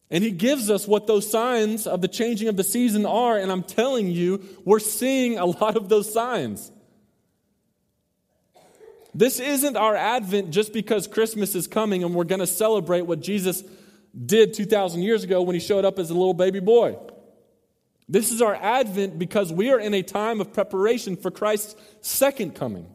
And 0.09 0.23
he 0.23 0.31
gives 0.31 0.69
us 0.69 0.87
what 0.87 1.07
those 1.07 1.29
signs 1.29 1.87
of 1.87 2.01
the 2.01 2.07
changing 2.07 2.47
of 2.47 2.55
the 2.55 2.63
season 2.63 3.05
are. 3.05 3.37
And 3.37 3.51
I'm 3.51 3.63
telling 3.63 4.11
you, 4.11 4.43
we're 4.63 4.79
seeing 4.79 5.39
a 5.39 5.45
lot 5.45 5.75
of 5.75 5.89
those 5.89 6.13
signs. 6.13 6.71
This 9.15 9.39
isn't 9.39 9.75
our 9.75 9.95
Advent 9.95 10.51
just 10.51 10.73
because 10.73 11.07
Christmas 11.07 11.55
is 11.55 11.67
coming 11.67 12.03
and 12.03 12.13
we're 12.15 12.23
going 12.23 12.39
to 12.39 12.47
celebrate 12.47 13.01
what 13.01 13.21
Jesus 13.21 13.63
did 14.25 14.53
2,000 14.53 15.01
years 15.01 15.23
ago 15.23 15.41
when 15.41 15.55
he 15.55 15.59
showed 15.59 15.85
up 15.85 15.99
as 15.99 16.09
a 16.09 16.13
little 16.13 16.33
baby 16.33 16.59
boy. 16.59 16.95
This 18.07 18.31
is 18.31 18.41
our 18.41 18.55
Advent 18.55 19.17
because 19.17 19.51
we 19.51 19.71
are 19.71 19.79
in 19.79 19.93
a 19.93 20.03
time 20.03 20.41
of 20.41 20.53
preparation 20.53 21.15
for 21.15 21.31
Christ's 21.31 21.75
second 22.01 22.55
coming. 22.55 22.87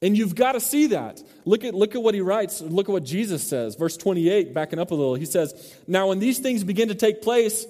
And 0.00 0.16
you've 0.16 0.34
got 0.34 0.52
to 0.52 0.60
see 0.60 0.88
that. 0.88 1.22
Look 1.44 1.64
at, 1.64 1.74
look 1.74 1.94
at 1.94 2.02
what 2.02 2.14
he 2.14 2.20
writes. 2.20 2.60
Look 2.60 2.88
at 2.88 2.92
what 2.92 3.04
Jesus 3.04 3.46
says. 3.46 3.74
Verse 3.74 3.96
28, 3.96 4.54
backing 4.54 4.78
up 4.78 4.92
a 4.92 4.94
little. 4.94 5.16
He 5.16 5.26
says, 5.26 5.76
Now, 5.86 6.08
when 6.08 6.20
these 6.20 6.38
things 6.38 6.62
begin 6.62 6.88
to 6.88 6.94
take 6.94 7.20
place, 7.20 7.66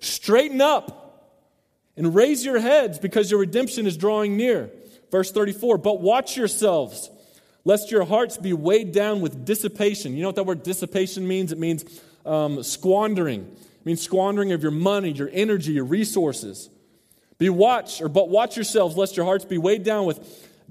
straighten 0.00 0.60
up 0.60 1.02
and 1.96 2.14
raise 2.14 2.44
your 2.44 2.60
heads 2.60 2.98
because 2.98 3.30
your 3.30 3.40
redemption 3.40 3.86
is 3.86 3.96
drawing 3.96 4.36
near. 4.36 4.70
Verse 5.10 5.32
34, 5.32 5.78
But 5.78 6.00
watch 6.00 6.36
yourselves, 6.36 7.10
lest 7.64 7.90
your 7.90 8.04
hearts 8.04 8.36
be 8.38 8.52
weighed 8.52 8.92
down 8.92 9.20
with 9.20 9.44
dissipation. 9.44 10.14
You 10.14 10.22
know 10.22 10.28
what 10.28 10.36
that 10.36 10.46
word 10.46 10.62
dissipation 10.62 11.26
means? 11.26 11.50
It 11.50 11.58
means 11.58 11.84
um, 12.24 12.62
squandering. 12.62 13.56
It 13.82 13.86
means 13.86 14.00
squandering 14.00 14.52
of 14.52 14.62
your 14.62 14.70
money, 14.70 15.10
your 15.10 15.28
energy, 15.32 15.72
your 15.72 15.84
resources. 15.84 16.70
Be 17.38 17.48
watch, 17.48 18.00
or 18.00 18.08
but 18.08 18.28
watch 18.28 18.56
yourselves, 18.56 18.96
lest 18.96 19.16
your 19.16 19.26
hearts 19.26 19.44
be 19.44 19.58
weighed 19.58 19.82
down 19.82 20.06
with 20.06 20.20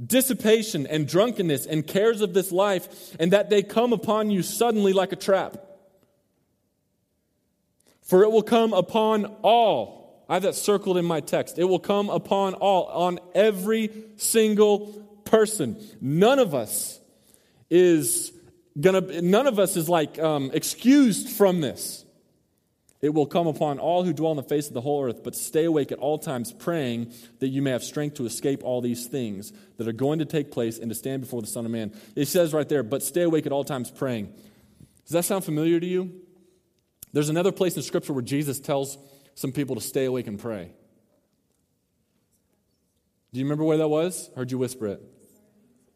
dissipation 0.01 0.87
and 0.87 1.05
drunkenness 1.05 1.65
and 1.65 1.85
cares 1.85 2.21
of 2.21 2.33
this 2.33 2.53
life, 2.53 3.13
and 3.19 3.33
that 3.33 3.49
they 3.49 3.63
come 3.63 3.91
upon 3.91 4.31
you 4.31 4.41
suddenly 4.41 4.93
like 4.93 5.11
a 5.11 5.17
trap. 5.17 5.57
For 8.03 8.23
it 8.23 8.31
will 8.31 8.43
come 8.43 8.71
upon 8.71 9.25
all. 9.41 10.25
I 10.29 10.35
have 10.35 10.43
that 10.43 10.55
circled 10.55 10.97
in 10.97 11.03
my 11.03 11.19
text. 11.19 11.59
It 11.59 11.65
will 11.65 11.79
come 11.79 12.09
upon 12.09 12.53
all, 12.53 12.85
on 12.85 13.19
every 13.35 13.91
single 14.15 14.87
person. 15.25 15.75
None 15.99 16.39
of 16.39 16.55
us 16.55 16.97
is 17.69 18.31
gonna, 18.79 19.01
none 19.21 19.47
of 19.47 19.59
us 19.59 19.75
is 19.75 19.89
like 19.89 20.17
um, 20.17 20.51
excused 20.53 21.31
from 21.31 21.59
this. 21.59 22.05
It 23.01 23.15
will 23.15 23.25
come 23.25 23.47
upon 23.47 23.79
all 23.79 24.03
who 24.03 24.13
dwell 24.13 24.29
on 24.29 24.37
the 24.37 24.43
face 24.43 24.67
of 24.67 24.75
the 24.75 24.81
whole 24.81 25.03
earth, 25.03 25.23
but 25.23 25.35
stay 25.35 25.65
awake 25.65 25.91
at 25.91 25.97
all 25.97 26.19
times, 26.19 26.53
praying 26.53 27.11
that 27.39 27.47
you 27.47 27.61
may 27.61 27.71
have 27.71 27.83
strength 27.83 28.17
to 28.17 28.25
escape 28.25 28.63
all 28.63 28.79
these 28.79 29.07
things 29.07 29.51
that 29.77 29.87
are 29.87 29.93
going 29.93 30.19
to 30.19 30.25
take 30.25 30.51
place 30.51 30.77
and 30.77 30.89
to 30.89 30.95
stand 30.95 31.21
before 31.21 31.41
the 31.41 31.47
Son 31.47 31.65
of 31.65 31.71
Man. 31.71 31.91
It 32.15 32.27
says 32.27 32.53
right 32.53 32.69
there, 32.69 32.83
but 32.83 33.01
stay 33.01 33.23
awake 33.23 33.47
at 33.47 33.51
all 33.51 33.63
times, 33.63 33.89
praying. 33.89 34.31
Does 35.05 35.13
that 35.13 35.25
sound 35.25 35.43
familiar 35.43 35.79
to 35.79 35.85
you? 35.85 36.21
There's 37.11 37.29
another 37.29 37.51
place 37.51 37.75
in 37.75 37.81
Scripture 37.81 38.13
where 38.13 38.21
Jesus 38.21 38.59
tells 38.59 38.99
some 39.33 39.51
people 39.51 39.75
to 39.75 39.81
stay 39.81 40.05
awake 40.05 40.27
and 40.27 40.37
pray. 40.39 40.71
Do 43.33 43.39
you 43.39 43.45
remember 43.45 43.63
where 43.63 43.77
that 43.77 43.87
was? 43.87 44.29
Heard 44.35 44.51
you 44.51 44.59
whisper 44.59 44.87
it. 44.87 45.01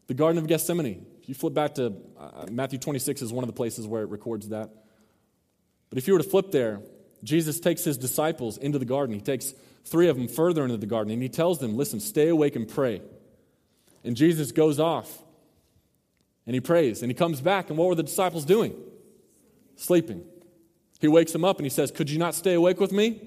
The 0.08 0.14
Garden 0.14 0.38
of 0.38 0.48
Gethsemane. 0.48 1.06
If 1.22 1.28
you 1.28 1.34
flip 1.34 1.54
back 1.54 1.76
to 1.76 1.94
uh, 2.18 2.46
Matthew 2.50 2.78
26 2.78 3.22
is 3.22 3.32
one 3.32 3.44
of 3.44 3.48
the 3.48 3.54
places 3.54 3.86
where 3.86 4.02
it 4.02 4.08
records 4.08 4.48
that. 4.48 4.70
But 5.90 5.98
if 5.98 6.08
you 6.08 6.14
were 6.14 6.20
to 6.20 6.28
flip 6.28 6.50
there, 6.50 6.80
Jesus 7.22 7.60
takes 7.60 7.84
his 7.84 7.96
disciples 7.98 8.58
into 8.58 8.78
the 8.78 8.84
garden. 8.84 9.14
He 9.14 9.20
takes 9.20 9.54
three 9.84 10.08
of 10.08 10.16
them 10.16 10.28
further 10.28 10.64
into 10.64 10.76
the 10.76 10.86
garden 10.86 11.12
and 11.12 11.22
he 11.22 11.28
tells 11.28 11.58
them, 11.58 11.76
Listen, 11.76 12.00
stay 12.00 12.28
awake 12.28 12.56
and 12.56 12.68
pray. 12.68 13.02
And 14.04 14.16
Jesus 14.16 14.52
goes 14.52 14.78
off 14.78 15.22
and 16.46 16.54
he 16.54 16.60
prays 16.60 17.02
and 17.02 17.10
he 17.10 17.14
comes 17.14 17.40
back. 17.40 17.68
And 17.68 17.78
what 17.78 17.88
were 17.88 17.94
the 17.94 18.02
disciples 18.02 18.44
doing? 18.44 18.74
Sleeping. 19.76 20.24
He 21.00 21.08
wakes 21.08 21.32
them 21.32 21.44
up 21.44 21.58
and 21.58 21.66
he 21.66 21.70
says, 21.70 21.90
Could 21.90 22.10
you 22.10 22.18
not 22.18 22.34
stay 22.34 22.54
awake 22.54 22.80
with 22.80 22.92
me? 22.92 23.20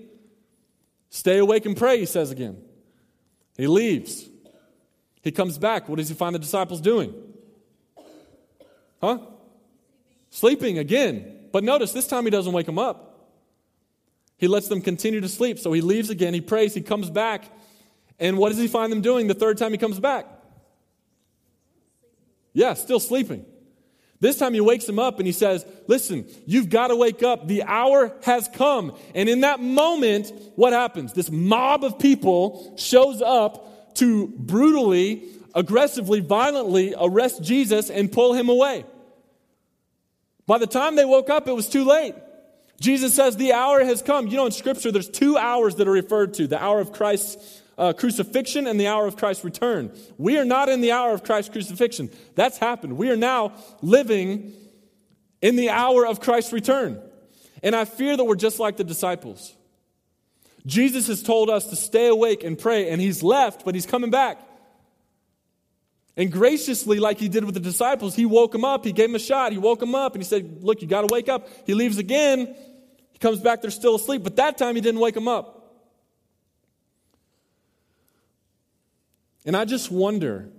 Stay 1.09 1.37
awake 1.37 1.65
and 1.65 1.75
pray, 1.75 1.99
he 1.99 2.05
says 2.05 2.31
again. 2.31 2.57
He 3.57 3.67
leaves. 3.67 4.29
He 5.21 5.31
comes 5.31 5.57
back. 5.57 5.89
What 5.89 5.97
does 5.97 6.07
he 6.07 6.15
find 6.15 6.33
the 6.33 6.39
disciples 6.39 6.81
doing? 6.81 7.13
Huh? 9.01 9.19
Sleeping 10.29 10.77
again. 10.77 11.47
But 11.51 11.63
notice, 11.63 11.91
this 11.91 12.07
time 12.07 12.25
he 12.25 12.29
doesn't 12.29 12.53
wake 12.53 12.67
them 12.67 12.79
up. 12.79 13.08
He 14.39 14.47
lets 14.47 14.69
them 14.69 14.81
continue 14.81 15.21
to 15.21 15.29
sleep. 15.29 15.59
So 15.59 15.73
he 15.73 15.81
leaves 15.81 16.09
again, 16.09 16.33
he 16.33 16.41
prays, 16.41 16.73
he 16.73 16.81
comes 16.81 17.09
back. 17.09 17.43
And 18.19 18.37
what 18.37 18.49
does 18.49 18.57
he 18.57 18.67
find 18.67 18.91
them 18.91 19.01
doing 19.01 19.27
the 19.27 19.33
third 19.33 19.57
time 19.57 19.71
he 19.71 19.77
comes 19.77 19.99
back? 19.99 20.25
Yeah, 22.53 22.73
still 22.73 22.99
sleeping. 22.99 23.45
This 24.21 24.37
time 24.37 24.53
he 24.53 24.61
wakes 24.61 24.85
them 24.85 24.97
up 24.97 25.19
and 25.19 25.27
he 25.27 25.31
says, 25.33 25.65
Listen, 25.87 26.25
you've 26.45 26.69
got 26.69 26.87
to 26.87 26.95
wake 26.95 27.21
up. 27.21 27.47
The 27.47 27.63
hour 27.63 28.17
has 28.23 28.49
come. 28.53 28.97
And 29.13 29.29
in 29.29 29.41
that 29.41 29.59
moment, 29.59 30.31
what 30.55 30.73
happens? 30.73 31.13
This 31.13 31.29
mob 31.29 31.83
of 31.83 31.99
people 31.99 32.75
shows 32.77 33.21
up 33.21 33.95
to 33.95 34.27
brutally, 34.27 35.23
aggressively, 35.53 36.21
violently 36.21 36.95
arrest 36.99 37.43
Jesus 37.43 37.89
and 37.89 38.11
pull 38.11 38.33
him 38.33 38.49
away. 38.49 38.85
By 40.47 40.57
the 40.57 40.67
time 40.67 40.95
they 40.95 41.05
woke 41.05 41.29
up, 41.29 41.47
it 41.47 41.53
was 41.53 41.69
too 41.69 41.83
late. 41.83 42.15
Jesus 42.79 43.13
says 43.13 43.35
the 43.35 43.53
hour 43.53 43.83
has 43.83 44.01
come. 44.01 44.27
You 44.27 44.37
know, 44.37 44.45
in 44.45 44.51
Scripture, 44.51 44.91
there's 44.91 45.09
two 45.09 45.37
hours 45.37 45.75
that 45.75 45.87
are 45.87 45.91
referred 45.91 46.35
to 46.35 46.47
the 46.47 46.61
hour 46.61 46.79
of 46.79 46.93
Christ's 46.93 47.61
uh, 47.77 47.93
crucifixion 47.93 48.67
and 48.67 48.79
the 48.79 48.87
hour 48.87 49.05
of 49.07 49.15
Christ's 49.15 49.43
return. 49.43 49.91
We 50.17 50.37
are 50.37 50.45
not 50.45 50.69
in 50.69 50.81
the 50.81 50.91
hour 50.91 51.13
of 51.13 51.23
Christ's 51.23 51.51
crucifixion. 51.51 52.09
That's 52.35 52.57
happened. 52.57 52.97
We 52.97 53.09
are 53.09 53.17
now 53.17 53.53
living 53.81 54.53
in 55.41 55.55
the 55.55 55.69
hour 55.69 56.05
of 56.05 56.19
Christ's 56.19 56.53
return. 56.53 57.01
And 57.63 57.75
I 57.75 57.85
fear 57.85 58.15
that 58.15 58.23
we're 58.23 58.35
just 58.35 58.59
like 58.59 58.77
the 58.77 58.83
disciples. 58.83 59.53
Jesus 60.65 61.07
has 61.07 61.23
told 61.23 61.49
us 61.49 61.67
to 61.67 61.75
stay 61.75 62.07
awake 62.07 62.43
and 62.43 62.57
pray, 62.57 62.89
and 62.89 63.01
he's 63.01 63.23
left, 63.23 63.63
but 63.65 63.75
he's 63.75 63.85
coming 63.85 64.09
back. 64.09 64.41
And 66.17 66.31
graciously, 66.31 66.99
like 66.99 67.17
he 67.17 67.29
did 67.29 67.45
with 67.45 67.53
the 67.53 67.59
disciples, 67.59 68.15
he 68.15 68.25
woke 68.25 68.53
him 68.53 68.65
up. 68.65 68.83
He 68.83 68.91
gave 68.91 69.09
him 69.09 69.15
a 69.15 69.19
shot. 69.19 69.51
He 69.51 69.57
woke 69.57 69.81
him 69.81 69.95
up 69.95 70.13
and 70.15 70.23
he 70.23 70.27
said, 70.27 70.63
Look, 70.63 70.81
you 70.81 70.87
got 70.87 71.07
to 71.07 71.13
wake 71.13 71.29
up. 71.29 71.47
He 71.65 71.73
leaves 71.73 71.97
again. 71.97 72.55
He 73.11 73.19
comes 73.19 73.39
back, 73.39 73.61
they're 73.61 73.71
still 73.71 73.95
asleep. 73.95 74.23
But 74.23 74.35
that 74.37 74.57
time 74.57 74.75
he 74.75 74.81
didn't 74.81 74.99
wake 74.99 75.15
him 75.15 75.27
up. 75.27 75.59
And 79.45 79.55
I 79.55 79.65
just 79.65 79.91
wonder 79.91 80.49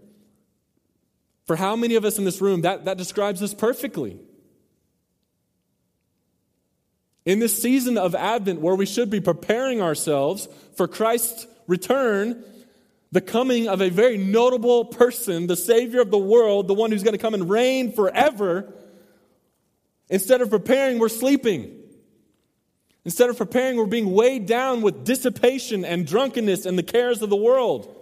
for 1.47 1.57
how 1.57 1.77
many 1.77 1.95
of 1.97 2.05
us 2.05 2.19
in 2.19 2.25
this 2.25 2.41
room 2.41 2.63
that, 2.63 2.85
that 2.87 2.97
describes 2.97 3.43
us 3.43 3.55
perfectly. 3.55 4.19
In 7.27 7.39
this 7.39 7.61
season 7.61 7.99
of 7.99 8.15
Advent, 8.15 8.61
where 8.61 8.75
we 8.75 8.87
should 8.87 9.11
be 9.11 9.21
preparing 9.21 9.83
ourselves 9.83 10.49
for 10.77 10.89
Christ's 10.89 11.47
return, 11.67 12.43
the 13.13 13.21
coming 13.21 13.69
of 13.69 13.81
a 13.81 13.89
very 13.89 14.17
notable 14.17 14.85
person, 14.85 15.47
the 15.47 15.57
Savior 15.57 16.01
of 16.01 16.11
the 16.11 16.19
world, 16.19 16.69
the 16.69 16.75
one 16.75 16.93
who's 16.93 17.03
going 17.03 17.17
to 17.17 17.19
come 17.19 17.35
and 17.35 17.51
reign 17.51 17.93
forever, 17.93 18.73
instead 20.09 20.41
of 20.41 20.51
preparing, 20.51 20.99
we're 20.99 21.09
sleeping. 21.09 21.77
Instead 23.05 23.31
of 23.31 23.37
preparing, 23.37 23.77
we're 23.77 23.87
being 23.87 24.13
weighed 24.13 24.47
down 24.47 24.83
with 24.83 25.05
dissipation 25.05 25.85
and 25.85 26.07
drunkenness 26.07 26.67
and 26.67 26.79
the 26.79 26.83
cares 26.83 27.23
of 27.23 27.31
the 27.31 27.37
world. 27.37 27.97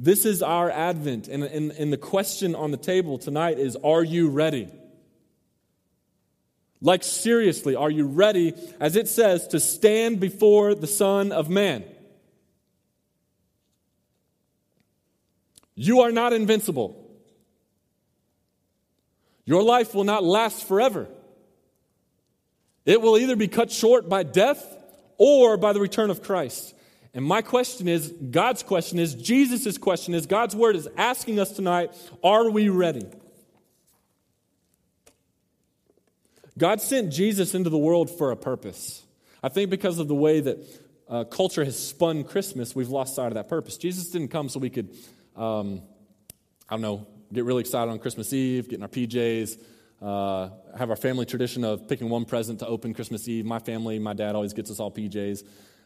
This 0.00 0.24
is 0.24 0.42
our 0.42 0.70
Advent, 0.70 1.26
and, 1.28 1.42
and, 1.42 1.72
and 1.72 1.92
the 1.92 1.96
question 1.96 2.54
on 2.54 2.70
the 2.70 2.76
table 2.76 3.18
tonight 3.18 3.58
is 3.58 3.76
Are 3.76 4.02
you 4.02 4.30
ready? 4.30 4.68
Like, 6.80 7.02
seriously, 7.02 7.74
are 7.74 7.90
you 7.90 8.06
ready, 8.06 8.54
as 8.78 8.94
it 8.94 9.08
says, 9.08 9.48
to 9.48 9.58
stand 9.58 10.20
before 10.20 10.74
the 10.74 10.86
Son 10.86 11.32
of 11.32 11.50
Man? 11.50 11.84
You 15.74 16.00
are 16.02 16.12
not 16.12 16.32
invincible. 16.32 17.04
Your 19.44 19.62
life 19.62 19.94
will 19.94 20.04
not 20.04 20.22
last 20.22 20.66
forever. 20.66 21.08
It 22.84 23.00
will 23.00 23.18
either 23.18 23.36
be 23.36 23.48
cut 23.48 23.70
short 23.72 24.08
by 24.08 24.22
death 24.22 24.76
or 25.18 25.56
by 25.56 25.72
the 25.72 25.80
return 25.80 26.10
of 26.10 26.22
Christ. 26.22 26.74
And 27.14 27.24
my 27.24 27.42
question 27.42 27.88
is 27.88 28.12
God's 28.30 28.62
question 28.62 28.98
is, 28.98 29.14
Jesus' 29.14 29.78
question 29.78 30.14
is, 30.14 30.26
God's 30.26 30.54
word 30.54 30.76
is 30.76 30.88
asking 30.96 31.40
us 31.40 31.50
tonight, 31.50 31.92
are 32.22 32.50
we 32.50 32.68
ready? 32.68 33.06
God 36.58 36.80
sent 36.80 37.12
Jesus 37.12 37.54
into 37.54 37.70
the 37.70 37.78
world 37.78 38.10
for 38.10 38.32
a 38.32 38.36
purpose. 38.36 39.04
I 39.42 39.48
think 39.48 39.70
because 39.70 40.00
of 40.00 40.08
the 40.08 40.14
way 40.14 40.40
that 40.40 40.58
uh, 41.08 41.24
culture 41.24 41.64
has 41.64 41.78
spun 41.78 42.24
Christmas, 42.24 42.74
we've 42.74 42.88
lost 42.88 43.14
sight 43.14 43.28
of 43.28 43.34
that 43.34 43.48
purpose. 43.48 43.76
Jesus 43.76 44.10
didn't 44.10 44.28
come 44.28 44.48
so 44.48 44.58
we 44.58 44.68
could, 44.68 44.90
um, 45.36 45.82
I 46.68 46.74
don't 46.74 46.80
know, 46.80 47.06
get 47.32 47.44
really 47.44 47.60
excited 47.60 47.90
on 47.90 48.00
Christmas 48.00 48.32
Eve, 48.32 48.68
get 48.68 48.76
in 48.76 48.82
our 48.82 48.88
PJs, 48.88 49.60
uh, 50.02 50.50
have 50.76 50.90
our 50.90 50.96
family 50.96 51.26
tradition 51.26 51.62
of 51.62 51.86
picking 51.86 52.08
one 52.08 52.24
present 52.24 52.58
to 52.58 52.66
open 52.66 52.92
Christmas 52.92 53.28
Eve. 53.28 53.44
My 53.44 53.60
family, 53.60 54.00
my 54.00 54.12
dad 54.12 54.34
always 54.34 54.52
gets 54.52 54.70
us 54.70 54.80
all 54.80 54.90
PJs. 54.90 55.44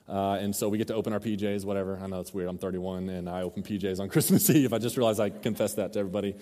Uh, 0.08 0.38
and 0.40 0.56
so 0.56 0.70
we 0.70 0.78
get 0.78 0.88
to 0.88 0.94
open 0.94 1.12
our 1.12 1.20
PJs, 1.20 1.66
whatever. 1.66 2.00
I 2.02 2.06
know 2.06 2.20
it's 2.20 2.32
weird. 2.32 2.48
I'm 2.48 2.58
31 2.58 3.10
and 3.10 3.28
I 3.28 3.42
open 3.42 3.62
PJs 3.62 4.00
on 4.00 4.08
Christmas 4.10 4.48
Eve. 4.48 4.72
I 4.72 4.78
just 4.78 4.96
realized 4.96 5.20
I 5.20 5.28
confessed 5.28 5.76
that 5.76 5.92
to 5.92 5.98
everybody. 5.98 6.34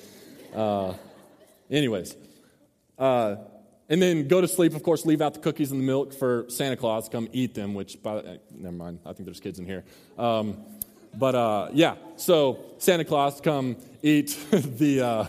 Uh, 0.55 0.95
anyways, 1.69 2.17
uh, 2.97 3.37
and 3.91 4.01
then 4.01 4.27
go 4.29 4.41
to 4.41 4.49
sleep, 4.49 4.75
of 4.75 4.83
course, 4.83 5.05
leave 5.05 5.21
out 5.21 5.35
the 5.35 5.41
cookies 5.41 5.71
and 5.71 5.81
the 5.81 5.85
milk 5.85 6.15
for 6.15 6.47
Santa 6.49 6.77
Claus 6.77 7.05
to 7.05 7.11
come 7.11 7.29
eat 7.33 7.55
them, 7.55 7.75
which, 7.75 8.03
by, 8.03 8.13
uh, 8.13 8.37
never 8.51 8.75
mind, 8.75 9.01
I 9.05 9.13
think 9.13 9.27
there's 9.27 9.41
kids 9.41 9.59
in 9.59 9.67
here. 9.67 9.85
Um, 10.17 10.57
but 11.15 11.35
uh, 11.35 11.69
yeah, 11.73 11.97
so 12.17 12.65
Santa 12.79 13.05
Claus 13.05 13.41
come 13.43 13.77
eat 14.03 14.39
the, 14.51 15.03
uh, 15.03 15.27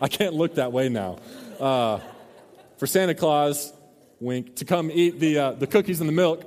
I 0.00 0.08
can't 0.08 0.32
look 0.32 0.54
that 0.54 0.72
way 0.72 0.88
now. 0.88 1.18
for 1.58 2.86
Santa 2.86 3.14
Claus, 3.14 3.74
wink, 4.20 4.56
to 4.56 4.64
come 4.64 4.90
eat 4.90 5.20
the, 5.20 5.56
the 5.58 5.66
cookies 5.66 6.00
and 6.00 6.08
the 6.08 6.14
milk 6.14 6.44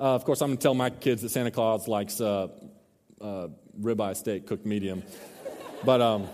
uh, 0.00 0.14
of 0.14 0.24
course, 0.24 0.40
I'm 0.40 0.48
going 0.48 0.56
to 0.56 0.62
tell 0.62 0.74
my 0.74 0.88
kids 0.88 1.20
that 1.20 1.28
Santa 1.28 1.50
Claus 1.50 1.86
likes 1.86 2.22
uh, 2.22 2.48
uh, 3.20 3.48
ribeye 3.78 4.16
steak 4.16 4.46
cooked 4.46 4.64
medium. 4.64 5.02
but 5.84 6.00
um, 6.00 6.26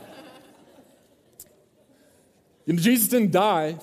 you 2.64 2.74
know, 2.74 2.81
Jesus 2.81 3.09
didn't 3.09 3.33
die 3.33 3.77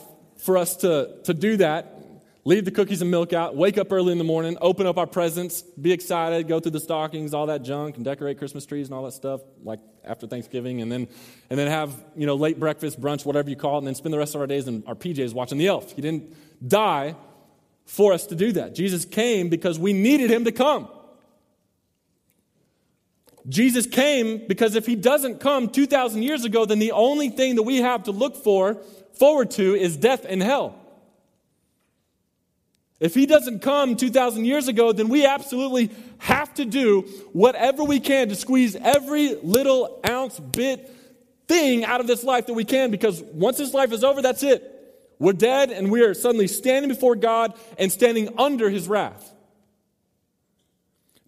for 0.43 0.57
us 0.57 0.77
to, 0.77 1.09
to 1.23 1.33
do 1.33 1.57
that. 1.57 1.99
Leave 2.45 2.65
the 2.65 2.71
cookies 2.71 3.01
and 3.01 3.09
milk 3.09 3.31
out, 3.31 3.55
wake 3.55 3.77
up 3.77 3.89
early 3.93 4.11
in 4.11 4.17
the 4.17 4.23
morning, 4.25 4.57
open 4.59 4.85
up 4.85 4.97
our 4.97 5.07
presents, 5.07 5.61
be 5.61 5.93
excited, 5.93 6.45
go 6.45 6.59
through 6.59 6.71
the 6.71 6.79
stockings, 6.79 7.33
all 7.33 7.45
that 7.45 7.63
junk, 7.63 7.95
and 7.95 8.03
decorate 8.03 8.37
Christmas 8.37 8.65
trees 8.65 8.87
and 8.87 8.95
all 8.95 9.05
that 9.05 9.13
stuff, 9.13 9.39
like 9.63 9.79
after 10.03 10.27
Thanksgiving, 10.27 10.81
and 10.81 10.91
then, 10.91 11.07
and 11.49 11.57
then 11.57 11.69
have 11.69 11.95
you 12.17 12.25
know 12.25 12.35
late 12.35 12.59
breakfast, 12.59 12.99
brunch, 12.99 13.25
whatever 13.25 13.49
you 13.49 13.55
call 13.55 13.75
it, 13.75 13.77
and 13.79 13.87
then 13.87 13.95
spend 13.95 14.13
the 14.13 14.17
rest 14.17 14.35
of 14.35 14.41
our 14.41 14.47
days 14.47 14.67
in 14.67 14.83
our 14.87 14.95
PJs 14.95 15.33
watching 15.33 15.57
the 15.57 15.67
elf. 15.67 15.93
He 15.93 16.01
didn't 16.01 16.35
die 16.67 17.15
for 17.85 18.11
us 18.11 18.27
to 18.27 18.35
do 18.35 18.51
that. 18.53 18.75
Jesus 18.75 19.05
came 19.05 19.47
because 19.47 19.79
we 19.79 19.93
needed 19.93 20.29
him 20.29 20.43
to 20.43 20.51
come. 20.51 20.89
Jesus 23.47 23.85
came 23.85 24.45
because 24.47 24.75
if 24.75 24.85
he 24.85 24.95
doesn't 24.95 25.39
come 25.39 25.69
2,000 25.69 26.23
years 26.23 26.45
ago, 26.45 26.65
then 26.65 26.79
the 26.79 26.93
only 26.93 27.29
thing 27.29 27.55
that 27.55 27.63
we 27.63 27.77
have 27.77 28.03
to 28.03 28.11
look 28.11 28.37
for, 28.37 28.81
forward 29.17 29.51
to, 29.51 29.75
is 29.75 29.97
death 29.97 30.25
and 30.27 30.41
hell. 30.41 30.75
If 32.99 33.13
he 33.13 33.25
doesn't 33.25 33.61
come 33.61 33.97
2,000 33.97 34.45
years 34.45 34.67
ago, 34.67 34.93
then 34.93 35.09
we 35.09 35.25
absolutely 35.25 35.91
have 36.19 36.53
to 36.53 36.65
do 36.65 37.01
whatever 37.33 37.83
we 37.83 37.99
can 37.99 38.29
to 38.29 38.35
squeeze 38.35 38.77
every 38.77 39.35
little 39.35 39.99
ounce, 40.07 40.39
bit, 40.39 40.89
thing 41.47 41.83
out 41.83 41.99
of 41.99 42.07
this 42.07 42.23
life 42.23 42.47
that 42.47 42.53
we 42.53 42.63
can 42.63 42.91
because 42.91 43.21
once 43.21 43.57
this 43.57 43.73
life 43.73 43.91
is 43.91 44.03
over, 44.03 44.21
that's 44.21 44.43
it. 44.43 44.69
We're 45.19 45.33
dead 45.33 45.71
and 45.71 45.91
we 45.91 46.01
are 46.01 46.13
suddenly 46.13 46.47
standing 46.47 46.89
before 46.89 47.15
God 47.15 47.53
and 47.77 47.91
standing 47.91 48.29
under 48.37 48.69
his 48.69 48.87
wrath. 48.87 49.32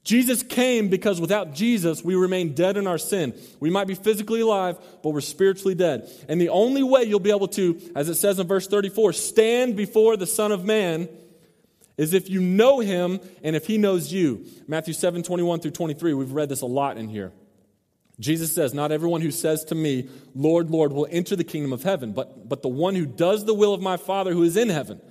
Jesus 0.05 0.43
came 0.43 0.87
because 0.87 1.19
without 1.19 1.53
Jesus, 1.53 2.03
we 2.03 2.13
remain 2.13 2.53
dead 2.53 2.77
in 2.77 2.85
our 2.85 2.99
sin. 2.99 3.33
We 3.59 3.71
might 3.71 3.87
be 3.87 3.95
physically 3.95 4.39
alive, 4.39 4.77
but 5.01 5.09
we're 5.09 5.21
spiritually 5.21 5.73
dead. 5.73 6.07
And 6.29 6.39
the 6.39 6.49
only 6.49 6.83
way 6.83 7.03
you'll 7.03 7.19
be 7.19 7.31
able 7.31 7.47
to, 7.49 7.81
as 7.95 8.07
it 8.07 8.13
says 8.13 8.39
in 8.39 8.45
verse 8.45 8.67
34, 8.67 9.13
stand 9.13 9.75
before 9.75 10.15
the 10.15 10.27
Son 10.27 10.51
of 10.51 10.63
Man 10.63 11.09
is 11.97 12.13
if 12.13 12.29
you 12.29 12.39
know 12.39 12.81
him 12.81 13.19
and 13.43 13.55
if 13.55 13.65
he 13.65 13.79
knows 13.79 14.13
you. 14.13 14.45
Matthew 14.67 14.93
7 14.93 15.23
21 15.23 15.59
through 15.61 15.71
23. 15.71 16.13
We've 16.13 16.31
read 16.31 16.49
this 16.49 16.61
a 16.61 16.67
lot 16.67 16.97
in 16.97 17.09
here. 17.09 17.33
Jesus 18.19 18.53
says, 18.53 18.75
Not 18.75 18.91
everyone 18.91 19.21
who 19.21 19.31
says 19.31 19.65
to 19.65 19.75
me, 19.75 20.07
Lord, 20.35 20.69
Lord, 20.69 20.93
will 20.93 21.07
enter 21.09 21.35
the 21.35 21.43
kingdom 21.43 21.73
of 21.73 21.81
heaven, 21.81 22.13
but, 22.13 22.47
but 22.47 22.61
the 22.61 22.69
one 22.69 22.93
who 22.93 23.07
does 23.07 23.43
the 23.43 23.55
will 23.55 23.73
of 23.73 23.81
my 23.81 23.97
Father 23.97 24.33
who 24.33 24.43
is 24.43 24.55
in 24.55 24.69
heaven. 24.69 25.01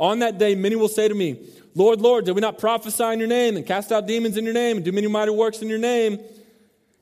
On 0.00 0.20
that 0.20 0.38
day, 0.38 0.54
many 0.54 0.76
will 0.76 0.88
say 0.88 1.08
to 1.08 1.14
me, 1.14 1.46
Lord, 1.74 2.00
Lord, 2.00 2.24
did 2.24 2.34
we 2.34 2.40
not 2.40 2.58
prophesy 2.58 3.04
in 3.04 3.18
your 3.18 3.28
name 3.28 3.56
and 3.56 3.64
cast 3.64 3.92
out 3.92 4.06
demons 4.06 4.36
in 4.36 4.44
your 4.44 4.54
name 4.54 4.76
and 4.76 4.84
do 4.84 4.92
many 4.92 5.06
mighty 5.06 5.30
works 5.30 5.62
in 5.62 5.68
your 5.68 5.78
name? 5.78 6.18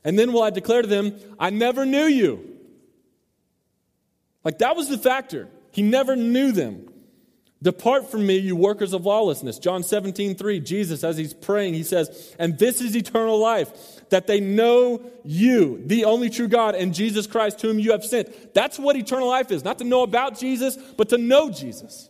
And 0.05 0.19
then 0.19 0.33
will 0.33 0.43
I 0.43 0.51
declare 0.51 0.83
to 0.83 0.89
them, 0.89 1.19
I 1.39 1.51
never 1.51 1.85
knew 1.85 2.05
you. 2.05 2.57
Like 4.45 4.59
that 4.59 4.77
was 4.77 4.89
the 4.89 4.99
factor. 4.99 5.49
He 5.71 5.83
never 5.83 6.17
knew 6.17 6.53
them. 6.53 6.89
Depart 7.61 8.09
from 8.09 8.25
me, 8.25 8.37
you 8.37 8.55
workers 8.55 8.93
of 8.93 9.05
lawlessness. 9.05 9.59
John 9.59 9.83
17, 9.83 10.37
3, 10.37 10.61
Jesus, 10.61 11.03
as 11.03 11.17
he's 11.17 11.35
praying, 11.35 11.75
he 11.75 11.83
says, 11.83 12.37
And 12.39 12.57
this 12.57 12.81
is 12.81 12.95
eternal 12.95 13.37
life, 13.39 14.09
that 14.11 14.29
they 14.29 14.39
know 14.39 15.03
you, 15.25 15.83
the 15.85 16.05
only 16.05 16.31
true 16.31 16.47
God, 16.47 16.77
and 16.77 16.95
Jesus 16.95 17.27
Christ, 17.27 17.61
whom 17.61 17.81
you 17.81 17.91
have 17.91 18.05
sent. 18.05 18.55
That's 18.55 18.79
what 18.79 18.95
eternal 18.95 19.27
life 19.27 19.51
is. 19.51 19.65
Not 19.65 19.79
to 19.79 19.85
know 19.85 20.05
about 20.05 20.39
Jesus, 20.39 20.77
but 20.77 21.09
to 21.09 21.19
know 21.19 21.51
Jesus. 21.51 22.09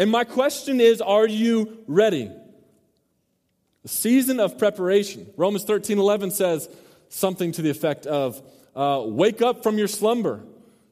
And 0.00 0.10
my 0.10 0.24
question 0.24 0.80
is, 0.80 1.00
are 1.00 1.28
you 1.28 1.84
ready? 1.86 2.32
The 3.82 3.88
season 3.88 4.40
of 4.40 4.58
preparation. 4.58 5.32
Romans 5.36 5.62
13, 5.62 5.98
11 5.98 6.32
says 6.32 6.68
something 7.08 7.52
to 7.52 7.62
the 7.62 7.70
effect 7.70 8.06
of, 8.06 8.42
uh, 8.74 9.04
Wake 9.06 9.42
up 9.42 9.62
from 9.62 9.78
your 9.78 9.86
slumber 9.86 10.42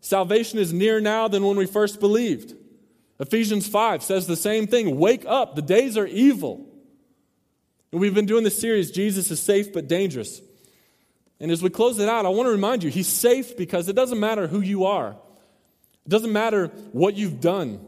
Salvation 0.00 0.59
is 0.59 0.72
nearer 0.72 1.00
now 1.00 1.28
than 1.28 1.44
when 1.44 1.56
we 1.56 1.66
first 1.66 2.00
believed. 2.00 2.54
Ephesians 3.18 3.66
5 3.66 4.02
says 4.02 4.26
the 4.26 4.36
same 4.36 4.66
thing 4.66 4.98
Wake 4.98 5.24
up, 5.26 5.56
the 5.56 5.62
days 5.62 5.96
are 5.96 6.06
evil. 6.06 6.66
And 7.90 8.00
we've 8.00 8.14
been 8.14 8.26
doing 8.26 8.44
this 8.44 8.59
series, 8.59 8.90
Jesus 8.90 9.30
is 9.30 9.40
safe 9.40 9.72
but 9.72 9.88
dangerous. 9.88 10.40
And 11.40 11.50
as 11.50 11.62
we 11.62 11.70
close 11.70 11.98
it 11.98 12.09
out, 12.09 12.26
I 12.26 12.30
want 12.30 12.46
to 12.46 12.50
remind 12.50 12.82
you, 12.82 12.90
he's 12.90 13.09
safe 13.09 13.56
because 13.56 13.88
it 13.88 13.96
doesn't 13.96 14.20
matter 14.20 14.46
who 14.46 14.61
you 14.61 14.84
are, 14.84 15.16
it 16.06 16.09
doesn't 16.09 16.32
matter 16.32 16.68
what 16.92 17.14
you've 17.14 17.40
done. 17.40 17.88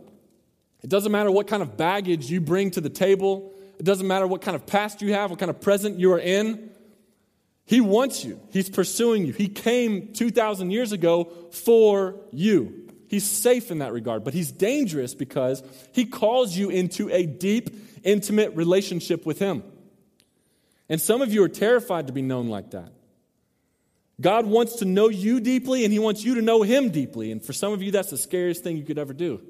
It 0.82 0.88
doesn't 0.90 1.12
matter 1.12 1.30
what 1.30 1.46
kind 1.46 1.62
of 1.62 1.76
baggage 1.76 2.30
you 2.30 2.40
bring 2.40 2.70
to 2.72 2.80
the 2.80 2.90
table, 2.90 3.52
it 3.78 3.84
doesn't 3.84 4.06
matter 4.06 4.26
what 4.26 4.42
kind 4.42 4.54
of 4.54 4.66
past 4.66 5.02
you 5.02 5.14
have, 5.14 5.30
what 5.30 5.38
kind 5.38 5.50
of 5.50 5.60
present 5.60 5.98
you 5.98 6.12
are 6.12 6.18
in. 6.18 6.70
He 7.64 7.80
wants 7.80 8.24
you, 8.24 8.40
He's 8.50 8.68
pursuing 8.68 9.24
you. 9.26 9.32
He 9.32 9.48
came 9.48 10.12
2,000 10.12 10.70
years 10.70 10.92
ago 10.92 11.32
for 11.52 12.16
you. 12.32 12.88
He's 13.08 13.24
safe 13.24 13.70
in 13.70 13.78
that 13.78 13.92
regard, 13.92 14.24
but 14.24 14.34
He's 14.34 14.52
dangerous 14.52 15.14
because 15.14 15.62
He 15.92 16.04
calls 16.04 16.56
you 16.56 16.70
into 16.70 17.10
a 17.10 17.26
deep, 17.26 17.70
intimate 18.04 18.54
relationship 18.56 19.24
with 19.24 19.38
Him. 19.38 19.62
And 20.88 21.00
some 21.00 21.22
of 21.22 21.32
you 21.32 21.42
are 21.44 21.48
terrified 21.48 22.08
to 22.08 22.12
be 22.12 22.22
known 22.22 22.48
like 22.48 22.72
that. 22.72 22.92
God 24.20 24.46
wants 24.46 24.76
to 24.76 24.84
know 24.84 25.08
you 25.08 25.40
deeply, 25.40 25.84
and 25.84 25.92
He 25.92 25.98
wants 25.98 26.24
you 26.24 26.34
to 26.34 26.42
know 26.42 26.62
Him 26.62 26.90
deeply. 26.90 27.32
And 27.32 27.42
for 27.42 27.52
some 27.52 27.72
of 27.72 27.82
you, 27.82 27.92
that's 27.92 28.10
the 28.10 28.18
scariest 28.18 28.62
thing 28.62 28.76
you 28.76 28.84
could 28.84 28.98
ever 28.98 29.12
do. 29.12 29.40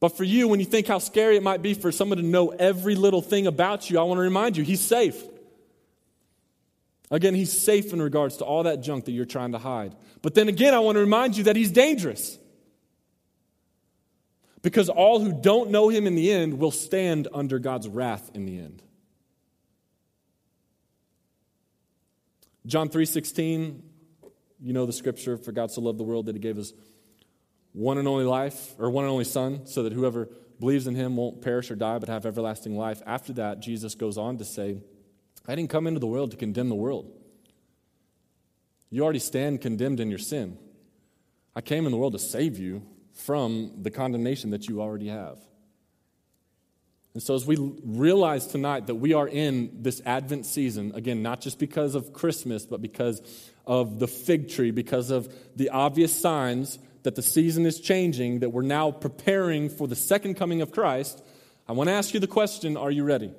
But 0.00 0.16
for 0.16 0.24
you, 0.24 0.48
when 0.48 0.60
you 0.60 0.66
think 0.66 0.86
how 0.86 0.98
scary 0.98 1.36
it 1.36 1.42
might 1.42 1.62
be 1.62 1.74
for 1.74 1.90
someone 1.90 2.18
to 2.18 2.24
know 2.24 2.48
every 2.48 2.94
little 2.94 3.22
thing 3.22 3.46
about 3.46 3.88
you, 3.88 3.98
I 3.98 4.02
want 4.02 4.18
to 4.18 4.22
remind 4.22 4.56
you, 4.56 4.64
He's 4.64 4.80
safe. 4.80 5.22
Again, 7.10 7.34
He's 7.34 7.52
safe 7.52 7.92
in 7.92 8.02
regards 8.02 8.38
to 8.38 8.44
all 8.44 8.64
that 8.64 8.82
junk 8.82 9.06
that 9.06 9.12
you're 9.12 9.24
trying 9.24 9.52
to 9.52 9.58
hide. 9.58 9.94
But 10.20 10.34
then 10.34 10.48
again, 10.48 10.74
I 10.74 10.80
want 10.80 10.96
to 10.96 11.00
remind 11.00 11.36
you 11.36 11.44
that 11.44 11.56
He's 11.56 11.70
dangerous. 11.70 12.38
Because 14.62 14.88
all 14.88 15.20
who 15.20 15.32
don't 15.32 15.70
know 15.70 15.88
Him 15.88 16.06
in 16.06 16.14
the 16.14 16.32
end 16.32 16.58
will 16.58 16.70
stand 16.70 17.28
under 17.32 17.58
God's 17.58 17.88
wrath 17.88 18.30
in 18.34 18.46
the 18.46 18.58
end. 18.58 18.82
John 22.66 22.88
3:16, 22.88 23.82
you 24.60 24.72
know 24.72 24.86
the 24.86 24.92
scripture, 24.92 25.36
for 25.36 25.52
God 25.52 25.70
so 25.70 25.82
loved 25.82 25.98
the 25.98 26.04
world 26.04 26.26
that 26.26 26.34
he 26.34 26.40
gave 26.40 26.56
his 26.56 26.72
one 27.74 27.98
and 27.98 28.08
only 28.08 28.24
life, 28.24 28.74
or 28.78 28.88
one 28.88 29.04
and 29.04 29.10
only 29.10 29.24
son, 29.24 29.66
so 29.66 29.82
that 29.82 29.92
whoever 29.92 30.28
believes 30.60 30.86
in 30.86 30.94
him 30.94 31.16
won't 31.16 31.42
perish 31.42 31.70
or 31.70 31.74
die, 31.74 31.98
but 31.98 32.08
have 32.08 32.24
everlasting 32.24 32.76
life. 32.76 33.02
After 33.04 33.32
that, 33.34 33.60
Jesus 33.60 33.94
goes 33.94 34.16
on 34.16 34.38
to 34.38 34.44
say, 34.44 34.78
I 35.46 35.54
didn't 35.54 35.70
come 35.70 35.86
into 35.86 36.00
the 36.00 36.06
world 36.06 36.30
to 36.30 36.36
condemn 36.36 36.68
the 36.68 36.74
world. 36.76 37.12
You 38.90 39.02
already 39.02 39.18
stand 39.18 39.60
condemned 39.60 39.98
in 39.98 40.08
your 40.08 40.20
sin. 40.20 40.56
I 41.54 41.60
came 41.60 41.84
in 41.84 41.92
the 41.92 41.98
world 41.98 42.12
to 42.12 42.18
save 42.18 42.58
you 42.58 42.86
from 43.12 43.82
the 43.82 43.90
condemnation 43.90 44.50
that 44.50 44.68
you 44.68 44.80
already 44.80 45.08
have. 45.08 45.38
And 47.12 47.22
so, 47.22 47.34
as 47.34 47.46
we 47.46 47.56
realize 47.84 48.46
tonight 48.46 48.86
that 48.86 48.96
we 48.96 49.12
are 49.14 49.28
in 49.28 49.82
this 49.82 50.00
Advent 50.04 50.46
season, 50.46 50.92
again, 50.94 51.22
not 51.22 51.40
just 51.40 51.58
because 51.58 51.94
of 51.94 52.12
Christmas, 52.12 52.66
but 52.66 52.80
because 52.80 53.20
of 53.66 53.98
the 53.98 54.08
fig 54.08 54.48
tree, 54.48 54.70
because 54.70 55.10
of 55.10 55.32
the 55.56 55.70
obvious 55.70 56.14
signs 56.14 56.78
that 57.04 57.14
the 57.14 57.22
season 57.22 57.64
is 57.64 57.80
changing, 57.80 58.40
that 58.40 58.50
we're 58.50 58.62
now 58.62 58.90
preparing 58.90 59.68
for 59.68 59.86
the 59.86 59.94
second 59.94 60.34
coming 60.34 60.60
of 60.60 60.72
Christ, 60.72 61.22
I 61.68 61.72
want 61.72 61.88
to 61.88 61.94
ask 61.94 62.12
you 62.12 62.20
the 62.20 62.26
question 62.26 62.76
are 62.76 62.90
you 62.90 63.04
ready? 63.04 63.32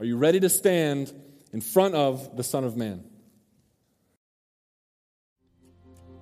Are 0.00 0.06
you 0.06 0.16
ready 0.16 0.40
to 0.40 0.48
stand 0.48 1.12
in 1.52 1.60
front 1.60 1.94
of 1.94 2.36
the 2.36 2.42
Son 2.42 2.64
of 2.64 2.76
Man? 2.76 3.04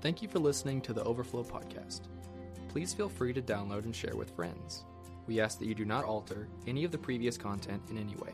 Thank 0.00 0.20
you 0.20 0.28
for 0.28 0.40
listening 0.40 0.80
to 0.82 0.92
the 0.92 1.04
Overflow 1.04 1.44
Podcast. 1.44 2.00
Please 2.68 2.92
feel 2.92 3.08
free 3.08 3.32
to 3.34 3.40
download 3.40 3.84
and 3.84 3.94
share 3.94 4.16
with 4.16 4.30
friends. 4.30 4.84
We 5.26 5.40
ask 5.40 5.58
that 5.58 5.66
you 5.66 5.74
do 5.74 5.84
not 5.84 6.04
alter 6.04 6.48
any 6.66 6.84
of 6.84 6.90
the 6.90 6.98
previous 6.98 7.36
content 7.36 7.82
in 7.90 7.96
any 7.98 8.16
way. 8.16 8.32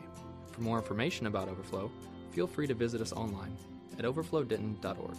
For 0.51 0.61
more 0.61 0.77
information 0.77 1.27
about 1.27 1.47
Overflow, 1.47 1.91
feel 2.31 2.47
free 2.47 2.67
to 2.67 2.73
visit 2.73 3.01
us 3.01 3.13
online 3.13 3.55
at 3.97 4.05
overflowdenton.org. 4.05 5.17